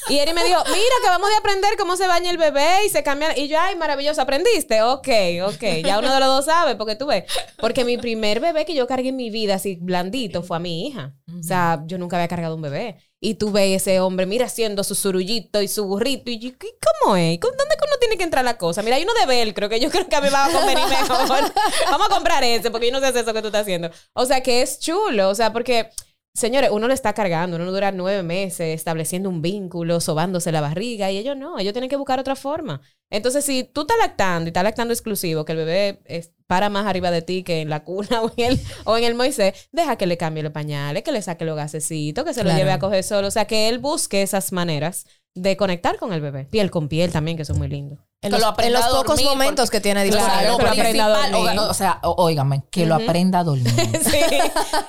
Y 0.10 0.20
Eri 0.20 0.34
me 0.34 0.44
dijo, 0.44 0.62
mira, 0.66 0.96
que 1.02 1.08
vamos 1.08 1.30
a 1.34 1.38
aprender 1.40 1.78
cómo 1.78 1.96
se 1.96 2.08
baña 2.08 2.30
el 2.30 2.38
bebé 2.38 2.86
y 2.86 2.90
se 2.90 3.04
cambia. 3.04 3.38
Y 3.38 3.48
yo, 3.48 3.58
ay, 3.60 3.78
maravilloso, 3.78 4.22
¿aprendiste? 4.22 4.82
Ok, 4.82 5.08
ok. 5.48 5.64
Ya 5.84 5.98
uno 6.00 6.14
de 6.14 6.20
los 6.20 6.28
dos 6.28 6.46
sabe, 6.46 6.76
porque 6.76 6.98
tú 6.98 7.06
ves. 7.08 7.24
Porque 7.58 7.86
mi 7.86 7.98
primer 7.98 8.42
bebé 8.42 8.66
que 8.66 8.76
yo 8.76 8.86
cargué 8.86 9.10
en 9.10 9.16
mi 9.16 9.30
vida, 9.30 9.56
así 9.56 9.78
blandito, 9.80 10.44
fue 10.44 10.58
a 10.58 10.60
mi 10.60 10.88
hija. 10.88 11.14
O 11.40 11.42
sea, 11.42 11.82
yo 11.86 11.98
nunca 11.98 12.18
había 12.18 12.28
cargado 12.28 12.56
un 12.56 12.62
bebé. 12.62 12.98
Y 13.26 13.36
tú 13.36 13.52
ves 13.52 13.82
ese 13.82 14.02
hombre, 14.02 14.26
mira, 14.26 14.48
haciendo 14.48 14.84
su 14.84 14.96
surullito 14.96 15.62
y 15.62 15.70
su 15.70 15.86
burrito. 15.86 16.30
Y 16.30 16.40
¿qué- 16.40 16.76
¿cómo 17.02 17.16
es? 17.16 17.40
¿Con- 17.40 17.56
¿Dónde 17.56 17.76
uno 17.88 17.96
tiene 18.00 18.18
que 18.18 18.24
entrar 18.26 18.44
la 18.44 18.58
cosa? 18.58 18.82
Mira, 18.84 18.98
hay 18.98 19.04
uno 19.04 19.14
de 19.14 19.26
velcro 19.26 19.70
que 19.70 19.80
yo 19.80 19.90
creo 19.92 20.10
que 20.10 20.16
a 20.18 20.20
mí 20.20 20.26
me 20.28 20.32
va 20.34 20.46
a 20.46 20.52
convenir 20.52 20.86
mejor. 20.88 21.18
Vamos 21.92 22.08
a 22.08 22.14
comprar 22.14 22.44
ese, 22.44 22.70
porque 22.70 22.88
yo 22.88 22.94
no 22.94 23.00
sé 23.00 23.18
eso 23.18 23.34
que 23.34 23.40
tú 23.42 23.48
estás 23.48 23.62
haciendo. 23.62 23.90
O 24.14 24.26
sea, 24.26 24.42
que 24.44 24.62
es 24.62 24.78
chulo. 24.80 25.30
O 25.30 25.36
sea, 25.36 25.54
porque 25.54 25.90
Señores, 26.36 26.72
uno 26.72 26.88
le 26.88 26.96
está 26.96 27.14
cargando, 27.14 27.58
uno 27.58 27.72
dura 27.72 27.92
nueve 27.92 28.24
meses 28.24 28.74
estableciendo 28.76 29.30
un 29.30 29.44
vínculo, 29.44 30.00
sobándose 30.02 30.52
la 30.52 30.62
barriga, 30.62 31.12
y 31.12 31.18
ellos 31.20 31.38
no, 31.38 31.60
ellos 31.60 31.74
tienen 31.74 31.92
que 31.92 31.96
buscar 31.96 32.20
otra 32.20 32.36
forma. 32.36 32.82
Entonces, 33.12 33.46
si 33.46 33.64
tú 33.64 33.82
estás 33.82 33.98
lactando 34.00 34.48
y 34.48 34.50
estás 34.50 34.64
lactando 34.64 34.94
exclusivo, 34.96 35.46
que 35.46 35.52
el 35.52 35.60
bebé 35.60 36.02
es- 36.06 36.32
para 36.48 36.70
más 36.70 36.88
arriba 36.88 37.12
de 37.12 37.22
ti 37.22 37.44
que 37.44 37.62
en 37.62 37.70
la 37.70 37.84
cuna 37.84 38.22
o 38.24 38.32
en, 38.36 38.46
el, 38.54 38.60
o 38.84 38.98
en 38.98 39.04
el 39.04 39.14
Moisés, 39.14 39.70
deja 39.72 39.96
que 39.96 40.08
le 40.08 40.18
cambie 40.18 40.42
los 40.42 40.52
pañales, 40.52 41.04
que 41.04 41.12
le 41.12 41.22
saque 41.22 41.46
los 41.46 41.56
gasecitos, 41.56 42.26
que 42.26 42.34
se 42.34 42.40
lo 42.44 42.46
Claro. 42.46 42.58
lleve 42.60 42.72
a 42.72 42.80
coger 42.80 43.04
solo. 43.04 43.28
O 43.28 43.32
sea, 43.32 43.46
que 43.46 43.70
él 43.70 43.78
busque 43.78 44.24
esas 44.24 44.52
maneras 44.52 45.06
de 45.36 45.56
conectar 45.56 45.98
con 45.98 46.14
el 46.14 46.22
bebé. 46.22 46.46
Piel 46.46 46.72
con 46.72 46.88
piel 46.90 47.12
también, 47.12 47.38
que 47.38 47.46
son 47.46 47.60
muy 47.60 47.68
lindos. 47.68 48.00
En 48.24 48.32
los, 48.32 48.40
lo 48.42 48.48
en 48.48 48.54
aprenda 48.54 48.80
los 48.80 48.88
a 48.88 48.92
pocos 48.92 49.06
dormir, 49.08 49.26
momentos 49.28 49.66
porque- 49.70 49.78
que 49.78 49.82
tiene 49.82 50.10
Claro, 50.10 50.24
disponible. 50.26 50.52
lo 50.52 50.58
que 50.58 50.64
lo 50.64 50.70
aprenda 50.72 51.06
a 51.06 51.08
principal, 51.08 51.32
dormir. 51.32 51.50
oiga, 51.52 51.70
o 51.70 51.74
sea, 51.74 52.00
óigame, 52.04 52.64
que 52.72 52.86
lo 52.86 52.96
aprenda 52.96 53.40
a 53.40 53.44
dormir. 53.44 53.68
sí, 54.04 54.18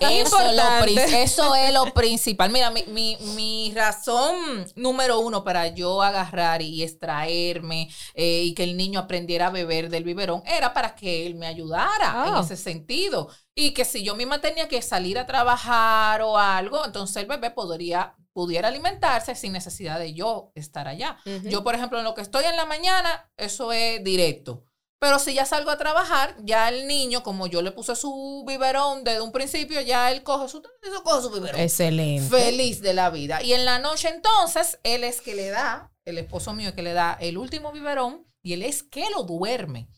Eso 0.00 0.40
es, 0.40 0.46
lo 0.56 0.62
importante. 0.62 0.82
pri- 0.84 1.14
eso 1.22 1.54
es 1.54 1.72
lo 1.72 1.84
principal. 1.92 2.50
Mira, 2.50 2.70
mi, 2.70 2.84
mi, 2.88 3.16
mi 3.34 3.72
razón 3.74 4.36
número 4.76 5.20
uno 5.20 5.44
para 5.44 5.68
yo 5.68 6.00
agarrar 6.02 6.62
y 6.62 6.82
extraerme 6.82 7.90
eh, 8.14 8.42
y 8.44 8.54
que 8.54 8.64
el 8.64 8.76
niño 8.76 9.00
aprendiera 9.00 9.48
a 9.48 9.50
beber 9.50 9.90
del 9.90 10.04
biberón 10.04 10.42
era 10.46 10.72
para 10.72 10.94
que 10.94 11.26
él 11.26 11.34
me 11.34 11.46
ayudara 11.46 12.12
Ah. 12.14 12.26
en 12.28 12.44
ese 12.44 12.56
sentido. 12.56 13.28
Y 13.56 13.72
que 13.72 13.84
si 13.84 14.02
yo 14.02 14.14
misma 14.16 14.40
tenía 14.40 14.68
que 14.68 14.82
salir 14.82 15.18
a 15.18 15.26
trabajar 15.26 16.22
o 16.22 16.36
algo, 16.38 16.84
entonces 16.84 17.16
el 17.18 17.26
bebé 17.26 17.50
podría, 17.50 18.14
pudiera 18.34 18.68
alimentarse 18.68 19.34
sin 19.34 19.52
necesidad 19.52 19.98
de 19.98 20.12
yo 20.12 20.52
estar 20.54 20.86
allá. 20.88 21.16
Yo, 21.44 21.64
por 21.64 21.74
ejemplo, 21.74 21.98
en 21.98 22.04
lo 22.04 22.14
que 22.14 22.20
estoy 22.20 22.44
en 22.44 22.56
la 22.56 22.66
mañana, 22.66 23.30
eso 23.36 23.72
es 23.72 24.04
directo. 24.04 24.64
Pero 24.98 25.18
si 25.18 25.34
ya 25.34 25.44
salgo 25.44 25.70
a 25.70 25.78
trabajar, 25.78 26.36
ya 26.40 26.68
el 26.68 26.86
niño, 26.86 27.22
como 27.22 27.46
yo 27.46 27.62
le 27.62 27.72
puse 27.72 27.94
su 27.94 28.44
biberón 28.46 29.04
desde 29.04 29.20
un 29.20 29.32
principio, 29.32 29.80
ya 29.80 30.10
él 30.10 30.22
coge 30.22 30.48
su, 30.48 30.62
eso 30.82 31.02
coge 31.02 31.22
su 31.22 31.30
biberón. 31.30 31.60
Excelente. 31.60 32.28
Feliz 32.28 32.80
de 32.80 32.94
la 32.94 33.10
vida. 33.10 33.42
Y 33.42 33.52
en 33.52 33.64
la 33.64 33.78
noche 33.78 34.08
entonces, 34.08 34.78
él 34.82 35.04
es 35.04 35.20
que 35.20 35.34
le 35.34 35.50
da, 35.50 35.92
el 36.04 36.18
esposo 36.18 36.54
mío 36.54 36.70
es 36.70 36.74
que 36.74 36.82
le 36.82 36.92
da 36.92 37.16
el 37.20 37.38
último 37.38 37.70
biberón 37.70 38.26
y 38.42 38.54
él 38.54 38.62
es 38.62 38.82
que 38.82 39.08
lo 39.10 39.22
duerme. 39.22 39.88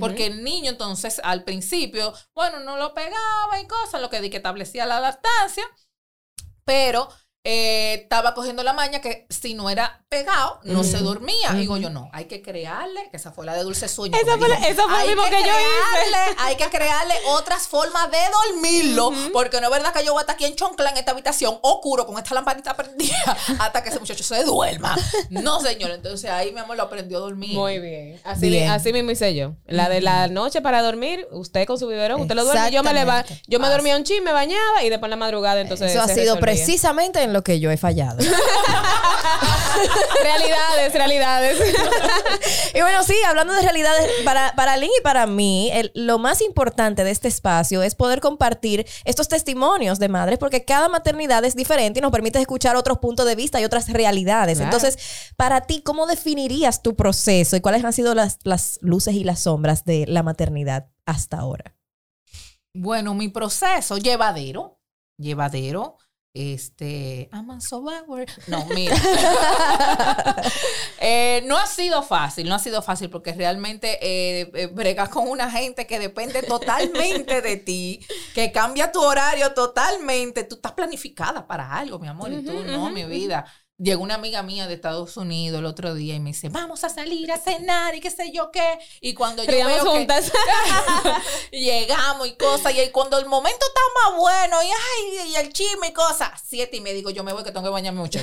Porque 0.00 0.24
el 0.24 0.42
niño 0.42 0.70
entonces 0.70 1.20
al 1.22 1.44
principio, 1.44 2.14
bueno, 2.34 2.58
no 2.60 2.78
lo 2.78 2.94
pegaba 2.94 3.60
y 3.60 3.66
cosas, 3.66 4.00
lo 4.00 4.08
que 4.08 4.22
di 4.22 4.30
que 4.30 4.38
establecía 4.38 4.86
la 4.86 4.98
lactancia, 4.98 5.64
pero 6.64 7.10
eh, 7.46 8.00
estaba 8.02 8.32
cogiendo 8.32 8.62
la 8.62 8.72
maña 8.72 9.00
que 9.02 9.26
si 9.28 9.52
no 9.54 9.68
era 9.68 10.00
pegado, 10.08 10.60
no 10.64 10.82
se 10.82 10.98
dormía. 10.98 11.52
Digo 11.52 11.76
yo, 11.76 11.90
no, 11.90 12.08
hay 12.12 12.24
que 12.24 12.40
crearle, 12.40 13.08
que 13.10 13.18
esa 13.18 13.32
fue 13.32 13.44
la 13.44 13.54
de 13.54 13.62
dulce 13.64 13.86
sueño. 13.86 14.16
Esa 14.16 14.38
fue 14.38 14.48
dijo, 14.48 14.60
esa 14.66 14.82
fue 14.88 15.00
lo 15.00 15.06
mismo 15.08 15.24
que 15.24 15.30
yo 15.42 15.52
hice. 15.52 16.10
crearle- 16.10 16.36
Hay 16.38 16.56
que 16.56 16.70
crearle 16.70 17.14
otras 17.28 17.68
formas 17.68 18.10
de 18.10 18.16
dormirlo, 18.32 19.12
porque 19.34 19.60
no 19.60 19.66
es 19.66 19.72
verdad 19.72 19.92
que 19.92 20.04
yo 20.04 20.12
voy 20.12 20.20
a 20.20 20.22
estar 20.22 20.34
aquí 20.36 20.46
en 20.46 20.54
choncla 20.56 20.88
en 20.90 20.96
esta 20.96 21.10
habitación, 21.12 21.58
oscuro, 21.60 22.06
con 22.06 22.16
esta 22.16 22.34
lamparita 22.34 22.74
prendida, 22.74 23.14
hasta 23.58 23.82
que 23.82 23.90
ese 23.90 24.00
muchacho 24.00 24.24
se 24.24 24.42
duerma. 24.44 24.96
No, 25.28 25.60
señor, 25.60 25.90
entonces 25.90 26.30
ahí 26.30 26.50
mi 26.52 26.60
amor 26.60 26.78
lo 26.78 26.84
aprendió 26.84 27.18
a 27.18 27.20
dormir. 27.20 27.54
Muy 27.54 27.78
bien. 27.78 28.20
Así, 28.24 28.48
Bien. 28.48 28.70
así 28.70 28.90
mismo 28.92 29.10
hice 29.10 29.34
yo. 29.34 29.52
La 29.66 29.90
de 29.90 30.00
la 30.00 30.28
noche 30.28 30.62
para 30.62 30.80
dormir, 30.80 31.26
usted 31.30 31.66
con 31.66 31.78
su 31.78 31.86
biberón, 31.88 32.22
usted 32.22 32.34
lo 32.34 32.44
duerme. 32.44 32.70
Yo 32.70 32.82
me 32.82 32.94
yo 33.48 33.60
me 33.60 33.68
dormía 33.68 33.96
un 33.96 34.04
chin, 34.04 34.24
me 34.24 34.32
bañaba 34.32 34.82
y 34.82 34.88
después 34.88 35.08
en 35.08 35.10
la 35.10 35.16
madrugada 35.16 35.60
entonces 35.60 35.90
Eso 35.90 36.00
ha 36.00 36.06
sido 36.08 36.36
resolvía. 36.36 36.40
precisamente 36.40 37.22
en 37.22 37.33
lo 37.34 37.44
que 37.44 37.60
yo 37.60 37.70
he 37.70 37.76
fallado. 37.76 38.24
realidades, 40.22 40.92
realidades. 40.94 41.58
Y 42.76 42.80
bueno, 42.80 43.04
sí, 43.04 43.14
hablando 43.28 43.52
de 43.52 43.62
realidades, 43.62 44.10
para, 44.24 44.52
para 44.56 44.76
Lynn 44.76 44.90
y 44.98 45.02
para 45.02 45.26
mí, 45.26 45.70
el- 45.72 45.92
lo 45.94 46.18
más 46.18 46.40
importante 46.40 47.04
de 47.04 47.12
este 47.12 47.28
espacio 47.28 47.84
es 47.84 47.94
poder 47.94 48.18
compartir 48.20 48.84
estos 49.04 49.28
testimonios 49.28 50.00
de 50.00 50.08
madres, 50.08 50.38
porque 50.40 50.64
cada 50.64 50.88
maternidad 50.88 51.44
es 51.44 51.54
diferente 51.54 52.00
y 52.00 52.02
nos 52.02 52.10
permite 52.10 52.40
escuchar 52.40 52.74
otros 52.74 52.98
puntos 52.98 53.26
de 53.26 53.36
vista 53.36 53.60
y 53.60 53.64
otras 53.64 53.88
realidades. 53.92 54.58
Claro. 54.58 54.74
Entonces, 54.74 54.98
para 55.36 55.60
ti, 55.60 55.82
¿cómo 55.82 56.06
definirías 56.08 56.82
tu 56.82 56.96
proceso 56.96 57.54
y 57.54 57.60
cuáles 57.60 57.84
han 57.84 57.92
sido 57.92 58.12
las, 58.14 58.38
las 58.42 58.78
luces 58.82 59.14
y 59.14 59.22
las 59.22 59.40
sombras 59.40 59.84
de 59.84 60.06
la 60.08 60.24
maternidad 60.24 60.88
hasta 61.06 61.38
ahora? 61.38 61.76
Bueno, 62.74 63.14
mi 63.14 63.28
proceso, 63.28 63.98
llevadero, 63.98 64.80
llevadero. 65.16 65.96
Este, 66.36 67.30
I'm 67.32 67.60
survivor. 67.60 68.26
No, 68.48 68.64
mira. 68.74 68.96
Eh, 71.06 71.42
no 71.46 71.58
ha 71.58 71.66
sido 71.66 72.02
fácil, 72.02 72.48
no 72.48 72.54
ha 72.54 72.58
sido 72.58 72.80
fácil 72.82 73.10
porque 73.10 73.32
realmente 73.32 73.98
eh, 74.00 74.50
eh, 74.54 74.66
bregas 74.66 75.10
con 75.10 75.28
una 75.28 75.50
gente 75.50 75.86
que 75.86 75.98
depende 75.98 76.42
totalmente 76.42 77.42
de 77.42 77.56
ti, 77.58 78.00
que 78.34 78.50
cambia 78.50 78.90
tu 78.90 79.00
horario 79.00 79.52
totalmente. 79.52 80.44
Tú 80.44 80.56
estás 80.56 80.72
planificada 80.72 81.46
para 81.46 81.76
algo, 81.76 81.98
mi 81.98 82.08
amor, 82.08 82.32
y 82.32 82.42
tú 82.42 82.64
no, 82.64 82.90
mi 82.90 83.04
vida. 83.04 83.44
Llegó 83.76 84.04
una 84.04 84.14
amiga 84.14 84.40
mía 84.44 84.68
de 84.68 84.74
Estados 84.74 85.16
Unidos 85.16 85.58
el 85.58 85.64
otro 85.66 85.94
día 85.94 86.14
y 86.14 86.20
me 86.20 86.30
dice, 86.30 86.48
vamos 86.48 86.84
a 86.84 86.88
salir 86.88 87.32
a 87.32 87.38
cenar 87.38 87.96
y 87.96 88.00
qué 88.00 88.08
sé 88.08 88.30
yo 88.30 88.52
qué. 88.52 88.78
Y 89.00 89.14
cuando 89.14 89.42
yo 89.42 89.50
Ríamos 89.50 89.82
veo 89.82 90.06
que- 90.06 90.06
llegamos 91.50 92.28
y 92.28 92.36
cosas, 92.36 92.72
y 92.72 92.88
cuando 92.90 93.18
el 93.18 93.26
momento 93.26 93.58
está 93.66 93.80
más 94.10 94.20
bueno, 94.20 94.62
y 94.62 94.66
ay, 94.66 95.30
y 95.32 95.34
el 95.36 95.52
chisme 95.52 95.88
y 95.88 95.92
cosas, 95.92 96.30
siete 96.46 96.76
y 96.76 96.80
me 96.82 96.92
digo, 96.92 97.10
yo 97.10 97.24
me 97.24 97.32
voy 97.32 97.42
que 97.42 97.50
tengo 97.50 97.64
que 97.64 97.70
bañarme 97.70 97.98
mucho. 98.00 98.20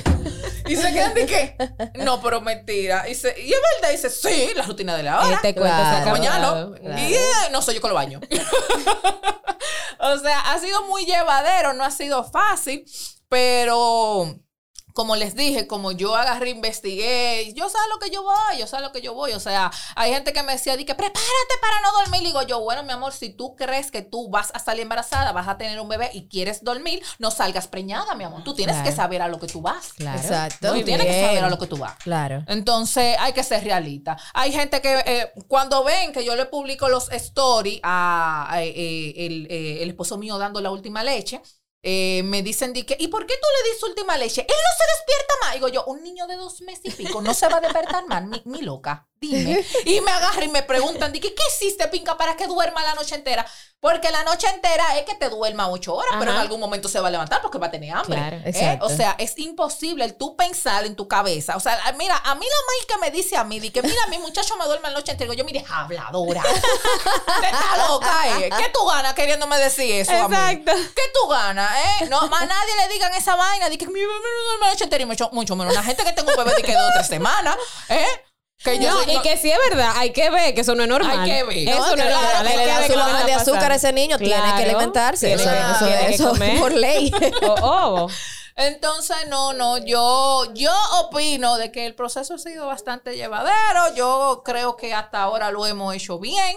y 0.66 0.74
se 0.74 0.90
quedan 0.90 1.12
de 1.12 1.26
qué? 1.26 1.56
No, 1.96 2.22
pero 2.22 2.40
mentira. 2.40 3.06
Y, 3.10 3.14
se- 3.14 3.38
y 3.38 3.52
es 3.52 3.58
verdad, 3.78 3.90
dice, 3.94 4.08
sí, 4.08 4.52
la 4.56 4.62
rutina 4.62 4.96
de 4.96 5.02
la 5.02 5.20
hora. 5.20 5.34
Este 5.36 5.54
cuento 5.54 5.76
se 5.76 5.82
ha 5.82 6.02
Claro. 6.02 6.70
Mañana. 6.82 7.00
Y 7.10 7.12
eh, 7.12 7.20
no 7.50 7.60
soy 7.60 7.74
yo 7.74 7.82
que 7.82 7.88
lo 7.88 7.94
baño. 7.94 8.22
o 10.00 10.18
sea, 10.18 10.40
ha 10.50 10.58
sido 10.58 10.82
muy 10.86 11.04
llevadero, 11.04 11.74
no 11.74 11.84
ha 11.84 11.90
sido 11.90 12.24
fácil, 12.24 12.86
pero 13.28 14.38
como 14.92 15.16
les 15.16 15.34
dije, 15.34 15.66
como 15.66 15.92
yo 15.92 16.14
agarré, 16.16 16.50
investigué, 16.50 17.52
yo 17.54 17.68
sé 17.68 17.78
a 17.78 17.88
lo 17.94 17.98
que 17.98 18.10
yo 18.10 18.22
voy, 18.22 18.58
yo 18.58 18.66
sé 18.66 18.76
a 18.76 18.80
lo 18.80 18.92
que 18.92 19.00
yo 19.02 19.14
voy. 19.14 19.32
O 19.32 19.40
sea, 19.40 19.70
hay 19.96 20.12
gente 20.12 20.32
que 20.32 20.42
me 20.42 20.52
decía, 20.52 20.76
di 20.76 20.84
que 20.84 20.94
prepárate 20.94 21.54
para 21.60 21.80
no 21.80 21.92
dormir. 22.00 22.22
Y 22.22 22.26
digo 22.26 22.42
yo, 22.42 22.60
bueno, 22.60 22.82
mi 22.82 22.92
amor, 22.92 23.12
si 23.12 23.30
tú 23.30 23.56
crees 23.56 23.90
que 23.90 24.02
tú 24.02 24.28
vas 24.30 24.50
a 24.54 24.58
salir 24.58 24.82
embarazada, 24.82 25.32
vas 25.32 25.48
a 25.48 25.56
tener 25.56 25.80
un 25.80 25.88
bebé 25.88 26.10
y 26.12 26.28
quieres 26.28 26.62
dormir, 26.64 27.02
no 27.18 27.30
salgas 27.30 27.68
preñada, 27.68 28.14
mi 28.14 28.24
amor. 28.24 28.42
Tú 28.44 28.54
tienes 28.54 28.76
Claro. 28.76 28.90
que 28.90 28.96
saber 28.96 29.22
a 29.22 29.28
lo 29.28 29.38
que 29.38 29.46
tú 29.46 29.60
vas. 29.60 29.92
Claro. 29.94 30.18
Exacto. 30.18 30.68
Tú 30.68 30.74
Muy 30.74 30.84
tienes 30.84 31.06
que 31.06 31.20
saber 31.20 31.44
a 31.44 31.50
lo 31.50 31.58
que 31.58 31.66
tú 31.66 31.76
vas. 31.76 31.94
Claro. 31.96 32.42
Entonces 32.48 33.16
hay 33.18 33.32
que 33.32 33.42
ser 33.44 33.64
realista. 33.64 34.16
Hay 34.34 34.52
gente 34.52 34.80
que 34.80 35.02
eh, 35.06 35.32
cuando 35.48 35.84
ven 35.84 36.12
que 36.12 36.24
yo 36.24 36.34
le 36.36 36.46
publico 36.46 36.88
los 36.88 37.10
stories 37.12 37.80
a, 37.82 38.46
a, 38.50 38.62
eh, 38.62 39.14
el, 39.26 39.46
eh, 39.50 39.82
el 39.82 39.90
esposo 39.90 40.16
mío 40.18 40.38
dando 40.38 40.60
la 40.60 40.70
última 40.70 41.02
leche, 41.02 41.40
eh, 41.82 42.22
me 42.24 42.42
dicen 42.42 42.72
di 42.72 42.84
que, 42.84 42.96
¿y 42.98 43.08
por 43.08 43.26
qué 43.26 43.34
tú 43.34 43.48
le 43.56 43.70
dices 43.70 43.82
última 43.82 44.16
leche? 44.16 44.42
Él 44.42 44.46
no 44.48 44.76
se 44.78 44.84
despierta 44.98 45.34
más. 45.42 45.54
Digo 45.54 45.68
yo, 45.68 45.84
un 45.86 46.02
niño 46.02 46.26
de 46.26 46.36
dos 46.36 46.60
meses 46.60 46.84
y 46.86 46.90
pico 46.90 47.20
no 47.20 47.34
se 47.34 47.48
va 47.48 47.56
a 47.56 47.60
despertar 47.60 48.06
más, 48.06 48.24
mi, 48.24 48.42
mi 48.44 48.62
loca. 48.62 49.08
Dime. 49.22 49.64
Y 49.86 50.00
me 50.00 50.10
agarran 50.10 50.42
y 50.44 50.48
me 50.48 50.62
preguntan, 50.62 51.12
di 51.12 51.20
que, 51.20 51.34
¿qué 51.34 51.42
hiciste, 51.54 51.86
Pinca, 51.88 52.16
para 52.18 52.36
que 52.36 52.46
duerma 52.46 52.82
la 52.82 52.94
noche 52.94 53.14
entera? 53.14 53.46
Porque 53.80 54.10
la 54.12 54.22
noche 54.22 54.46
entera 54.48 54.96
es 54.98 55.04
que 55.04 55.14
te 55.16 55.28
duerma 55.28 55.68
ocho 55.68 55.94
horas, 55.96 56.14
pero 56.20 56.30
en 56.30 56.36
algún 56.36 56.60
momento 56.60 56.88
se 56.88 57.00
va 57.00 57.08
a 57.08 57.10
levantar 57.10 57.42
porque 57.42 57.58
va 57.58 57.66
a 57.66 57.70
tener 57.72 57.90
hambre. 57.92 58.16
Claro, 58.16 58.36
¿eh? 58.44 58.78
O 58.80 58.88
sea, 58.88 59.16
es 59.18 59.36
imposible 59.38 60.04
el 60.04 60.14
tú 60.14 60.36
pensar 60.36 60.84
en 60.86 60.94
tu 60.94 61.08
cabeza. 61.08 61.56
O 61.56 61.60
sea, 61.60 61.80
a- 61.84 61.92
mira, 61.92 62.16
a 62.24 62.34
mí 62.36 62.46
la 62.46 62.56
maíz 62.68 62.86
que 62.86 62.98
me 62.98 63.10
dice 63.10 63.36
a 63.36 63.42
mí, 63.42 63.58
que 63.70 63.82
mira, 63.82 64.06
mi 64.08 64.18
muchacho 64.18 64.56
me 64.56 64.66
duerme 64.66 64.88
la 64.90 64.94
noche 64.94 65.10
entera. 65.10 65.34
Yo, 65.34 65.44
mire, 65.44 65.64
habladora. 65.68 66.42
Te 66.42 67.46
está 67.46 67.88
loca, 67.88 68.38
¿eh? 68.40 68.50
¿Qué 68.56 68.68
tú 68.72 68.84
ganas 68.86 69.14
queriéndome 69.14 69.58
decir 69.58 69.90
eso 69.96 70.12
a 70.12 70.28
mí? 70.28 70.34
Exacto. 70.36 70.72
¿Qué 70.94 71.02
tú 71.12 71.28
ganas, 71.28 71.70
eh? 72.02 72.06
No, 72.08 72.28
más 72.28 72.46
nadie 72.46 72.76
le 72.76 72.92
digan 72.94 73.12
esa 73.14 73.34
vaina. 73.34 73.68
Di 73.68 73.78
que 73.78 73.86
mi 73.88 73.94
bebé 74.00 74.12
no 74.12 74.44
duerme 74.48 74.66
la 74.66 74.72
noche 74.72 74.84
entera 74.84 75.02
y 75.02 75.06
mucho, 75.06 75.28
mucho 75.32 75.56
menos. 75.56 75.72
Una 75.72 75.82
gente 75.82 76.04
que 76.04 76.12
tengo 76.12 76.30
un 76.30 76.36
bebé 76.36 76.54
de 76.54 76.62
que 76.62 76.72
dos 76.72 76.88
o 76.88 76.92
tres 76.94 77.08
semanas, 77.08 77.56
¿eh? 77.88 78.06
Que 78.64 78.78
yo 78.78 78.90
No, 78.90 79.02
soy- 79.02 79.14
y 79.16 79.18
que 79.22 79.36
sí 79.36 79.50
es 79.50 79.58
verdad, 79.70 79.92
hay 79.96 80.10
que 80.12 80.30
ver 80.30 80.54
que 80.54 80.60
eso 80.60 80.74
no 80.74 80.82
es 80.84 80.88
normal. 80.88 81.20
Hay 81.20 81.28
que 81.30 81.42
ver. 81.44 81.68
Eso 81.68 81.78
No, 81.80 81.92
es 81.94 81.98
normal. 82.04 82.44
le 82.44 82.66
da 82.66 82.86
su 82.86 83.26
de 83.26 83.32
azúcar 83.34 83.72
a 83.72 83.74
ese 83.74 83.92
niño, 83.92 84.18
tiene 84.18 84.34
que 84.56 84.62
alimentarse. 84.64 85.26
tiene 85.26 85.42
Eso, 85.42 85.50
que- 85.50 85.58
eso- 85.58 85.86
tiene 85.86 86.06
que 86.06 86.14
eso 86.14 86.28
comer. 86.30 86.58
por 86.60 86.72
ley. 86.72 87.12
O- 87.42 87.54
ovo. 87.54 88.10
Entonces, 88.54 89.16
no, 89.28 89.52
no, 89.54 89.78
yo, 89.78 90.52
yo 90.54 90.72
opino 91.00 91.56
de 91.56 91.72
que 91.72 91.86
el 91.86 91.94
proceso 91.94 92.34
ha 92.34 92.38
sido 92.38 92.66
bastante 92.66 93.16
llevadero. 93.16 93.94
Yo 93.96 94.42
creo 94.44 94.76
que 94.76 94.92
hasta 94.92 95.22
ahora 95.22 95.50
lo 95.50 95.66
hemos 95.66 95.94
hecho 95.94 96.18
bien. 96.18 96.56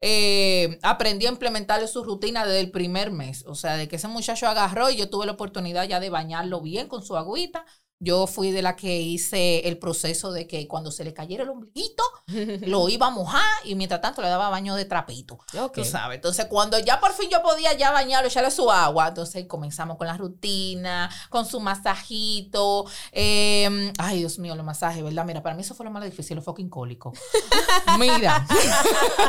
Eh, 0.00 0.78
aprendí 0.82 1.26
a 1.26 1.30
implementarle 1.30 1.86
su 1.88 2.02
rutina 2.04 2.44
desde 2.44 2.60
el 2.60 2.70
primer 2.70 3.10
mes. 3.10 3.44
O 3.46 3.54
sea, 3.54 3.76
de 3.76 3.88
que 3.88 3.96
ese 3.96 4.08
muchacho 4.08 4.46
agarró 4.48 4.90
y 4.90 4.96
yo 4.96 5.10
tuve 5.10 5.26
la 5.26 5.32
oportunidad 5.32 5.84
ya 5.84 6.00
de 6.00 6.10
bañarlo 6.10 6.60
bien 6.60 6.88
con 6.88 7.04
su 7.04 7.16
agüita. 7.16 7.64
Yo 8.04 8.26
fui 8.26 8.50
de 8.50 8.62
la 8.62 8.74
que 8.74 9.00
hice 9.00 9.68
el 9.68 9.78
proceso 9.78 10.32
de 10.32 10.48
que 10.48 10.66
cuando 10.66 10.90
se 10.90 11.04
le 11.04 11.14
cayera 11.14 11.44
el 11.44 11.50
ombliguito, 11.50 12.02
lo 12.66 12.88
iba 12.88 13.06
a 13.06 13.10
mojar 13.10 13.44
y 13.64 13.76
mientras 13.76 14.00
tanto 14.00 14.22
le 14.22 14.28
daba 14.28 14.48
baño 14.48 14.74
de 14.74 14.84
trapito. 14.86 15.38
Tú 15.72 15.84
sabes. 15.84 16.16
Entonces, 16.16 16.46
cuando 16.46 16.80
ya 16.80 16.98
por 16.98 17.12
fin 17.12 17.30
yo 17.30 17.40
podía 17.42 17.74
ya 17.74 17.92
bañarlo, 17.92 18.28
echarle 18.28 18.50
su 18.50 18.68
agua, 18.72 19.06
entonces 19.08 19.46
comenzamos 19.46 19.96
con 19.98 20.08
la 20.08 20.16
rutina, 20.16 21.08
con 21.30 21.46
su 21.46 21.60
masajito. 21.60 22.86
eh, 23.12 23.92
ay, 23.98 24.18
Dios 24.18 24.38
mío, 24.40 24.56
los 24.56 24.66
masajes, 24.66 25.04
¿verdad? 25.04 25.24
Mira, 25.24 25.40
para 25.40 25.54
mí 25.54 25.62
eso 25.62 25.74
fue 25.74 25.84
lo 25.84 25.92
más 25.92 26.02
difícil, 26.02 26.34
lo 26.36 26.42
fucking 26.42 26.68
cólico. 26.70 27.12
Mira. 28.00 28.44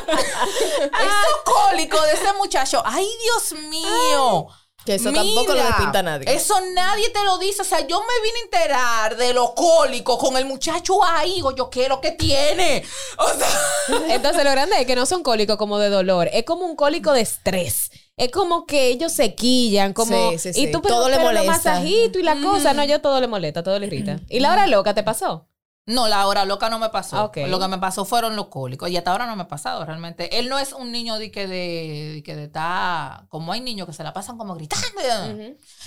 Esos 0.02 1.44
cólicos 1.46 2.02
de 2.06 2.14
ese 2.14 2.34
muchacho. 2.34 2.82
Ay, 2.86 3.08
Dios 3.22 3.62
mío. 3.70 4.48
Que 4.86 4.96
eso 4.96 5.14
tampoco 5.14 5.48
lo 5.48 5.54
Mira, 5.54 5.68
despinta 5.68 6.04
nadie. 6.04 6.26
Eso 6.34 6.56
nadie 6.74 7.10
te 7.10 7.24
lo 7.24 7.38
dice. 7.38 7.62
O 7.62 7.66
sea, 7.66 7.88
yo 7.88 8.02
me 8.02 8.22
vine 8.24 8.40
a 8.40 8.44
enterar 8.44 9.18
de 9.18 9.34
lo 9.34 9.54
cólico 9.56 10.18
con 10.18 10.36
el 10.36 10.46
muchacho 10.46 11.04
ahí. 11.04 11.36
Digo, 11.36 11.56
yo 11.56 11.70
quiero 11.70 12.02
que 12.02 12.12
tiene. 12.12 12.84
O 13.18 13.28
sea. 13.30 14.06
Entonces, 14.16 14.44
lo 14.44 14.52
grande 14.52 14.76
es 14.82 14.86
que 14.86 14.96
no 14.96 15.06
son 15.06 15.24
cólicos 15.24 15.58
como 15.58 15.80
de 15.80 15.90
dolor, 15.90 16.30
es 16.34 16.44
como 16.44 16.66
un 16.66 16.76
cólico 16.76 17.14
de 17.14 17.22
estrés. 17.22 17.92
Es 18.18 18.30
como 18.30 18.66
que 18.66 18.88
ellos 18.88 19.12
se 19.12 19.34
quillan, 19.36 19.94
como. 19.94 20.32
Sí, 20.32 20.40
sí, 20.40 20.50
Y 20.50 20.66
sí. 20.66 20.72
tú, 20.72 20.82
pero, 20.82 20.96
Todo 20.96 21.10
le 21.10 21.16
pero 21.16 21.28
molesta. 21.30 21.52
masajitos 21.52 22.22
y 22.22 22.24
la 22.26 22.36
cosa. 22.40 22.74
No, 22.74 22.84
yo 22.84 23.02
todo 23.02 23.20
le 23.22 23.28
molesta, 23.28 23.64
todo 23.64 23.80
le 23.80 23.88
irrita. 23.88 24.20
¿Y 24.30 24.40
la 24.40 24.52
hora 24.52 24.68
loca 24.68 24.94
te 24.94 25.02
pasó? 25.04 25.48
No, 25.86 26.08
la 26.08 26.26
hora 26.28 26.46
loca 26.46 26.70
no 26.70 26.80
me 26.80 26.90
pasó. 26.90 27.26
Ok. 27.26 27.38
Lo 27.48 27.60
que 27.60 27.68
me 27.68 27.78
pasó 27.78 28.06
fueron 28.06 28.36
los 28.36 28.48
cólicos. 28.48 28.90
Y 28.90 28.96
hasta 28.96 29.12
ahora 29.12 29.26
no 29.26 29.36
me 29.36 29.44
ha 29.44 29.48
pasado 29.48 29.86
realmente. 29.86 30.40
Él 30.40 30.48
no 30.48 30.58
es 30.58 30.72
un 30.72 30.92
niño 30.92 31.18
de 31.18 31.30
que 31.32 31.48
de, 31.48 32.14
de 32.16 32.24
que 32.24 32.36
de 32.36 32.46
está. 32.46 33.26
Como 33.30 33.52
hay 33.52 33.60
niños 33.60 33.88
que 33.88 33.94
se 33.94 34.04
la 34.04 34.14
pasan 34.14 34.38
como 34.38 34.56
gritando. 34.56 34.86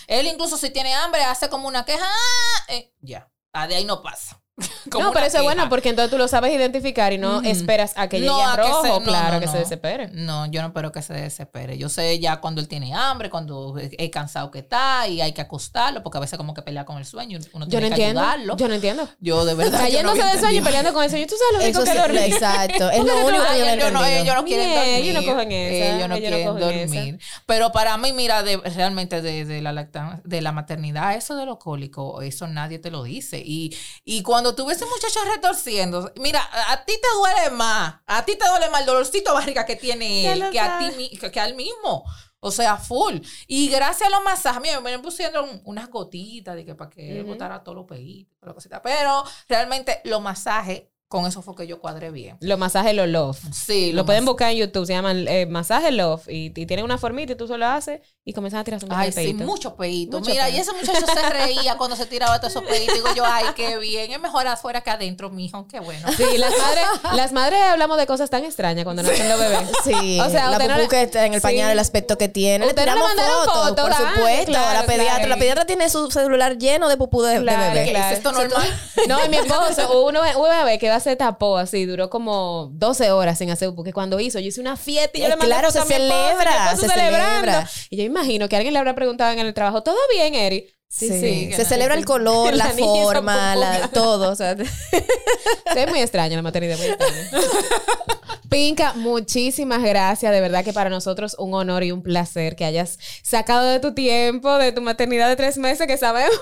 Él 0.06 0.26
incluso 0.26 0.58
si 0.58 0.70
tiene 0.70 0.94
hambre 0.94 1.22
hace 1.24 1.48
como 1.48 1.66
una 1.66 1.84
queja. 1.84 2.04
¡ah! 2.04 2.64
eh, 2.68 2.92
ya. 3.00 3.30
Ah, 3.52 3.66
de 3.66 3.76
ahí 3.76 3.84
no 3.86 4.02
pasa. 4.02 4.42
No, 4.98 5.12
pero 5.12 5.26
eso 5.26 5.38
es 5.38 5.42
bueno 5.42 5.68
porque 5.68 5.90
entonces 5.90 6.10
tú 6.10 6.16
lo 6.16 6.28
sabes 6.28 6.52
identificar 6.54 7.12
y 7.12 7.18
no 7.18 7.42
esperas 7.42 7.92
a 7.96 8.08
que 8.08 8.18
llegue 8.20 8.30
No, 8.30 8.40
a 8.46 8.56
que 8.56 8.62
se- 8.62 8.88
no, 8.88 9.02
claro, 9.02 9.34
no, 9.34 9.40
que 9.40 9.46
no. 9.46 9.52
se 9.52 9.58
desespere. 9.58 10.08
No, 10.12 10.46
yo 10.46 10.62
no 10.62 10.68
espero 10.68 10.92
que 10.92 11.02
se 11.02 11.12
desespere. 11.12 11.76
Yo 11.76 11.88
sé 11.90 12.18
ya 12.20 12.40
cuando 12.40 12.60
él 12.62 12.68
tiene 12.68 12.94
hambre, 12.94 13.28
cuando 13.28 13.76
es 13.78 14.10
cansado 14.10 14.50
que 14.50 14.60
está 14.60 15.06
y 15.08 15.20
hay 15.20 15.32
que 15.32 15.42
acostarlo, 15.42 16.02
porque 16.02 16.16
a 16.18 16.20
veces 16.22 16.38
como 16.38 16.54
que 16.54 16.62
pelea 16.62 16.84
con 16.86 16.96
el 16.98 17.04
sueño. 17.04 17.38
Uno 17.52 17.66
Yo 17.66 17.70
tiene 17.70 17.90
no 17.90 17.96
que 17.96 18.02
entiendo. 18.02 18.20
ayudarlo. 18.22 18.56
Yo 18.56 18.68
no 18.68 18.74
entiendo. 18.74 19.08
Yo 19.20 19.44
de 19.44 19.54
verdad. 19.56 19.78
Cayéndose 19.80 20.22
había 20.22 20.34
de 20.34 20.40
sueño 20.40 20.60
y 20.60 20.64
peleando 20.64 20.92
con 20.94 21.04
el 21.04 21.10
sueño. 21.10 21.26
Tú 21.26 21.34
sabes 21.36 21.52
lo 21.52 21.66
rico 21.66 21.82
Eso 21.82 21.92
que 21.92 21.98
dormir. 22.00 22.32
exacto. 22.34 22.90
Es 22.96 23.04
lo 23.04 23.26
único 23.26 23.42
no, 23.44 23.50
que 23.50 23.58
yo 23.58 23.64
ellos 23.66 23.92
no, 23.92 24.04
ellos 24.06 24.34
no 24.36 24.44
quieren 24.44 24.74
dormir. 24.74 24.94
ellos 24.94 25.14
no 25.26 25.32
cogen 25.34 25.52
esa, 25.52 25.96
Ellos 25.96 26.08
no 26.08 26.16
quieren 26.16 26.44
dormir. 26.46 27.18
Pero 27.44 27.72
para 27.72 27.96
mí, 27.98 28.12
mira, 28.12 28.42
de, 28.42 28.56
realmente 28.58 29.20
de, 29.20 29.44
de 29.44 29.60
la 29.60 29.72
lactancia, 29.72 30.22
de 30.24 30.40
la 30.40 30.52
maternidad, 30.52 31.14
eso 31.14 31.36
de 31.36 31.44
lo 31.44 31.58
cólico, 31.58 32.22
eso 32.22 32.46
nadie 32.46 32.78
te 32.78 32.90
lo 32.90 33.02
dice. 33.02 33.42
Y, 33.44 33.76
y 34.04 34.22
cuando 34.22 34.45
tú 34.54 34.66
ves 34.66 34.76
ese 34.76 34.86
muchacho 34.86 35.20
retorciendo, 35.34 36.12
mira, 36.16 36.40
a, 36.40 36.72
a 36.72 36.84
ti 36.84 36.92
te 37.00 37.08
duele 37.16 37.50
más, 37.56 37.96
a 38.06 38.24
ti 38.24 38.36
te 38.36 38.46
duele 38.48 38.70
más 38.70 38.80
el 38.80 38.86
dolorcito 38.86 39.30
de 39.30 39.34
barriga 39.38 39.66
que 39.66 39.76
tiene 39.76 40.32
él 40.32 40.44
que 40.50 40.60
a 40.60 40.78
ti 40.78 41.18
que, 41.18 41.30
que 41.30 41.40
al 41.40 41.54
mismo. 41.54 42.04
O 42.38 42.50
sea, 42.52 42.76
full. 42.76 43.16
Y 43.48 43.68
gracias 43.70 44.08
a 44.08 44.10
los 44.14 44.22
masajes, 44.22 44.60
mira, 44.62 44.80
me 44.80 44.98
pusieron 45.00 45.62
unas 45.64 45.88
gotitas 45.90 46.54
de 46.54 46.64
que 46.64 46.74
para 46.74 46.90
que 46.90 47.20
Ujú. 47.22 47.30
botara 47.32 47.64
todos 47.64 47.76
los 47.76 47.86
peitos, 47.86 48.36
toda 48.38 48.50
la 48.50 48.54
cosita. 48.54 48.82
Pero 48.82 49.24
realmente 49.48 50.00
los 50.04 50.20
masajes, 50.22 50.84
con 51.08 51.26
eso 51.26 51.40
fue 51.42 51.56
que 51.56 51.66
yo 51.66 51.80
cuadré 51.80 52.10
bien. 52.10 52.36
Los 52.40 52.58
masajes, 52.58 52.94
los 52.94 53.08
love. 53.08 53.38
Sí, 53.52 53.90
Lo 53.92 54.04
pueden 54.04 54.24
buscar 54.24 54.52
en 54.52 54.58
YouTube, 54.58 54.86
se 54.86 54.92
llaman 54.92 55.26
eh, 55.26 55.46
masaje 55.46 55.90
love 55.90 56.28
y, 56.28 56.52
y 56.54 56.66
tienen 56.66 56.84
una 56.84 56.98
formita 56.98 57.32
y 57.32 57.36
tú 57.36 57.48
solo 57.48 57.66
haces 57.66 58.00
y 58.28 58.32
comienzas 58.32 58.60
a 58.60 58.64
tirar 58.64 58.82
un 58.84 58.92
Ay, 58.92 59.12
de 59.12 59.22
sí, 59.24 59.34
muchos 59.34 59.74
peitos. 59.74 60.18
Mucho 60.18 60.32
Mira, 60.32 60.50
y 60.50 60.58
ese 60.58 60.72
muchacho 60.72 61.06
se 61.06 61.30
reía 61.30 61.76
cuando 61.76 61.94
se 61.94 62.06
tiraba 62.06 62.40
todos 62.40 62.52
esos 62.54 62.64
peitos. 62.64 62.92
Digo 62.96 63.06
yo, 63.14 63.24
ay, 63.24 63.44
qué 63.54 63.78
bien. 63.78 64.10
Es 64.10 64.18
mejor 64.18 64.48
afuera 64.48 64.80
que 64.80 64.90
adentro, 64.90 65.30
mijo. 65.30 65.68
Qué 65.68 65.78
bueno. 65.78 66.08
Sí, 66.16 66.36
las 66.36 66.50
madres, 66.58 66.84
las 67.12 67.30
madres 67.32 67.60
hablamos 67.62 67.96
de 67.98 68.06
cosas 68.08 68.28
tan 68.28 68.42
extrañas 68.44 68.82
cuando 68.82 69.04
nacen 69.04 69.28
los 69.28 69.38
bebés. 69.38 69.60
Sí, 69.84 70.18
O 70.20 70.28
sea, 70.28 70.50
la 70.50 70.56
usted 70.56 70.68
no 70.68 70.76
pupú 70.76 70.88
que 70.88 71.02
está 71.02 71.24
en 71.24 71.34
el 71.34 71.40
pañal, 71.40 71.66
Sí. 71.68 71.72
el 71.74 71.78
aspecto 71.78 72.18
que 72.18 72.28
tiene. 72.28 72.66
Le 72.66 72.74
tiramos 72.74 73.08
fotos, 73.12 73.54
fotos, 73.54 73.80
por 73.84 73.92
ah, 73.92 74.12
supuesto. 74.16 74.46
claro, 74.46 74.80
la 74.80 74.86
pediatra, 74.86 75.14
claro. 75.14 75.28
la 75.28 75.36
pediatra 75.36 75.64
tiene 75.66 75.88
su 75.88 76.10
celular 76.10 76.58
lleno 76.58 76.88
de 76.88 76.96
pupú 76.96 77.22
de, 77.22 77.34
de 77.38 77.42
Claro, 77.42 77.74
bebé. 77.74 77.90
claro. 77.90 78.06
¿Es 78.10 78.16
esto 78.18 78.32
normal? 78.32 78.80
No, 79.06 79.24
y 79.24 79.28
mi 79.28 79.36
esposo, 79.36 80.10
vez- 80.12 80.34
una 80.36 80.64
vez 80.64 80.80
que 80.80 80.90
hacer 80.90 81.16
tapó 81.16 81.58
así, 81.58 81.84
duró 81.86 82.10
como 82.10 82.70
12 82.72 83.12
horas 83.12 83.38
sin 83.38 83.50
hacer, 83.52 83.72
porque 83.76 83.92
cuando 83.92 84.18
hizo, 84.18 84.40
yo 84.40 84.48
hice 84.48 84.60
una 84.60 84.76
fiesta 84.76 85.16
y 85.16 85.20
yo 85.20 85.26
Eh, 85.26 85.30
le 85.30 85.36
mandé 85.36 85.46
claro, 85.54 85.70
se 85.70 85.80
celebra, 85.82 86.76
se 86.76 86.88
celebra. 86.88 87.70
Y 87.88 87.96
yo 87.98 88.15
imagino 88.16 88.48
que 88.48 88.56
alguien 88.56 88.72
le 88.72 88.78
habrá 88.78 88.94
preguntado 88.94 89.32
en 89.32 89.38
el 89.38 89.54
trabajo, 89.54 89.82
¿todo 89.82 89.96
bien, 90.12 90.34
Eri? 90.34 90.72
Sí, 90.88 91.08
sí, 91.08 91.52
Se 91.52 91.64
celebra 91.64 91.94
el 91.94 92.04
color, 92.04 92.54
la, 92.56 92.70
forma, 92.70 93.56
la, 93.56 93.88
todo. 93.88 94.30
O 94.30 94.36
sea, 94.36 94.52
es 95.76 95.88
muy 95.90 96.00
extraño 96.00 96.36
la 96.36 96.42
maternidad. 96.42 96.78
Muy 96.78 96.86
extraña. 96.86 97.30
Pinca, 98.48 98.94
muchísimas 98.94 99.82
gracias. 99.82 100.32
De 100.32 100.40
verdad 100.40 100.64
que 100.64 100.72
para 100.72 100.88
nosotros 100.88 101.36
un 101.38 101.52
honor 101.54 101.82
y 101.82 101.90
un 101.90 102.02
placer 102.02 102.54
que 102.54 102.64
hayas 102.64 102.98
sacado 103.22 103.68
de 103.68 103.80
tu 103.80 103.92
tiempo, 103.92 104.56
de 104.56 104.72
tu 104.72 104.80
maternidad 104.80 105.28
de 105.28 105.36
tres 105.36 105.58
meses, 105.58 105.86
que 105.86 105.98
sabemos. 105.98 106.38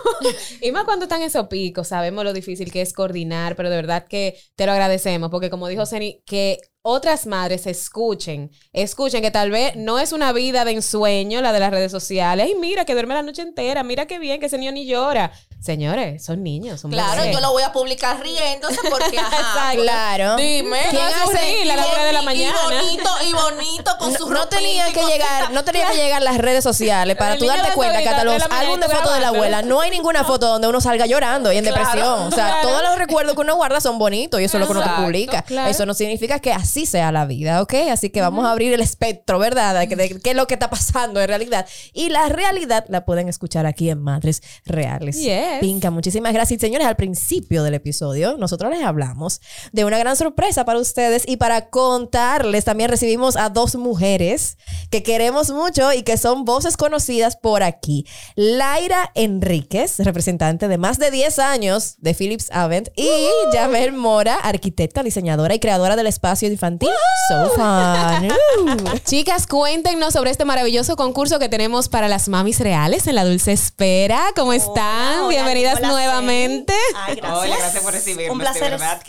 y 0.60 0.70
más 0.70 0.84
cuando 0.84 1.06
están 1.06 1.22
esos 1.22 1.48
picos, 1.48 1.88
sabemos 1.88 2.22
lo 2.22 2.34
difícil 2.34 2.70
que 2.70 2.82
es 2.82 2.92
coordinar, 2.92 3.56
pero 3.56 3.70
de 3.70 3.76
verdad 3.76 4.06
que 4.06 4.38
te 4.54 4.66
lo 4.66 4.72
agradecemos, 4.72 5.30
porque 5.30 5.50
como 5.50 5.66
dijo 5.66 5.86
Seni, 5.86 6.22
que 6.26 6.58
otras 6.88 7.26
madres 7.26 7.66
escuchen, 7.66 8.50
escuchen 8.74 9.22
que 9.22 9.30
tal 9.30 9.50
vez 9.50 9.74
no 9.74 9.98
es 9.98 10.12
una 10.12 10.32
vida 10.34 10.66
de 10.66 10.72
ensueño 10.72 11.40
la 11.40 11.50
de 11.54 11.58
las 11.60 11.70
redes 11.70 11.90
sociales. 11.90 12.44
Ay, 12.46 12.54
mira, 12.60 12.84
que 12.84 12.92
duerme 12.92 13.14
la 13.14 13.22
noche 13.22 13.40
entera, 13.40 13.82
mira 13.82 14.04
qué 14.04 14.18
bien, 14.18 14.38
que 14.38 14.46
ese 14.46 14.58
niño 14.58 14.70
ni 14.70 14.84
llora. 14.84 15.32
Señores, 15.62 16.22
son 16.22 16.42
niños, 16.42 16.82
son 16.82 16.90
Claro, 16.90 17.24
yo 17.24 17.40
lo 17.40 17.52
voy 17.52 17.62
a 17.62 17.72
publicar 17.72 18.20
riéndose 18.20 18.76
porque, 18.90 19.18
ajá. 19.18 19.72
Claro. 19.72 20.36
Dime. 20.36 20.78
¿Quién 20.90 21.02
hace 21.02 21.32
reír 21.38 21.72
a 21.72 21.76
las 21.76 21.90
tres 21.90 22.04
de 22.04 22.12
la 22.12 22.20
Y- 22.20 22.24
mañana? 22.26 22.58
Y 22.68 22.74
bonito, 22.74 23.10
y 23.30 23.32
bonito 23.32 23.96
con 23.98 24.12
No, 24.12 24.18
sus 24.18 24.28
no 24.28 24.46
tenían 24.48 24.92
que 24.92 25.02
llegar, 25.06 25.52
no 25.52 25.64
tenían 25.64 25.90
que 25.90 25.96
llegar 25.96 26.20
las 26.20 26.36
redes 26.36 26.62
sociales 26.62 27.16
para 27.16 27.38
tú 27.38 27.46
darte 27.46 27.72
cuenta 27.72 28.00
que 28.02 28.08
hasta 28.10 28.24
de 28.24 28.38
los 28.38 28.42
álbumes 28.50 28.90
de 28.90 28.94
fotos 28.94 29.14
de 29.14 29.20
la 29.20 29.28
abuela 29.28 29.62
no 29.62 29.80
hay 29.80 29.90
ninguna 29.90 30.22
foto 30.24 30.48
donde 30.48 30.68
uno 30.68 30.82
salga 30.82 31.06
llorando 31.06 31.50
y 31.50 31.56
en 31.56 31.64
Claro, 31.64 31.78
depresión. 31.82 32.20
O 32.26 32.30
sea, 32.30 32.44
claro. 32.46 32.68
todos 32.68 32.82
los 32.82 32.98
recuerdos 32.98 33.34
que 33.34 33.40
uno 33.40 33.54
guarda 33.56 33.80
son 33.80 33.98
bonitos 33.98 34.42
y 34.42 34.44
eso 34.44 34.58
es 34.58 34.60
lo 34.60 34.66
que 34.66 34.78
uno 34.78 34.96
publica. 34.96 35.40
claro. 35.40 35.70
Eso 35.70 35.86
no 35.86 35.94
significa 35.94 36.40
que 36.40 36.52
así 36.52 36.73
sea 36.84 37.12
la 37.12 37.26
vida, 37.26 37.62
¿ok? 37.62 37.74
Así 37.90 38.10
que 38.10 38.20
vamos 38.20 38.44
a 38.44 38.50
abrir 38.50 38.72
el 38.72 38.80
espectro, 38.80 39.38
¿verdad? 39.38 39.86
De, 39.86 40.20
qué 40.20 40.30
es 40.30 40.36
lo 40.36 40.46
que 40.46 40.54
está 40.54 40.68
pasando 40.70 41.20
en 41.20 41.28
realidad. 41.28 41.66
Y 41.92 42.08
la 42.08 42.28
realidad 42.28 42.84
la 42.88 43.04
pueden 43.04 43.28
escuchar 43.28 43.66
aquí 43.66 43.90
en 43.90 44.02
Madres 44.02 44.42
Reales. 44.66 45.16
Yes. 45.16 45.60
Pinca, 45.60 45.90
muchísimas 45.90 46.32
gracias. 46.32 46.60
Señores, 46.60 46.86
al 46.86 46.96
principio 46.96 47.62
del 47.62 47.74
episodio, 47.74 48.36
nosotros 48.36 48.70
les 48.70 48.82
hablamos 48.82 49.40
de 49.72 49.84
una 49.84 49.98
gran 49.98 50.16
sorpresa 50.16 50.64
para 50.64 50.78
ustedes 50.78 51.24
y 51.26 51.36
para 51.36 51.70
contarles, 51.70 52.64
también 52.64 52.90
recibimos 52.90 53.36
a 53.36 53.48
dos 53.50 53.76
mujeres 53.76 54.58
que 54.90 55.02
queremos 55.02 55.50
mucho 55.50 55.92
y 55.92 56.02
que 56.02 56.16
son 56.16 56.44
voces 56.44 56.76
conocidas 56.76 57.36
por 57.36 57.62
aquí. 57.62 58.06
Laira 58.34 59.10
Enríquez, 59.14 59.98
representante 60.00 60.68
de 60.68 60.78
más 60.78 60.98
de 60.98 61.10
10 61.10 61.38
años 61.38 61.96
de 61.98 62.14
Philips 62.14 62.50
Avent, 62.50 62.88
y 62.96 63.08
Yamel 63.52 63.92
Mora, 63.92 64.36
arquitecta, 64.36 65.02
diseñadora 65.02 65.54
y 65.54 65.58
creadora 65.58 65.96
del 65.96 66.06
espacio 66.06 66.48
infantil 66.64 66.90
So 67.28 67.50
Fun. 67.56 69.00
Chicas, 69.04 69.46
cuéntenos 69.46 70.14
sobre 70.14 70.30
este 70.30 70.44
maravilloso 70.44 70.96
concurso 70.96 71.38
que 71.38 71.48
tenemos 71.48 71.88
para 71.88 72.08
las 72.08 72.28
mamis 72.28 72.60
reales 72.60 73.06
en 73.06 73.16
la 73.16 73.24
Dulce 73.24 73.52
Espera. 73.52 74.26
¿Cómo 74.34 74.52
están? 74.52 75.20
Hola, 75.20 75.28
Bienvenidas 75.28 75.78
hola, 75.78 75.88
nuevamente. 75.88 76.74
Ay, 76.96 77.16
gracias. 77.16 77.38
Hola, 77.38 77.56
gracias 77.58 77.82
por 77.82 77.92
recibirme. 77.92 78.30
Un 78.30 78.38
de 78.38 78.44
placer, 78.44 78.70
verdad 78.70 79.02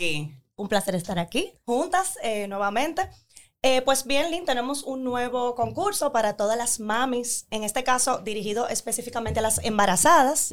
un 0.58 0.68
placer 0.68 0.94
estar 0.94 1.18
aquí 1.18 1.52
juntas 1.64 2.18
eh, 2.22 2.46
nuevamente. 2.48 3.08
Eh, 3.62 3.82
pues 3.82 4.04
bien, 4.04 4.30
Lynn, 4.30 4.44
tenemos 4.44 4.82
un 4.82 5.02
nuevo 5.02 5.54
concurso 5.54 6.12
para 6.12 6.36
todas 6.36 6.56
las 6.56 6.78
mamis, 6.78 7.46
en 7.50 7.64
este 7.64 7.84
caso 7.84 8.18
dirigido 8.18 8.68
específicamente 8.68 9.40
a 9.40 9.42
las 9.42 9.64
embarazadas. 9.64 10.50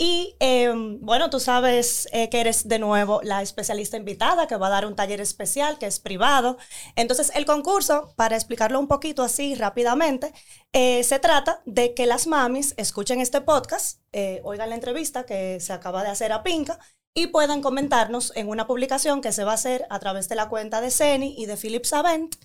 Y 0.00 0.36
eh, 0.38 0.72
bueno, 1.00 1.28
tú 1.28 1.40
sabes 1.40 2.06
eh, 2.12 2.30
que 2.30 2.40
eres 2.40 2.68
de 2.68 2.78
nuevo 2.78 3.20
la 3.24 3.42
especialista 3.42 3.96
invitada 3.96 4.46
que 4.46 4.56
va 4.56 4.68
a 4.68 4.70
dar 4.70 4.86
un 4.86 4.94
taller 4.94 5.20
especial 5.20 5.76
que 5.76 5.86
es 5.86 5.98
privado. 5.98 6.56
Entonces, 6.94 7.32
el 7.34 7.44
concurso, 7.44 8.14
para 8.14 8.36
explicarlo 8.36 8.78
un 8.78 8.86
poquito 8.86 9.24
así 9.24 9.56
rápidamente, 9.56 10.32
eh, 10.72 11.02
se 11.02 11.18
trata 11.18 11.62
de 11.66 11.94
que 11.94 12.06
las 12.06 12.28
mamis 12.28 12.74
escuchen 12.76 13.20
este 13.20 13.40
podcast, 13.40 14.00
eh, 14.12 14.40
oigan 14.44 14.68
la 14.68 14.76
entrevista 14.76 15.26
que 15.26 15.58
se 15.58 15.72
acaba 15.72 16.04
de 16.04 16.10
hacer 16.10 16.30
a 16.30 16.44
Pinca 16.44 16.78
y 17.18 17.26
puedan 17.26 17.62
comentarnos 17.62 18.32
en 18.36 18.48
una 18.48 18.68
publicación 18.68 19.20
que 19.20 19.32
se 19.32 19.42
va 19.42 19.50
a 19.50 19.54
hacer 19.54 19.86
a 19.90 19.98
través 19.98 20.28
de 20.28 20.36
la 20.36 20.48
cuenta 20.48 20.80
de 20.80 20.92
Ceni 20.92 21.34
y 21.36 21.46
de 21.46 21.56
Philips 21.56 21.92
Avent, 21.92 22.36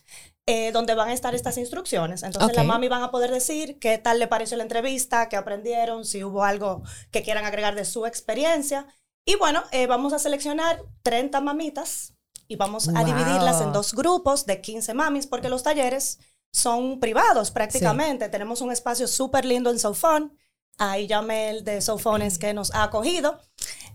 eh, 0.48 0.72
donde 0.72 0.96
van 0.96 1.10
a 1.10 1.14
estar 1.14 1.36
estas 1.36 1.58
instrucciones. 1.60 2.24
Entonces 2.24 2.50
Ok. 2.50 2.56
las 2.58 2.66
mami 2.66 2.88
van 2.88 3.04
a 3.04 3.12
poder 3.12 3.30
decir 3.30 3.78
qué 3.78 4.00
tal 4.00 4.18
le 4.18 4.28
pareció 4.28 4.58
la 4.58 4.64
entrevista, 4.64 5.30
qué 5.30 5.36
aprendieron, 5.36 6.06
si 6.06 6.24
hubo 6.24 6.44
algo 6.44 6.82
que 7.12 7.22
quieran 7.22 7.46
agregar 7.46 7.76
de 7.76 7.86
su 7.86 8.08
experiencia. 8.08 8.88
Y 9.26 9.36
bueno, 9.36 9.64
eh, 9.72 9.86
vamos 9.86 10.12
a 10.12 10.18
seleccionar 10.20 10.82
30 11.04 11.40
mamitas 11.40 12.16
y 12.48 12.56
vamos 12.56 12.90
a 12.90 13.04
dividirlas 13.04 13.62
en 13.62 13.74
dos 13.74 13.94
grupos 13.94 14.48
de 14.48 14.60
15 14.60 14.96
mamis 14.96 15.28
porque 15.28 15.50
los 15.50 15.62
talleres 15.62 16.18
son 16.52 17.00
privados 17.00 17.52
prácticamente. 17.52 18.28
Tenemos 18.28 18.62
un 18.62 18.72
espacio 18.72 19.08
súper 19.08 19.46
lindo 19.46 19.70
en 19.70 19.78
Sofón. 19.78 20.36
Ahí 20.80 21.06
Yamel 21.06 21.64
de 21.64 21.82
Sofón 21.82 22.24
es 22.24 22.40
que 22.40 22.54
nos 22.54 22.74
ha 22.74 22.84
acogido. 22.84 23.40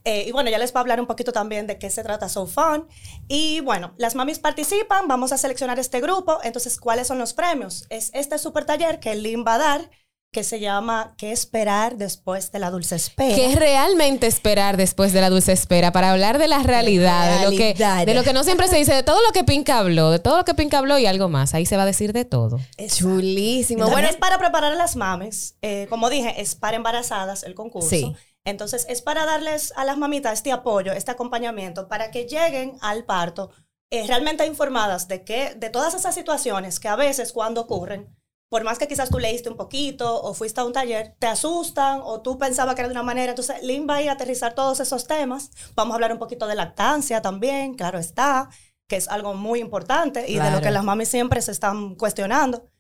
Eh, 0.09 0.25
y 0.27 0.33
bueno, 0.33 0.49
ya 0.49 0.57
les 0.57 0.73
voy 0.73 0.79
a 0.79 0.81
hablar 0.81 1.01
un 1.03 1.07
poquito 1.07 1.33
también 1.33 1.67
de 1.67 1.79
qué 1.79 1.91
se 1.91 2.03
trata 2.03 2.31
So 2.31 2.47
Fun. 2.47 2.89
Y 3.29 3.61
bueno, 3.61 3.93
las 3.99 4.15
mamis 4.15 4.39
participan, 4.39 5.07
vamos 5.07 5.33
a 5.33 5.37
seleccionar 5.37 5.79
este 5.79 6.01
grupo. 6.01 6.39
Entonces, 6.45 6.81
¿cuáles 6.81 7.07
son 7.09 7.19
los 7.19 7.35
premios? 7.35 7.85
Es 7.91 8.11
este 8.15 8.39
super 8.39 8.65
taller 8.65 9.01
que 9.01 9.15
Lynn 9.15 9.45
va 9.47 9.57
a 9.57 9.59
dar, 9.59 9.91
que 10.33 10.45
se 10.45 10.61
llama 10.61 11.15
¿Qué 11.19 11.31
esperar 11.31 11.99
después 11.99 12.53
de 12.53 12.59
la 12.59 12.71
dulce 12.71 12.97
espera? 12.97 13.35
¿Qué 13.35 13.53
es 13.53 13.57
realmente 13.57 14.27
esperar 14.27 14.79
después 14.79 15.13
de 15.13 15.21
la 15.21 15.29
dulce 15.29 15.53
espera? 15.53 15.93
Para 15.93 16.11
hablar 16.11 16.39
de 16.39 16.49
la 16.49 16.63
realidad, 16.63 17.41
de 17.41 17.45
lo, 17.45 17.51
que, 17.51 17.75
de 17.75 18.15
lo 18.15 18.23
que 18.23 18.33
no 18.33 18.45
siempre 18.45 18.67
se 18.69 18.77
dice, 18.77 18.95
de 18.95 19.03
todo 19.03 19.21
lo 19.27 19.33
que 19.33 19.45
Pinca 19.45 19.79
habló, 19.79 20.11
de 20.11 20.21
todo 20.21 20.39
lo 20.39 20.47
que 20.47 20.55
Pinca 20.55 20.79
habló 20.79 20.99
y 20.99 21.05
algo 21.05 21.29
más. 21.29 21.53
Ahí 21.53 21.67
se 21.67 21.77
va 21.77 21.83
a 21.83 21.87
decir 21.87 22.15
de 22.15 22.25
todo. 22.25 22.59
Chulísimo. 22.79 23.81
Entonces, 23.81 23.93
Bueno, 23.93 24.09
es 24.09 24.17
para 24.17 24.39
preparar 24.39 24.73
a 24.73 24.77
las 24.77 24.97
mamis. 24.97 25.57
Eh, 25.61 25.87
como 25.91 26.09
dije, 26.09 26.41
es 26.41 26.55
para 26.55 26.77
embarazadas 26.77 27.43
el 27.43 27.55
concurso. 27.55 27.91
Sí. 27.91 28.17
Entonces, 28.45 28.87
es 28.89 29.03
para 29.03 29.27
darles 29.27 29.73
a 29.77 29.85
las 29.85 29.99
mamitas 29.99 30.33
este 30.33 30.53
apoyo, 30.53 30.93
este 30.93 31.11
acompañamiento, 31.11 31.89
para 31.89 32.11
que 32.11 32.27
lleguen 32.27 32.79
al 32.81 33.05
parto 33.05 33.51
eh, 33.91 34.07
realmente 34.07 34.47
informadas 34.47 35.09
de, 35.09 35.25
que, 35.25 35.55
de 35.55 35.71
todas 35.71 35.95
esas 35.95 36.15
situaciones 36.15 36.79
que 36.79 36.89
a 36.89 36.97
veces 36.97 37.33
cuando 37.33 37.63
ocurren, 37.63 38.15
por 38.51 38.65
más 38.65 38.79
que 38.79 38.89
quizás 38.89 39.11
tú 39.11 39.19
leíste 39.19 39.51
un 39.51 39.57
poquito 39.57 40.23
o 40.23 40.35
fuiste 40.35 40.61
a 40.61 40.65
un 40.65 40.73
taller, 40.73 41.15
te 41.19 41.27
asustan 41.27 42.01
o 42.03 42.23
tú 42.23 42.39
pensabas 42.39 42.75
que 42.75 42.83
era 42.83 42.89
de 42.89 42.95
una 42.95 43.03
manera. 43.03 43.33
Entonces, 43.33 43.63
Lynn 43.63 43.87
va 43.89 43.97
a 43.97 44.03
ir 44.03 44.09
a 44.09 44.13
aterrizar 44.13 44.55
todos 44.55 44.81
esos 44.81 45.07
temas. 45.07 45.51
Vamos 45.75 45.93
a 45.93 45.95
hablar 45.97 46.13
un 46.13 46.19
poquito 46.19 46.47
de 46.47 46.55
lactancia 46.55 47.21
también, 47.21 47.75
claro 47.75 47.99
está, 47.99 48.49
que 48.87 48.97
es 48.97 49.09
algo 49.09 49.35
muy 49.35 49.61
importante 49.61 50.31
y 50.31 50.39
de 50.39 50.51
lo 50.51 50.61
que 50.61 50.71
las 50.71 50.85
mamis 50.85 51.09
siempre 51.09 51.43
se 51.43 51.53
están 51.53 51.95
cuestionando. 51.95 52.71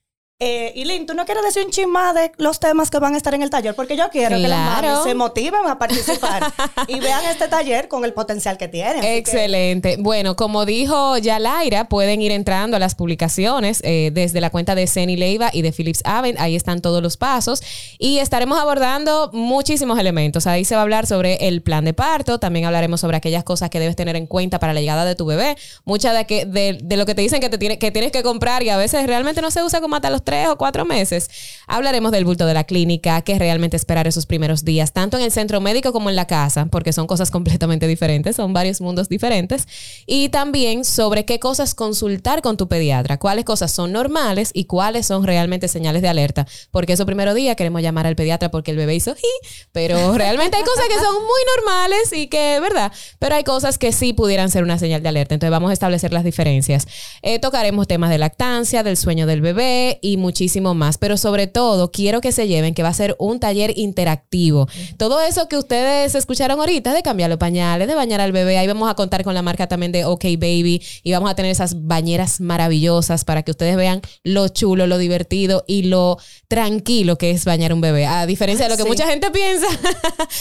Eh, 0.41 0.71
y 0.77 0.85
Lynn, 0.85 1.05
¿tú 1.05 1.15
no 1.15 1.25
quieres 1.25 1.43
decir 1.43 1.65
un 1.67 1.73
chin 1.73 1.91
más 1.91 2.15
de 2.15 2.31
los 2.37 2.61
temas 2.61 2.91
que 2.91 3.01
van 3.01 3.15
a 3.15 3.17
estar 3.17 3.35
en 3.35 3.43
el 3.43 3.51
taller? 3.51 3.75
Porque 3.75 3.97
yo 3.97 4.09
quiero 4.09 4.37
que 4.37 4.47
las 4.47 4.51
Claro. 4.71 4.89
mamis 4.89 5.03
se 5.03 5.15
motiven 5.17 5.67
a 5.67 5.79
participar 5.81 6.53
y 6.87 7.01
vean 7.01 7.25
este 7.25 7.49
taller 7.49 7.89
con 7.89 8.05
el 8.05 8.13
potencial 8.13 8.57
que 8.57 8.69
tiene. 8.69 9.01
Así 9.01 9.01
que- 9.01 9.17
Excelente. 9.19 9.97
Bueno, 9.99 10.37
como 10.37 10.65
dijo 10.65 11.19
ya 11.19 11.41
Laira, 11.41 11.89
pueden 11.89 12.23
ir 12.23 12.31
entrando 12.31 12.77
a 12.77 12.81
las 12.81 12.95
publicaciones 12.95 13.81
eh, 13.83 14.11
desde 14.13 14.41
la 14.41 14.51
cuenta 14.51 14.77
de 14.77 14.87
Ceni 14.87 15.17
Leiva 15.17 15.51
y 15.53 15.63
de 15.63 15.73
Philips 15.73 16.03
Avent. 16.05 16.39
Ahí 16.39 16.55
están 16.55 16.81
todos 16.83 17.03
los 17.03 17.17
pasos. 17.17 17.61
Y 17.99 18.19
estaremos 18.19 18.61
abordando 18.61 19.31
muchísimos 19.33 19.99
elementos. 19.99 20.47
Ahí 20.47 20.65
se 20.65 20.77
va 20.77 20.83
a 20.83 20.85
hablar 20.85 21.09
sobre 21.09 21.49
el 21.49 21.63
plan 21.63 21.85
de 21.85 21.95
parto. 21.95 22.39
También 22.39 22.65
hablaremos 22.65 23.01
sobre 23.01 23.17
aquellas 23.17 23.43
cosas 23.43 23.71
que 23.71 23.81
debes 23.81 23.97
tener 23.97 24.15
en 24.15 24.29
cuenta 24.29 24.61
para 24.61 24.73
la 24.73 24.79
llegada 24.81 25.05
de 25.05 25.17
tu 25.17 25.27
bebé. 25.27 25.57
Mucha 25.85 26.13
de, 26.13 26.27
que, 26.27 26.47
de, 26.47 26.79
de 26.81 26.97
lo 26.97 27.07
que 27.07 27.17
te 27.17 27.23
dicen 27.23 27.41
que, 27.41 27.49
te 27.49 27.59
tiene, 27.59 27.81
que 27.81 27.91
tienes 27.91 28.13
que 28.13 28.23
comprar 28.23 28.63
y 28.63 28.69
a 28.69 28.77
veces 28.77 29.05
realmente 29.09 29.43
no 29.43 29.51
se 29.51 29.65
usa 29.65 29.81
como 29.81 29.97
hasta 29.97 30.11
los 30.11 30.23
tres 30.29 30.49
o 30.49 30.59
cuatro 30.59 30.85
meses. 30.85 31.31
Hablaremos 31.67 32.13
del 32.13 32.27
bulto 32.27 32.45
de 32.45 32.53
la 32.53 32.65
clínica, 32.65 33.23
qué 33.23 33.39
realmente 33.39 33.79
esperar 33.79 34.07
esos 34.07 34.27
primeros 34.27 34.63
días, 34.63 34.93
tanto 34.93 35.17
en 35.17 35.25
el 35.25 35.33
centro 35.33 35.63
médico 35.63 35.91
como 35.91 36.11
en 36.11 36.17
la 36.17 36.27
casa, 36.27 36.67
porque 36.67 36.93
son 36.93 37.07
cosas 37.07 37.31
completamente 37.39 37.87
diferentes, 37.87 38.37
son 38.37 38.53
varios 38.53 38.83
mundos 38.83 39.09
diferentes. 39.09 39.67
Y 40.07 40.29
también 40.29 40.85
sobre 40.85 41.25
qué 41.25 41.41
cosas 41.41 41.75
consultar 41.75 42.43
con 42.43 42.59
tu 42.59 42.69
pediatra, 42.69 43.17
cuáles 43.17 43.47
cosas 43.47 43.73
son 43.73 43.91
normales 43.91 44.51
y 44.53 44.67
cuáles 44.67 45.07
son 45.07 45.25
realmente 45.25 45.67
señales 45.67 46.03
de 46.03 46.09
alerta. 46.09 46.47
Porque 46.71 46.93
esos 46.93 47.07
primeros 47.07 47.35
días 47.35 47.57
queremos 47.57 47.81
llamar 47.81 48.07
al 48.07 48.15
pediatra 48.15 48.51
porque 48.51 48.73
el 48.73 48.77
bebé 48.77 48.97
hizo 48.97 49.15
ji, 49.15 49.27
pero 49.73 50.13
realmente 50.13 50.59
hay 50.59 50.63
cosas 50.63 50.85
que 50.89 50.97
son 50.97 51.15
muy 51.15 51.41
normales 51.57 52.13
y 52.13 52.27
que, 52.27 52.61
¿verdad? 52.61 52.93
Pero 53.19 53.35
hay 53.35 53.45
cosas 53.45 53.79
que 53.79 53.93
sí 53.93 54.13
pudieran 54.13 54.51
ser 54.51 54.63
una 54.63 54.79
señal 54.79 55.03
de 55.03 55.09
alerta. 55.09 55.35
Entonces 55.35 55.53
vamos 55.53 55.71
a 55.71 55.73
establecer 55.73 56.13
las 56.13 56.25
diferencias. 56.25 56.87
Eh, 57.23 57.39
tocaremos 57.39 57.89
temas 57.89 58.11
de 58.11 58.19
lactancia, 58.19 58.83
del 58.83 58.99
sueño 58.99 59.27
del 59.27 59.41
bebé 59.41 59.99
y 60.03 60.18
muchísimo 60.19 60.75
más. 60.75 60.99
Pero 60.99 61.17
sobre 61.17 61.47
todo, 61.47 61.91
quiero 61.91 62.21
que 62.21 62.33
se 62.33 62.47
lleven 62.49 62.75
que 62.75 62.83
va 62.83 62.91
a 62.91 62.95
ser 62.95 63.17
un 63.19 63.41
taller 63.41 63.73
interactivo. 63.77 64.69
Todo 64.97 65.21
eso 65.21 65.49
que 65.49 65.57
ustedes 65.57 66.15
escucharon 66.15 66.61
ahorita 66.61 66.93
de 66.93 67.03
cambiar 67.03 67.31
los 67.31 67.39
pañales, 67.39 67.89
de 67.89 67.95
bañar 67.95 68.21
al 68.21 68.33
bebé, 68.33 68.59
ahí 68.59 68.67
vamos 68.67 68.91
a 68.91 68.95
contar 68.95 69.25
con 69.25 69.35
la 69.35 69.43
marca 69.43 69.67
también 69.67 69.93
de 69.93 70.05
OK 70.05 70.25
Baby 70.39 70.83
y 71.03 71.13
vamos 71.13 71.31
a 71.31 71.35
tener 71.35 71.51
esas 71.51 71.87
bañeras 71.87 72.41
maravillosas 72.41 73.25
para 73.25 73.43
que 73.43 73.51
ustedes 73.53 73.77
vean 73.77 74.01
lo 74.25 74.49
chulo, 74.49 74.87
lo 74.87 74.99
divertido 74.99 75.65
y 75.67 75.83
lo 75.85 76.19
tranquilo 76.49 77.17
que 77.19 77.31
es 77.31 77.45
bañar 77.45 77.73
un 77.73 77.81
bebé. 77.81 78.07
A 78.07 78.27
diferencia 78.27 78.65
de 78.67 78.71
lo 78.71 78.77
que 78.77 78.83
Sí. 78.83 78.89
mucha 78.89 79.07
gente 79.07 79.31
piensa. 79.31 79.67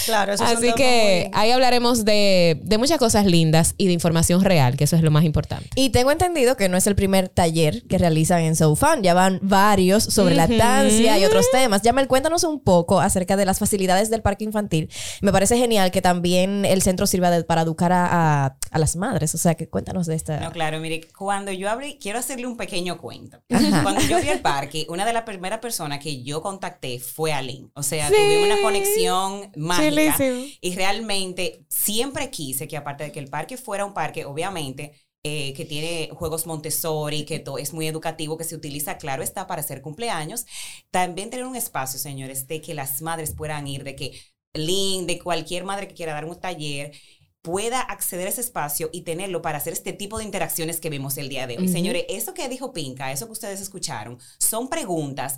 Claro, 0.06 0.34
eso 0.34 0.44
Así 0.44 0.72
que 0.74 1.30
muy- 1.30 1.40
ahí 1.40 1.52
hablaremos 1.52 2.06
de, 2.06 2.60
de 2.64 2.78
muchas 2.78 2.98
cosas 2.98 3.26
lindas 3.26 3.76
y 3.78 3.88
de 3.88 3.94
información 3.94 4.44
real, 4.44 4.78
que 4.78 4.86
eso 4.86 4.96
es 4.96 5.02
lo 5.02 5.12
más 5.12 5.24
importante. 5.24 5.70
Y 5.76 5.90
tengo 5.90 6.12
entendido 6.12 6.56
que 6.58 6.70
no 6.70 6.78
es 6.78 6.88
el 6.88 6.96
primer 6.96 7.30
taller 7.30 7.84
que 7.88 7.98
realizan 7.98 8.42
en 8.42 8.56
SoFun. 8.56 9.04
Ya 9.04 9.14
van 9.14 9.40
varios 9.42 9.67
sobre 10.04 10.36
lactancia 10.36 11.18
y 11.18 11.26
otros 11.26 11.46
temas. 11.52 11.82
Yamel, 11.82 12.08
cuéntanos 12.08 12.44
un 12.44 12.62
poco 12.64 13.00
acerca 13.02 13.36
de 13.36 13.46
las 13.46 13.60
facilidades 13.60 14.10
del 14.10 14.22
parque 14.22 14.44
infantil. 14.46 14.90
Me 15.22 15.32
parece 15.32 15.58
genial 15.58 15.92
que 15.92 16.02
también 16.02 16.66
el 16.66 16.82
centro 16.82 17.08
sirva 17.08 17.30
de- 17.32 17.44
para 17.44 17.62
educar 17.62 17.92
a, 17.92 18.46
a- 18.46 18.58
a 18.72 18.80
las 18.80 18.96
madres. 18.96 19.34
O 19.36 19.38
sea, 19.38 19.56
que 19.56 19.70
cuéntanos 19.70 20.08
de 20.08 20.16
esta. 20.16 20.40
No, 20.40 20.52
claro, 20.52 20.80
mire, 20.80 21.02
cuando 21.18 21.52
yo 21.52 21.70
abrí, 21.70 21.98
quiero 22.02 22.20
hacerle 22.20 22.48
un 22.48 22.58
pequeño 22.58 22.98
cuento. 22.98 23.38
Ajá. 23.50 23.84
Cuando 23.84 24.02
yo 24.02 24.18
abrí 24.18 24.30
el 24.30 24.42
parque, 24.42 24.86
una 24.90 25.06
de 25.06 25.14
las 25.14 25.24
primeras 25.24 25.60
personas 25.60 26.00
que 26.00 26.24
yo 26.24 26.42
contacté 26.42 27.00
fue 27.00 27.34
a 27.34 27.42
Lynn. 27.42 27.72
O 27.76 27.84
sea, 27.84 28.10
tuvimos 28.10 28.46
una 28.46 28.62
conexión 28.62 29.52
mágica. 29.56 29.90
Chulísimo. 30.18 30.46
Y 30.62 30.76
realmente 30.76 31.66
siempre 31.70 32.30
quise 32.30 32.68
que 32.68 32.78
aparte 32.78 33.04
de 33.06 33.12
que 33.12 33.20
el 33.20 33.30
parque 33.30 33.58
fuera 33.58 33.86
un 33.86 33.94
parque, 33.94 34.26
obviamente, 34.26 34.94
eh, 35.24 35.54
que 35.54 35.66
tiene 35.66 36.10
juegos 36.14 36.46
Montessori, 36.46 37.26
que 37.26 37.40
todo 37.40 37.58
es 37.58 37.74
muy 37.74 37.88
educativo, 37.88 38.38
que 38.38 38.44
se 38.44 38.56
utiliza, 38.56 38.98
claro, 38.98 39.24
está 39.24 39.48
para 39.48 39.62
hacer 39.62 39.82
cumpleaños. 39.82 40.46
También 40.92 41.30
tener 41.30 41.46
un 41.46 41.56
espacio, 41.56 42.00
señores, 42.00 42.48
de 42.48 42.62
que 42.62 42.74
las 42.74 43.02
madres 43.02 43.34
puedan 43.34 43.68
ir, 43.68 43.84
de 43.84 43.96
que 43.96 44.20
Lynn, 44.54 45.08
de 45.08 45.20
cualquier 45.20 45.64
madre 45.64 45.88
que 45.88 45.96
quiera 45.96 46.14
dar 46.14 46.26
un 46.26 46.40
taller, 46.40 46.92
pueda 47.48 47.80
acceder 47.80 48.28
a 48.28 48.30
ese 48.30 48.42
espacio 48.42 48.90
y 48.92 49.04
tenerlo 49.04 49.42
para 49.42 49.58
hacer 49.58 49.72
este 49.72 49.94
tipo 49.94 50.18
de 50.18 50.26
interacciones 50.26 50.82
que 50.82 50.90
vemos 50.90 51.18
el 51.18 51.30
día 51.30 51.48
de 51.48 51.58
hoy. 51.58 51.70
Señores, 51.70 52.04
eso 52.10 52.34
que 52.34 52.50
dijo 52.50 52.74
Pinca, 52.74 53.12
eso 53.12 53.26
que 53.26 53.32
ustedes 53.32 53.62
escucharon, 53.62 54.20
son 54.38 54.68
preguntas, 54.68 55.38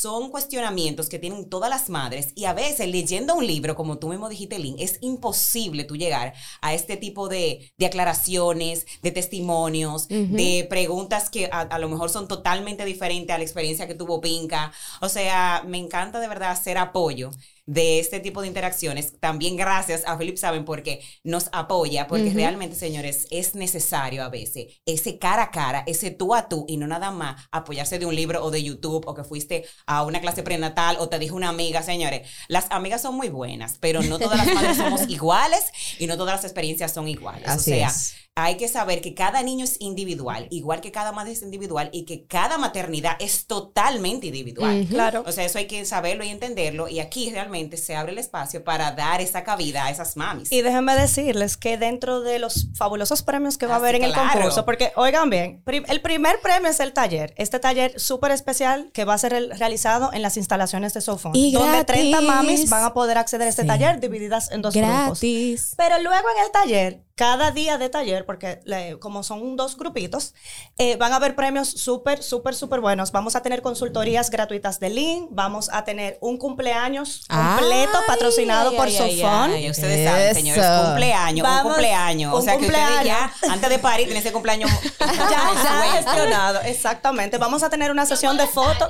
son 0.00 0.30
cuestionamientos 0.30 1.08
que 1.08 1.18
tienen 1.18 1.48
todas 1.48 1.70
las 1.70 1.90
madres 1.90 2.32
y 2.34 2.46
a 2.46 2.52
veces 2.52 2.88
leyendo 2.88 3.34
un 3.34 3.46
libro, 3.46 3.74
como 3.74 3.98
tú 3.98 4.08
mismo 4.08 4.28
dijiste, 4.28 4.58
Lynn, 4.58 4.76
es 4.78 4.98
imposible 5.00 5.84
tú 5.84 5.96
llegar 5.96 6.34
a 6.60 6.74
este 6.74 6.96
tipo 6.96 7.28
de, 7.28 7.72
de 7.76 7.86
aclaraciones, 7.86 8.86
de 9.02 9.10
testimonios, 9.10 10.08
de 10.08 10.66
preguntas 10.68 11.30
que 11.30 11.48
a, 11.52 11.60
a 11.60 11.78
lo 11.78 11.88
mejor 11.88 12.10
son 12.10 12.28
totalmente 12.28 12.84
diferentes 12.84 13.34
a 13.34 13.38
la 13.38 13.44
experiencia 13.44 13.86
que 13.86 13.94
tuvo 13.94 14.20
Pinca. 14.20 14.72
O 15.00 15.08
sea, 15.08 15.62
me 15.66 15.78
encanta 15.78 16.20
de 16.20 16.28
verdad 16.28 16.50
hacer 16.50 16.78
apoyo 16.78 17.30
de 17.70 18.00
este 18.00 18.18
tipo 18.18 18.42
de 18.42 18.48
interacciones. 18.48 19.18
También 19.20 19.56
gracias 19.56 20.02
a 20.04 20.18
Philip 20.18 20.36
Saben 20.36 20.64
porque 20.64 21.02
nos 21.22 21.48
apoya, 21.52 22.08
porque 22.08 22.30
realmente, 22.30 22.74
señores, 22.74 23.28
es 23.30 23.54
necesario 23.54 24.24
a 24.24 24.28
veces 24.28 24.80
ese 24.86 25.18
cara 25.18 25.44
a 25.44 25.50
cara, 25.52 25.84
ese 25.86 26.10
tú 26.10 26.34
a 26.34 26.48
tú 26.48 26.64
y 26.66 26.76
no 26.76 26.88
nada 26.88 27.12
más 27.12 27.46
apoyarse 27.52 28.00
de 28.00 28.06
un 28.06 28.16
libro 28.16 28.42
o 28.44 28.50
de 28.50 28.64
YouTube 28.64 29.04
o 29.06 29.14
que 29.14 29.22
fuiste 29.22 29.64
a 29.90 30.04
una 30.04 30.20
clase 30.20 30.44
prenatal 30.44 30.98
o 31.00 31.08
te 31.08 31.18
dijo 31.18 31.34
una 31.34 31.48
amiga, 31.48 31.82
señores. 31.82 32.28
Las 32.46 32.66
amigas 32.70 33.02
son 33.02 33.16
muy 33.16 33.28
buenas, 33.28 33.76
pero 33.80 34.02
no 34.02 34.20
todas 34.20 34.38
las 34.38 34.54
madres 34.54 34.76
somos 34.76 35.02
iguales 35.08 35.72
y 35.98 36.06
no 36.06 36.16
todas 36.16 36.36
las 36.36 36.44
experiencias 36.44 36.94
son 36.94 37.08
iguales. 37.08 37.48
Así 37.48 37.72
o 37.72 37.74
sea, 37.74 37.88
es. 37.88 38.14
Hay 38.44 38.56
que 38.56 38.68
saber 38.68 39.00
que 39.00 39.14
cada 39.14 39.42
niño 39.42 39.64
es 39.64 39.76
individual, 39.80 40.46
igual 40.50 40.80
que 40.80 40.90
cada 40.92 41.12
madre 41.12 41.32
es 41.32 41.42
individual 41.42 41.88
y 41.92 42.04
que 42.04 42.24
cada 42.26 42.58
maternidad 42.58 43.16
es 43.20 43.46
totalmente 43.46 44.26
individual. 44.28 44.86
Claro. 44.88 45.24
O 45.26 45.32
sea, 45.32 45.44
eso 45.44 45.58
hay 45.58 45.66
que 45.66 45.84
saberlo 45.84 46.24
y 46.24 46.28
entenderlo. 46.28 46.88
Y 46.88 47.00
aquí 47.00 47.30
realmente 47.30 47.76
se 47.76 47.94
abre 47.96 48.12
el 48.12 48.18
espacio 48.18 48.64
para 48.64 48.92
dar 48.92 49.20
esa 49.20 49.44
cabida 49.44 49.84
a 49.86 49.90
esas 49.90 50.16
mamis. 50.16 50.50
Y 50.52 50.62
déjenme 50.62 50.94
decirles 50.94 51.56
que 51.56 51.76
dentro 51.78 52.20
de 52.20 52.38
los 52.38 52.68
fabulosos 52.74 53.22
premios 53.22 53.58
que 53.58 53.66
va 53.66 53.74
a 53.74 53.76
Ah, 53.76 53.80
haber 53.80 53.94
en 53.96 54.04
el 54.04 54.12
claro. 54.12 54.32
concurso, 54.32 54.64
porque 54.64 54.92
oigan 54.96 55.30
bien, 55.30 55.62
prim- 55.64 55.84
el 55.88 56.00
primer 56.00 56.40
premio 56.40 56.70
es 56.70 56.80
el 56.80 56.92
taller, 56.92 57.32
este 57.36 57.58
taller 57.58 57.98
súper 57.98 58.30
especial 58.32 58.90
que 58.92 59.04
va 59.04 59.14
a 59.14 59.18
ser 59.18 59.32
el- 59.32 59.50
realizado 59.58 60.12
en 60.12 60.22
las 60.22 60.36
instalaciones 60.36 60.92
de 60.94 61.00
Sofón, 61.00 61.32
Y 61.34 61.52
donde 61.52 61.68
gratis. 61.78 61.86
30 61.86 62.20
mamis 62.20 62.68
van 62.68 62.84
a 62.84 62.92
poder 62.92 63.18
acceder 63.18 63.46
a 63.46 63.50
este 63.50 63.62
Sí. 63.62 63.68
taller 63.68 64.00
divididas 64.00 64.50
en 64.50 64.62
dos 64.62 64.74
grupos. 64.74 64.90
Gratis. 65.20 65.74
Pero 65.76 65.98
luego 66.02 66.26
en 66.36 66.44
el 66.44 66.50
taller, 66.52 67.02
cada 67.20 67.50
día 67.50 67.76
de 67.76 67.90
taller, 67.90 68.24
porque 68.24 68.60
le- 68.64 68.98
como 68.98 69.22
son 69.22 69.54
dos 69.54 69.76
grupitos, 69.76 70.32
eh, 70.78 70.96
van 70.96 71.12
a 71.12 71.16
haber 71.16 71.34
premios 71.36 71.68
súper, 71.68 72.22
súper, 72.22 72.54
súper 72.54 72.80
buenos. 72.80 73.12
Vamos 73.12 73.36
a 73.36 73.42
tener 73.42 73.60
consultorías 73.60 74.30
gratuitas 74.30 74.80
de 74.80 74.88
Link, 74.88 75.28
vamos 75.30 75.68
a 75.70 75.84
tener 75.84 76.16
un 76.22 76.38
cumpleaños 76.38 77.26
completo 77.28 77.98
Ay, 77.98 78.04
patrocinado 78.06 78.70
ay, 78.70 78.76
por 78.76 78.86
ay, 78.86 78.96
ay, 78.98 79.20
Sofón. 79.20 79.50
ustedes 79.70 80.08
saben, 80.08 80.34
señores, 80.34 80.64
cumpleaños, 80.86 81.46
un 81.46 81.52
Vamos, 81.54 81.72
cumpleaños. 81.74 82.32
o 82.32 82.36
un 82.38 82.42
sea 82.42 82.56
que 82.56 82.64
ustedes 82.64 82.86
cumpleaños. 82.88 83.30
ya, 83.42 83.52
antes 83.52 83.68
de 83.68 83.78
parir, 83.78 84.06
tienen 84.06 84.22
ese 84.22 84.32
cumpleaños 84.32 84.70
Ya, 85.00 85.50
ya 85.62 85.92
gestionado, 85.92 86.60
exactamente. 86.62 87.36
Vamos 87.36 87.62
a 87.62 87.68
tener 87.68 87.90
una 87.90 88.06
sesión 88.06 88.38
de 88.38 88.46
fotos. 88.46 88.88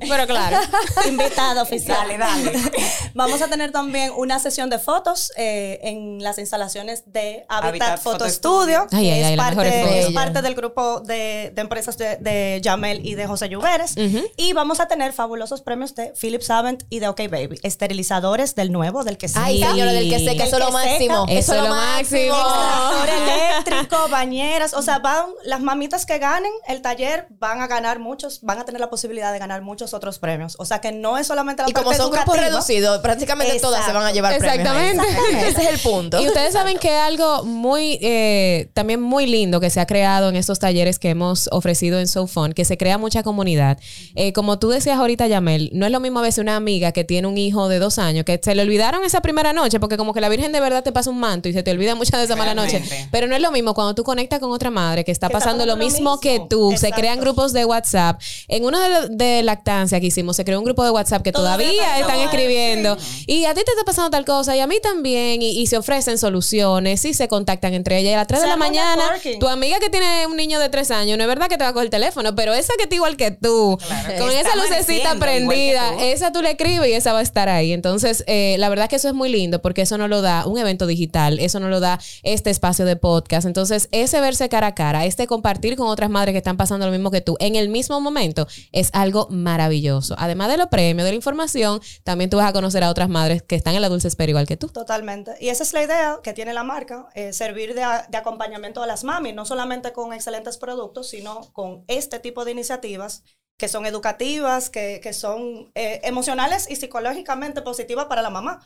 Pero 0.00 0.26
claro. 0.26 0.58
Invitado 1.06 1.62
oficial. 1.62 1.96
Dale, 2.08 2.18
dale. 2.18 2.52
Vamos 3.14 3.40
a 3.40 3.46
tener 3.46 3.70
también 3.70 4.10
una 4.16 4.40
sesión 4.40 4.68
de 4.68 4.80
fotos 4.80 5.30
eh, 5.36 5.78
en 5.82 6.20
las 6.24 6.38
instalaciones 6.38 7.04
de 7.12 7.44
Habitat, 7.58 7.88
Habitat 7.88 8.00
Photo 8.02 8.28
Studio, 8.28 8.86
Ay, 8.92 9.04
que 9.04 9.12
ay, 9.12 9.22
ay, 9.22 9.32
es, 9.32 9.36
las 9.36 9.54
parte, 9.54 10.00
es 10.00 10.10
parte 10.12 10.42
del 10.42 10.54
grupo 10.54 11.00
de, 11.00 11.52
de 11.54 11.60
empresas 11.60 11.96
de, 11.98 12.16
de 12.16 12.60
Jamel 12.64 13.04
y 13.06 13.14
de 13.14 13.26
José 13.26 13.48
Lluveres. 13.48 13.94
Y 14.36 14.52
vamos 14.52 14.80
a 14.80 14.86
tener 14.88 15.12
fabulosos 15.12 15.62
premios 15.62 15.94
de 15.94 16.12
Philip 16.20 16.42
Savant 16.42 16.82
y 16.90 16.98
de 17.00 17.08
OK 17.08 17.20
Baby, 17.30 17.58
esterilizadores 17.62 18.54
del 18.54 18.72
nuevo, 18.72 19.04
del 19.04 19.18
que 19.18 19.28
sí. 19.28 19.34
Ay, 19.38 19.62
señora, 19.62 19.92
del 19.92 20.08
que 20.10 20.18
seca, 20.18 20.44
eso 20.44 20.56
es 20.56 20.64
lo 20.64 20.66
seca. 20.66 20.78
máximo. 20.86 21.26
Eso 21.28 21.54
es 21.54 21.62
lo 21.62 21.68
máximo. 21.68 22.36
Eléctrico, 23.06 24.08
bañeras, 24.08 24.74
o 24.74 24.82
sea, 24.82 24.98
van 24.98 25.26
las 25.44 25.60
mamitas 25.60 26.06
que 26.06 26.18
ganen 26.18 26.52
el 26.66 26.82
taller 26.82 27.26
van 27.38 27.60
a 27.60 27.66
ganar 27.66 27.98
muchos, 27.98 28.40
van 28.42 28.58
a 28.58 28.64
tener 28.64 28.80
la 28.80 28.90
posibilidad 28.90 29.32
de 29.32 29.38
ganar 29.38 29.62
muchos 29.62 29.94
otros 29.94 30.18
premios. 30.18 30.56
O 30.58 30.64
sea, 30.64 30.80
que 30.80 30.92
no 30.92 31.18
es 31.18 31.26
solamente 31.26 31.62
la 31.62 31.68
Y 31.68 31.72
como 31.72 31.86
parte 31.90 32.02
son 32.02 32.10
grupos 32.10 32.36
reducidos, 32.38 33.00
prácticamente 33.00 33.58
todas 33.60 33.84
se 33.84 33.90
Exacto. 33.90 33.98
van 34.00 34.08
a 34.08 34.12
llevar 34.12 34.38
premios. 34.38 34.68
ahí. 34.68 34.90
Exactamente. 34.90 35.48
Ese 35.48 35.62
es 35.62 35.68
el 35.70 35.78
punto. 35.80 36.20
Y 36.20 36.26
ustedes 36.26 36.52
saben 36.52 36.78
que 36.78 36.90
algo 36.96 37.31
muy, 37.44 37.98
eh, 38.00 38.68
también 38.74 39.00
muy 39.00 39.26
lindo 39.26 39.60
que 39.60 39.70
se 39.70 39.80
ha 39.80 39.86
creado 39.86 40.28
en 40.28 40.36
estos 40.36 40.58
talleres 40.58 40.98
que 40.98 41.10
hemos 41.10 41.48
ofrecido 41.52 41.98
en 41.98 42.08
SoFun, 42.08 42.52
que 42.52 42.64
se 42.64 42.76
crea 42.76 42.98
mucha 42.98 43.22
comunidad. 43.22 43.78
Eh, 44.14 44.32
como 44.32 44.58
tú 44.58 44.70
decías 44.70 44.98
ahorita, 44.98 45.26
Yamel, 45.26 45.70
no 45.72 45.86
es 45.86 45.92
lo 45.92 46.00
mismo 46.00 46.18
a 46.18 46.22
veces 46.22 46.38
una 46.38 46.56
amiga 46.56 46.92
que 46.92 47.04
tiene 47.04 47.28
un 47.28 47.38
hijo 47.38 47.68
de 47.68 47.78
dos 47.78 47.98
años, 47.98 48.24
que 48.24 48.40
se 48.42 48.54
le 48.54 48.62
olvidaron 48.62 49.04
esa 49.04 49.20
primera 49.20 49.52
noche, 49.52 49.80
porque 49.80 49.96
como 49.96 50.12
que 50.12 50.20
la 50.20 50.28
Virgen 50.28 50.52
de 50.52 50.60
verdad 50.60 50.82
te 50.82 50.92
pasa 50.92 51.10
un 51.10 51.18
manto 51.20 51.48
y 51.48 51.52
se 51.52 51.62
te 51.62 51.70
olvida 51.70 51.94
muchas 51.94 52.20
de 52.20 52.24
esa 52.24 52.36
mala 52.36 52.54
noche. 52.54 52.82
Pero 53.10 53.26
no 53.26 53.36
es 53.36 53.42
lo 53.42 53.50
mismo 53.50 53.74
cuando 53.74 53.94
tú 53.94 54.04
conectas 54.04 54.40
con 54.40 54.50
otra 54.50 54.70
madre 54.70 55.04
que 55.04 55.12
está 55.12 55.28
Que 55.28 55.34
está 55.34 55.38
pasando 55.38 55.66
lo 55.66 55.76
mismo, 55.76 56.18
que 56.20 56.40
tú, 56.48 56.74
se 56.76 56.90
crean 56.90 57.20
grupos 57.20 57.52
de 57.52 57.64
WhatsApp. 57.64 58.20
En 58.48 58.64
uno 58.64 58.78
de, 58.80 59.08
de 59.10 59.42
lactancia 59.42 60.00
que 60.00 60.06
hicimos, 60.06 60.36
se 60.36 60.44
creó 60.44 60.58
un 60.58 60.64
grupo 60.64 60.84
de 60.84 60.90
WhatsApp 60.90 61.22
que 61.22 61.32
Todavía 61.32 61.52
todavía 61.70 61.98
está 61.98 62.12
están 62.12 62.28
escribiendo. 62.28 62.96
Y 63.26 63.44
a 63.44 63.54
ti 63.54 63.62
te 63.64 63.70
está 63.70 63.84
pasando 63.84 64.10
tal 64.10 64.24
cosa 64.24 64.56
y 64.56 64.60
a 64.60 64.66
mí 64.66 64.76
también. 64.82 65.42
Y, 65.42 65.60
y 65.60 65.66
se 65.66 65.76
ofrecen 65.76 66.18
soluciones 66.18 67.04
y 67.04 67.14
se 67.14 67.21
contactan 67.28 67.74
entre 67.74 67.98
ellas. 67.98 68.10
Y 68.10 68.14
a 68.14 68.18
las 68.18 68.26
3 68.26 68.40
de 68.40 68.44
Se 68.46 68.50
la 68.50 68.56
mañana, 68.56 68.96
networking. 69.04 69.38
tu 69.38 69.48
amiga 69.48 69.78
que 69.80 69.90
tiene 69.90 70.26
un 70.26 70.36
niño 70.36 70.58
de 70.58 70.68
3 70.68 70.90
años, 70.92 71.16
no 71.18 71.24
es 71.24 71.28
verdad 71.28 71.48
que 71.48 71.56
te 71.58 71.64
va 71.64 71.70
a 71.70 71.72
coger 71.72 71.86
el 71.86 71.90
teléfono, 71.90 72.34
pero 72.34 72.54
esa 72.54 72.72
que 72.76 72.84
está 72.84 72.94
igual 72.94 73.16
que 73.16 73.30
tú, 73.30 73.78
Claro, 73.86 74.18
con 74.24 74.30
esa 74.32 74.56
lucecita 74.56 75.14
prendida, 75.16 75.92
tú. 75.92 76.00
esa 76.00 76.32
tú 76.32 76.42
le 76.42 76.50
escribes 76.50 76.88
y 76.88 76.92
esa 76.92 77.12
va 77.12 77.20
a 77.20 77.22
estar 77.22 77.48
ahí. 77.48 77.72
Entonces, 77.72 78.24
eh, 78.26 78.56
la 78.58 78.68
verdad 78.68 78.88
que 78.88 78.96
eso 78.96 79.08
es 79.08 79.14
muy 79.14 79.28
lindo 79.28 79.60
porque 79.62 79.82
eso 79.82 79.98
no 79.98 80.08
lo 80.08 80.22
da 80.22 80.46
un 80.46 80.58
evento 80.58 80.86
digital, 80.86 81.38
eso 81.38 81.60
no 81.60 81.68
lo 81.68 81.80
da 81.80 81.98
este 82.22 82.50
espacio 82.50 82.84
de 82.84 82.96
podcast. 82.96 83.46
Entonces, 83.46 83.88
ese 83.92 84.20
verse 84.20 84.48
cara 84.48 84.68
a 84.68 84.74
cara, 84.74 85.04
este 85.04 85.26
compartir 85.26 85.76
con 85.76 85.88
otras 85.88 86.10
madres 86.10 86.32
que 86.32 86.38
están 86.38 86.56
pasando 86.56 86.86
lo 86.86 86.92
mismo 86.92 87.10
que 87.10 87.20
tú 87.20 87.36
en 87.40 87.56
el 87.56 87.68
mismo 87.68 88.00
momento, 88.00 88.46
es 88.72 88.90
algo 88.92 89.28
maravilloso. 89.30 90.14
Además 90.18 90.48
de 90.48 90.56
los 90.56 90.66
premios, 90.68 91.04
de 91.04 91.10
la 91.12 91.16
información, 91.16 91.80
también 92.04 92.30
tú 92.30 92.38
vas 92.38 92.48
a 92.48 92.52
conocer 92.52 92.82
a 92.84 92.90
otras 92.90 93.08
madres 93.08 93.42
que 93.42 93.54
están 93.56 93.74
en 93.74 93.82
la 93.82 93.88
dulce 93.88 94.08
espera 94.08 94.30
igual 94.30 94.46
que 94.46 94.56
tú. 94.56 94.68
Totalmente. 94.68 95.32
Y 95.40 95.48
esa 95.48 95.62
es 95.62 95.72
la 95.72 95.82
idea 95.82 96.18
que 96.22 96.32
tiene 96.32 96.52
la 96.54 96.64
marca, 96.64 97.06
eh, 97.14 97.32
servir 97.32 97.74
de, 97.74 97.84
de 98.08 98.18
acompañamiento 98.18 98.82
a 98.82 98.86
las 98.86 99.04
mamis, 99.04 99.34
no 99.34 99.44
solamente 99.44 99.92
con 99.92 100.12
excelentes 100.12 100.58
productos, 100.58 101.08
sino 101.08 101.52
con 101.52 101.84
este 101.88 102.18
tipo 102.18 102.44
de 102.44 102.52
iniciativas 102.52 103.24
que 103.58 103.68
son 103.68 103.86
educativas, 103.86 104.70
que, 104.70 105.00
que 105.00 105.12
son 105.12 105.70
eh, 105.76 106.00
emocionales 106.02 106.68
y 106.68 106.74
psicológicamente 106.74 107.62
positivas 107.62 108.06
para 108.06 108.20
la 108.20 108.30
mamá. 108.30 108.58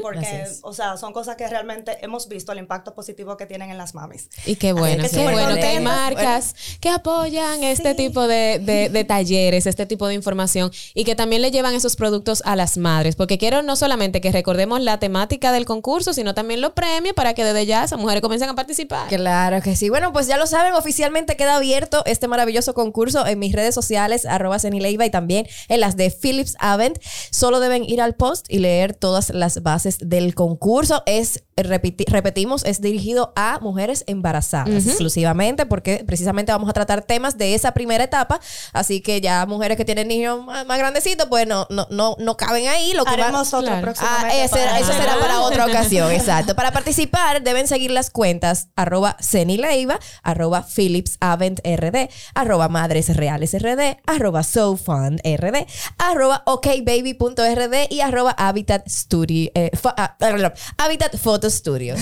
Porque, 0.00 0.44
o 0.62 0.72
sea, 0.72 0.96
son 0.96 1.12
cosas 1.12 1.34
que 1.36 1.48
realmente 1.48 1.98
hemos 2.04 2.28
visto 2.28 2.52
el 2.52 2.58
impacto 2.58 2.94
positivo 2.94 3.36
que 3.36 3.46
tienen 3.46 3.70
en 3.70 3.78
las 3.78 3.94
mamis. 3.94 4.28
Y 4.46 4.54
qué 4.56 4.72
bueno, 4.72 5.02
que 5.02 5.10
qué 5.10 5.22
bueno 5.32 5.54
que 5.56 5.64
hay 5.64 5.80
marcas 5.80 6.54
que 6.80 6.88
apoyan 6.88 7.64
este 7.64 7.94
tipo 7.94 8.28
de, 8.28 8.60
de- 8.60 8.88
de 8.90 9.04
talleres, 9.04 9.66
este 9.66 9.86
tipo 9.86 10.06
de 10.06 10.14
información 10.14 10.70
y 10.94 11.04
que 11.04 11.14
también 11.16 11.42
le 11.42 11.50
llevan 11.50 11.74
esos 11.74 11.96
productos 11.96 12.42
a 12.46 12.54
las 12.54 12.76
madres. 12.76 13.16
Porque 13.16 13.38
quiero 13.38 13.62
no 13.62 13.74
solamente 13.74 14.20
que 14.20 14.30
recordemos 14.30 14.80
la 14.80 14.98
temática 15.00 15.50
del 15.50 15.64
concurso, 15.64 16.12
sino 16.12 16.34
también 16.34 16.60
los 16.60 16.72
premios 16.74 17.14
para 17.14 17.34
que 17.34 17.44
desde 17.44 17.66
ya 17.66 17.82
esas 17.82 17.98
mujeres 17.98 18.20
comiencen 18.22 18.50
a 18.50 18.54
participar. 18.54 19.08
Claro 19.08 19.60
que 19.62 19.74
sí. 19.74 19.88
Bueno, 19.88 20.12
pues 20.12 20.28
ya 20.28 20.36
lo 20.36 20.46
saben, 20.46 20.74
oficialmente 20.74 21.36
queda 21.36 21.56
abierto 21.56 22.02
este 22.06 22.28
maravilloso 22.28 22.72
concurso 22.74 23.26
en 23.26 23.38
mis 23.40 23.52
redes 23.52 23.74
sociales, 23.74 24.24
arroba 24.34 24.58
Cenileiva 24.58 25.06
y 25.06 25.10
también 25.10 25.46
en 25.68 25.80
las 25.80 25.96
de 25.96 26.10
Philips 26.10 26.56
Avent. 26.58 26.98
Solo 27.30 27.60
deben 27.60 27.84
ir 27.84 28.00
al 28.00 28.14
post 28.14 28.46
y 28.48 28.58
leer 28.58 28.94
todas 28.94 29.30
las 29.30 29.62
bases 29.62 29.98
del 30.00 30.34
concurso. 30.34 31.02
Es 31.06 31.44
repetimos, 31.56 32.64
es 32.64 32.80
dirigido 32.80 33.32
a 33.36 33.58
mujeres 33.60 34.04
embarazadas 34.06 34.86
exclusivamente, 34.86 35.66
porque 35.66 36.02
precisamente 36.06 36.52
vamos 36.52 36.68
a 36.68 36.72
tratar 36.72 37.02
temas 37.02 37.38
de 37.38 37.54
esa 37.54 37.72
primera 37.72 38.04
etapa. 38.04 38.40
Así 38.72 39.00
que 39.00 39.20
ya 39.20 39.46
mujeres 39.46 39.76
que 39.76 39.84
tienen 39.84 40.08
niños 40.08 40.44
más, 40.44 40.66
más 40.66 40.78
grandecitos, 40.78 41.26
pues 41.28 41.46
no, 41.46 41.66
no, 41.70 41.86
no, 41.90 42.16
no 42.18 42.36
caben 42.36 42.68
ahí. 42.68 42.92
Lo 42.94 43.04
que 43.04 43.12
Haremos 43.12 43.52
otro 43.54 43.68
Claro. 43.68 43.82
próximamente. 43.82 44.36
Ah, 44.40 44.44
ese- 44.44 44.50
para- 44.56 44.78
eso 44.80 44.92
será 44.92 45.18
para 45.18 45.40
otra 45.40 45.66
ocasión, 45.66 46.10
exacto. 46.12 46.54
Para 46.56 46.72
participar 46.72 47.42
deben 47.42 47.68
seguir 47.68 47.90
las 47.90 48.10
cuentas 48.10 48.68
arroba 48.76 49.16
Cenileiva, 49.20 49.98
arroba 50.22 50.62
Philips 50.64 51.16
Avent 51.20 51.60
RD, 51.64 52.08
arroba 52.34 52.68
Madres 52.68 53.14
Reales 53.16 53.54
RD, 53.54 53.98
arroba 54.06 54.42
SoFund 54.42 55.20
RD, 55.24 55.66
arroba 55.98 56.42
okbaby.rd 56.46 57.86
y 57.90 58.00
arroba 58.00 58.32
Habitat 58.36 58.86
Studio, 58.88 59.50
eh, 59.54 59.70
ah, 59.96 60.16
perdón, 60.18 60.52
Habitat 60.78 61.16
Photo 61.16 61.43
Studio. 61.50 61.94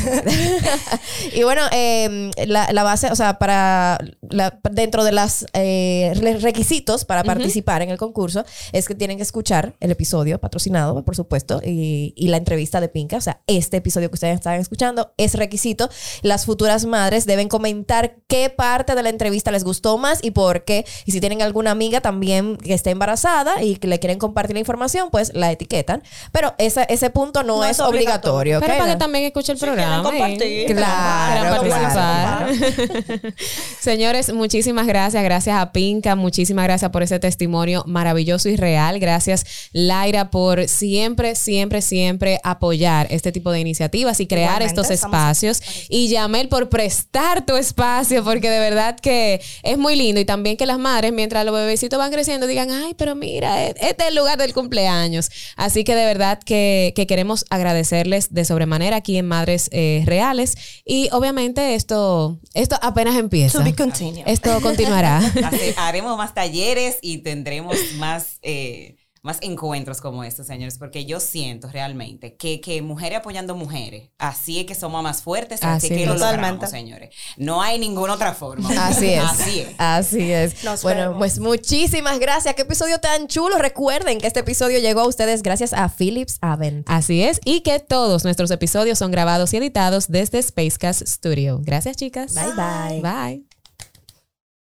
y 1.35 1.43
bueno, 1.43 1.63
eh, 1.73 2.31
la, 2.47 2.73
la 2.73 2.83
base, 2.83 3.09
o 3.11 3.17
sea, 3.17 3.39
para 3.39 3.99
la- 4.31 4.59
dentro 4.71 5.05
de 5.05 5.13
las 5.13 5.47
eh, 5.53 6.13
re- 6.17 6.39
requisitos 6.39 7.05
para 7.05 7.25
participar 7.25 7.83
en 7.83 7.91
el 7.91 7.99
concurso 7.99 8.45
es 8.73 8.87
que 8.89 8.95
tienen 8.95 9.17
que 9.17 9.23
escuchar 9.23 9.75
el 9.81 9.91
episodio 9.91 10.41
patrocinado, 10.41 11.05
por 11.05 11.17
supuesto, 11.17 11.61
y, 11.65 12.13
y 12.17 12.29
la 12.29 12.37
entrevista 12.37 12.81
de 12.81 12.89
Pinca. 12.89 13.17
O 13.17 13.21
sea, 13.21 13.41
este 13.47 13.79
episodio 13.79 14.11
que 14.11 14.15
ustedes 14.15 14.35
están 14.37 14.61
escuchando 14.61 15.13
es 15.17 15.35
requisito. 15.35 15.89
Las 16.23 16.45
futuras 16.47 16.85
madres 16.87 17.27
deben 17.27 17.49
comentar 17.49 18.17
qué 18.29 18.51
parte 18.51 18.95
de 18.95 19.03
la 19.03 19.09
entrevista 19.09 19.51
les 19.51 19.65
gustó 19.65 19.99
más 19.99 20.21
y 20.23 20.31
por 20.33 20.65
qué. 20.65 20.85
Y 21.05 21.13
si 21.13 21.21
tienen 21.21 21.43
alguna 21.43 21.71
amiga 21.71 22.01
también 22.01 22.57
que 22.57 22.75
esté 22.75 22.91
embarazada 22.91 23.63
y 23.63 23.77
que 23.77 23.89
le 23.89 23.99
quieren 23.99 24.19
compartir 24.19 24.55
la 24.55 24.61
información, 24.61 25.11
pues 25.11 25.33
la 25.35 25.51
etiquetan. 25.53 26.03
Pero 26.33 26.55
ese, 26.59 26.87
ese 26.89 27.11
punto 27.11 27.43
no, 27.43 27.59
No 27.59 27.65
es 27.65 27.81
obligatorio. 27.81 28.61
Pero 28.61 28.79
para 28.79 28.93
que 28.93 28.99
también 28.99 29.25
escuche 29.33 29.53
el 29.53 29.59
programa. 29.59 30.03
compartir. 30.03 30.67
Claro, 30.67 31.63
participar. 31.63 33.33
Señores, 33.81 34.33
muchísimas 34.33 34.87
gracias. 34.87 35.23
Gracias 35.25 35.57
a 35.57 35.73
Pinca. 35.73 36.15
Muchísimas 36.17 36.65
gracias 36.65 36.91
por 36.91 37.03
ese 37.03 37.19
testimonio 37.19 37.83
maravilloso 37.87 38.49
y 38.49 38.57
real. 38.57 38.99
Gracias, 39.01 39.45
Laira, 39.73 40.31
por 40.31 40.69
siempre, 40.69 41.35
siempre, 41.35 41.83
siempre 41.83 42.41
apoyar 42.45 43.07
este 43.11 43.33
tipo 43.33 43.51
de 43.51 43.61
iniciativas 43.61 44.21
y 44.21 44.27
crear 44.27 44.63
Igualmente, 44.63 44.81
estos 44.81 44.91
estamos 44.91 45.15
espacios. 45.17 45.63
Y 45.89 46.09
Yamel 46.09 46.49
por 46.49 46.69
prestar 46.69 47.45
tu 47.47 47.57
espacio, 47.57 48.23
porque 48.25 48.51
de 48.51 48.59
verdad 48.61 48.99
que 49.01 49.41
es 49.63 49.79
muy 49.79 49.97
lindo. 49.97 50.21
Y 50.21 50.25
también 50.25 50.57
que 50.57 50.67
las 50.67 50.79
madres, 50.79 51.13
mientras 51.13 51.45
los 51.45 51.55
bebecitos 51.55 51.99
van 51.99 52.13
creciendo, 52.13 52.47
digan, 52.47 52.71
ay, 52.71 52.95
pero 52.97 53.15
mira, 53.15 53.65
e- 53.67 53.75
este 53.81 54.03
es 54.05 54.09
el 54.09 54.15
lugar 54.15 54.39
del 54.39 54.53
cumpleaños. 54.53 55.31
Así 55.57 55.85
que 55.85 55.95
de 55.95 56.05
verdad 56.05 56.39
que, 56.45 56.93
que 56.95 57.07
queremos 57.07 57.45
agradecerles 57.51 58.33
de 58.35 58.45
sobremanera 58.45 58.97
aquí 58.97 59.17
en 59.17 59.22
Madres 59.23 59.69
eh, 59.73 60.03
Reales. 60.07 60.55
Y 60.85 61.09
obviamente 61.13 61.75
esto, 61.75 62.41
esto 62.55 62.77
apenas 62.83 63.17
empieza. 63.17 63.59
To 63.59 63.65
be 63.65 63.75
continued. 63.75 64.25
Esto 64.27 64.61
continuará. 64.61 65.19
Hace- 65.45 65.75
haremos 65.77 66.17
más 66.17 66.35
talleres 66.35 66.99
y 67.03 67.19
tendremos 67.19 67.77
más, 67.97 68.39
eh, 68.43 68.97
más 69.23 69.39
encuentros 69.41 70.01
como 70.01 70.25
estos, 70.25 70.47
señores, 70.47 70.79
porque 70.79 71.05
yo 71.05 71.21
siento 71.21 71.69
realmente 71.69 72.37
que, 72.37 72.61
que 72.61 72.83
mujeres 72.83 73.19
apoyando 73.21 73.55
mujeres, 73.55 74.11
así 74.19 74.59
es 74.61 74.67
que 74.67 74.75
somos 74.75 75.03
más 75.03 75.23
fuertes, 75.23 75.63
así, 75.63 75.87
Así 75.87 75.95
es 75.95 76.01
que 76.01 76.07
lo 76.07 76.15
Totalmente. 76.15 76.49
logramos, 76.49 76.71
señores. 76.71 77.15
No 77.37 77.63
hay 77.63 77.79
ninguna 77.79 78.15
otra 78.15 78.35
forma. 78.35 78.69
Así 78.87 79.11
es. 79.11 79.23
Así 79.23 79.61
es. 79.61 79.69
Así 79.79 80.33
es. 80.33 80.65
Nos 80.65 80.83
bueno, 80.83 81.01
vemos. 81.03 81.19
pues 81.19 81.39
muchísimas 81.39 82.19
gracias. 82.19 82.55
Qué 82.55 82.63
episodio 82.63 82.99
tan 82.99 83.29
chulo. 83.29 83.59
Recuerden 83.59 84.19
que 84.19 84.27
este 84.27 84.41
episodio 84.41 84.79
llegó 84.81 85.01
a 85.03 85.07
ustedes 85.07 85.43
gracias 85.43 85.73
a 85.73 85.89
Philips 85.89 86.39
Avent. 86.41 86.85
Así 86.89 87.23
es. 87.23 87.41
Y 87.45 87.61
que 87.61 87.79
todos 87.79 88.25
nuestros 88.25 88.51
episodios 88.51 88.99
son 88.99 89.11
grabados 89.11 89.53
y 89.55 89.59
editados 89.59 90.09
desde 90.09 90.43
Spacecast 90.43 91.07
Studio. 91.07 91.61
Gracias, 91.63 91.97
chicas. 91.97 92.35
Bye 92.35 92.53
bye. 92.57 93.01
Bye. 93.01 93.52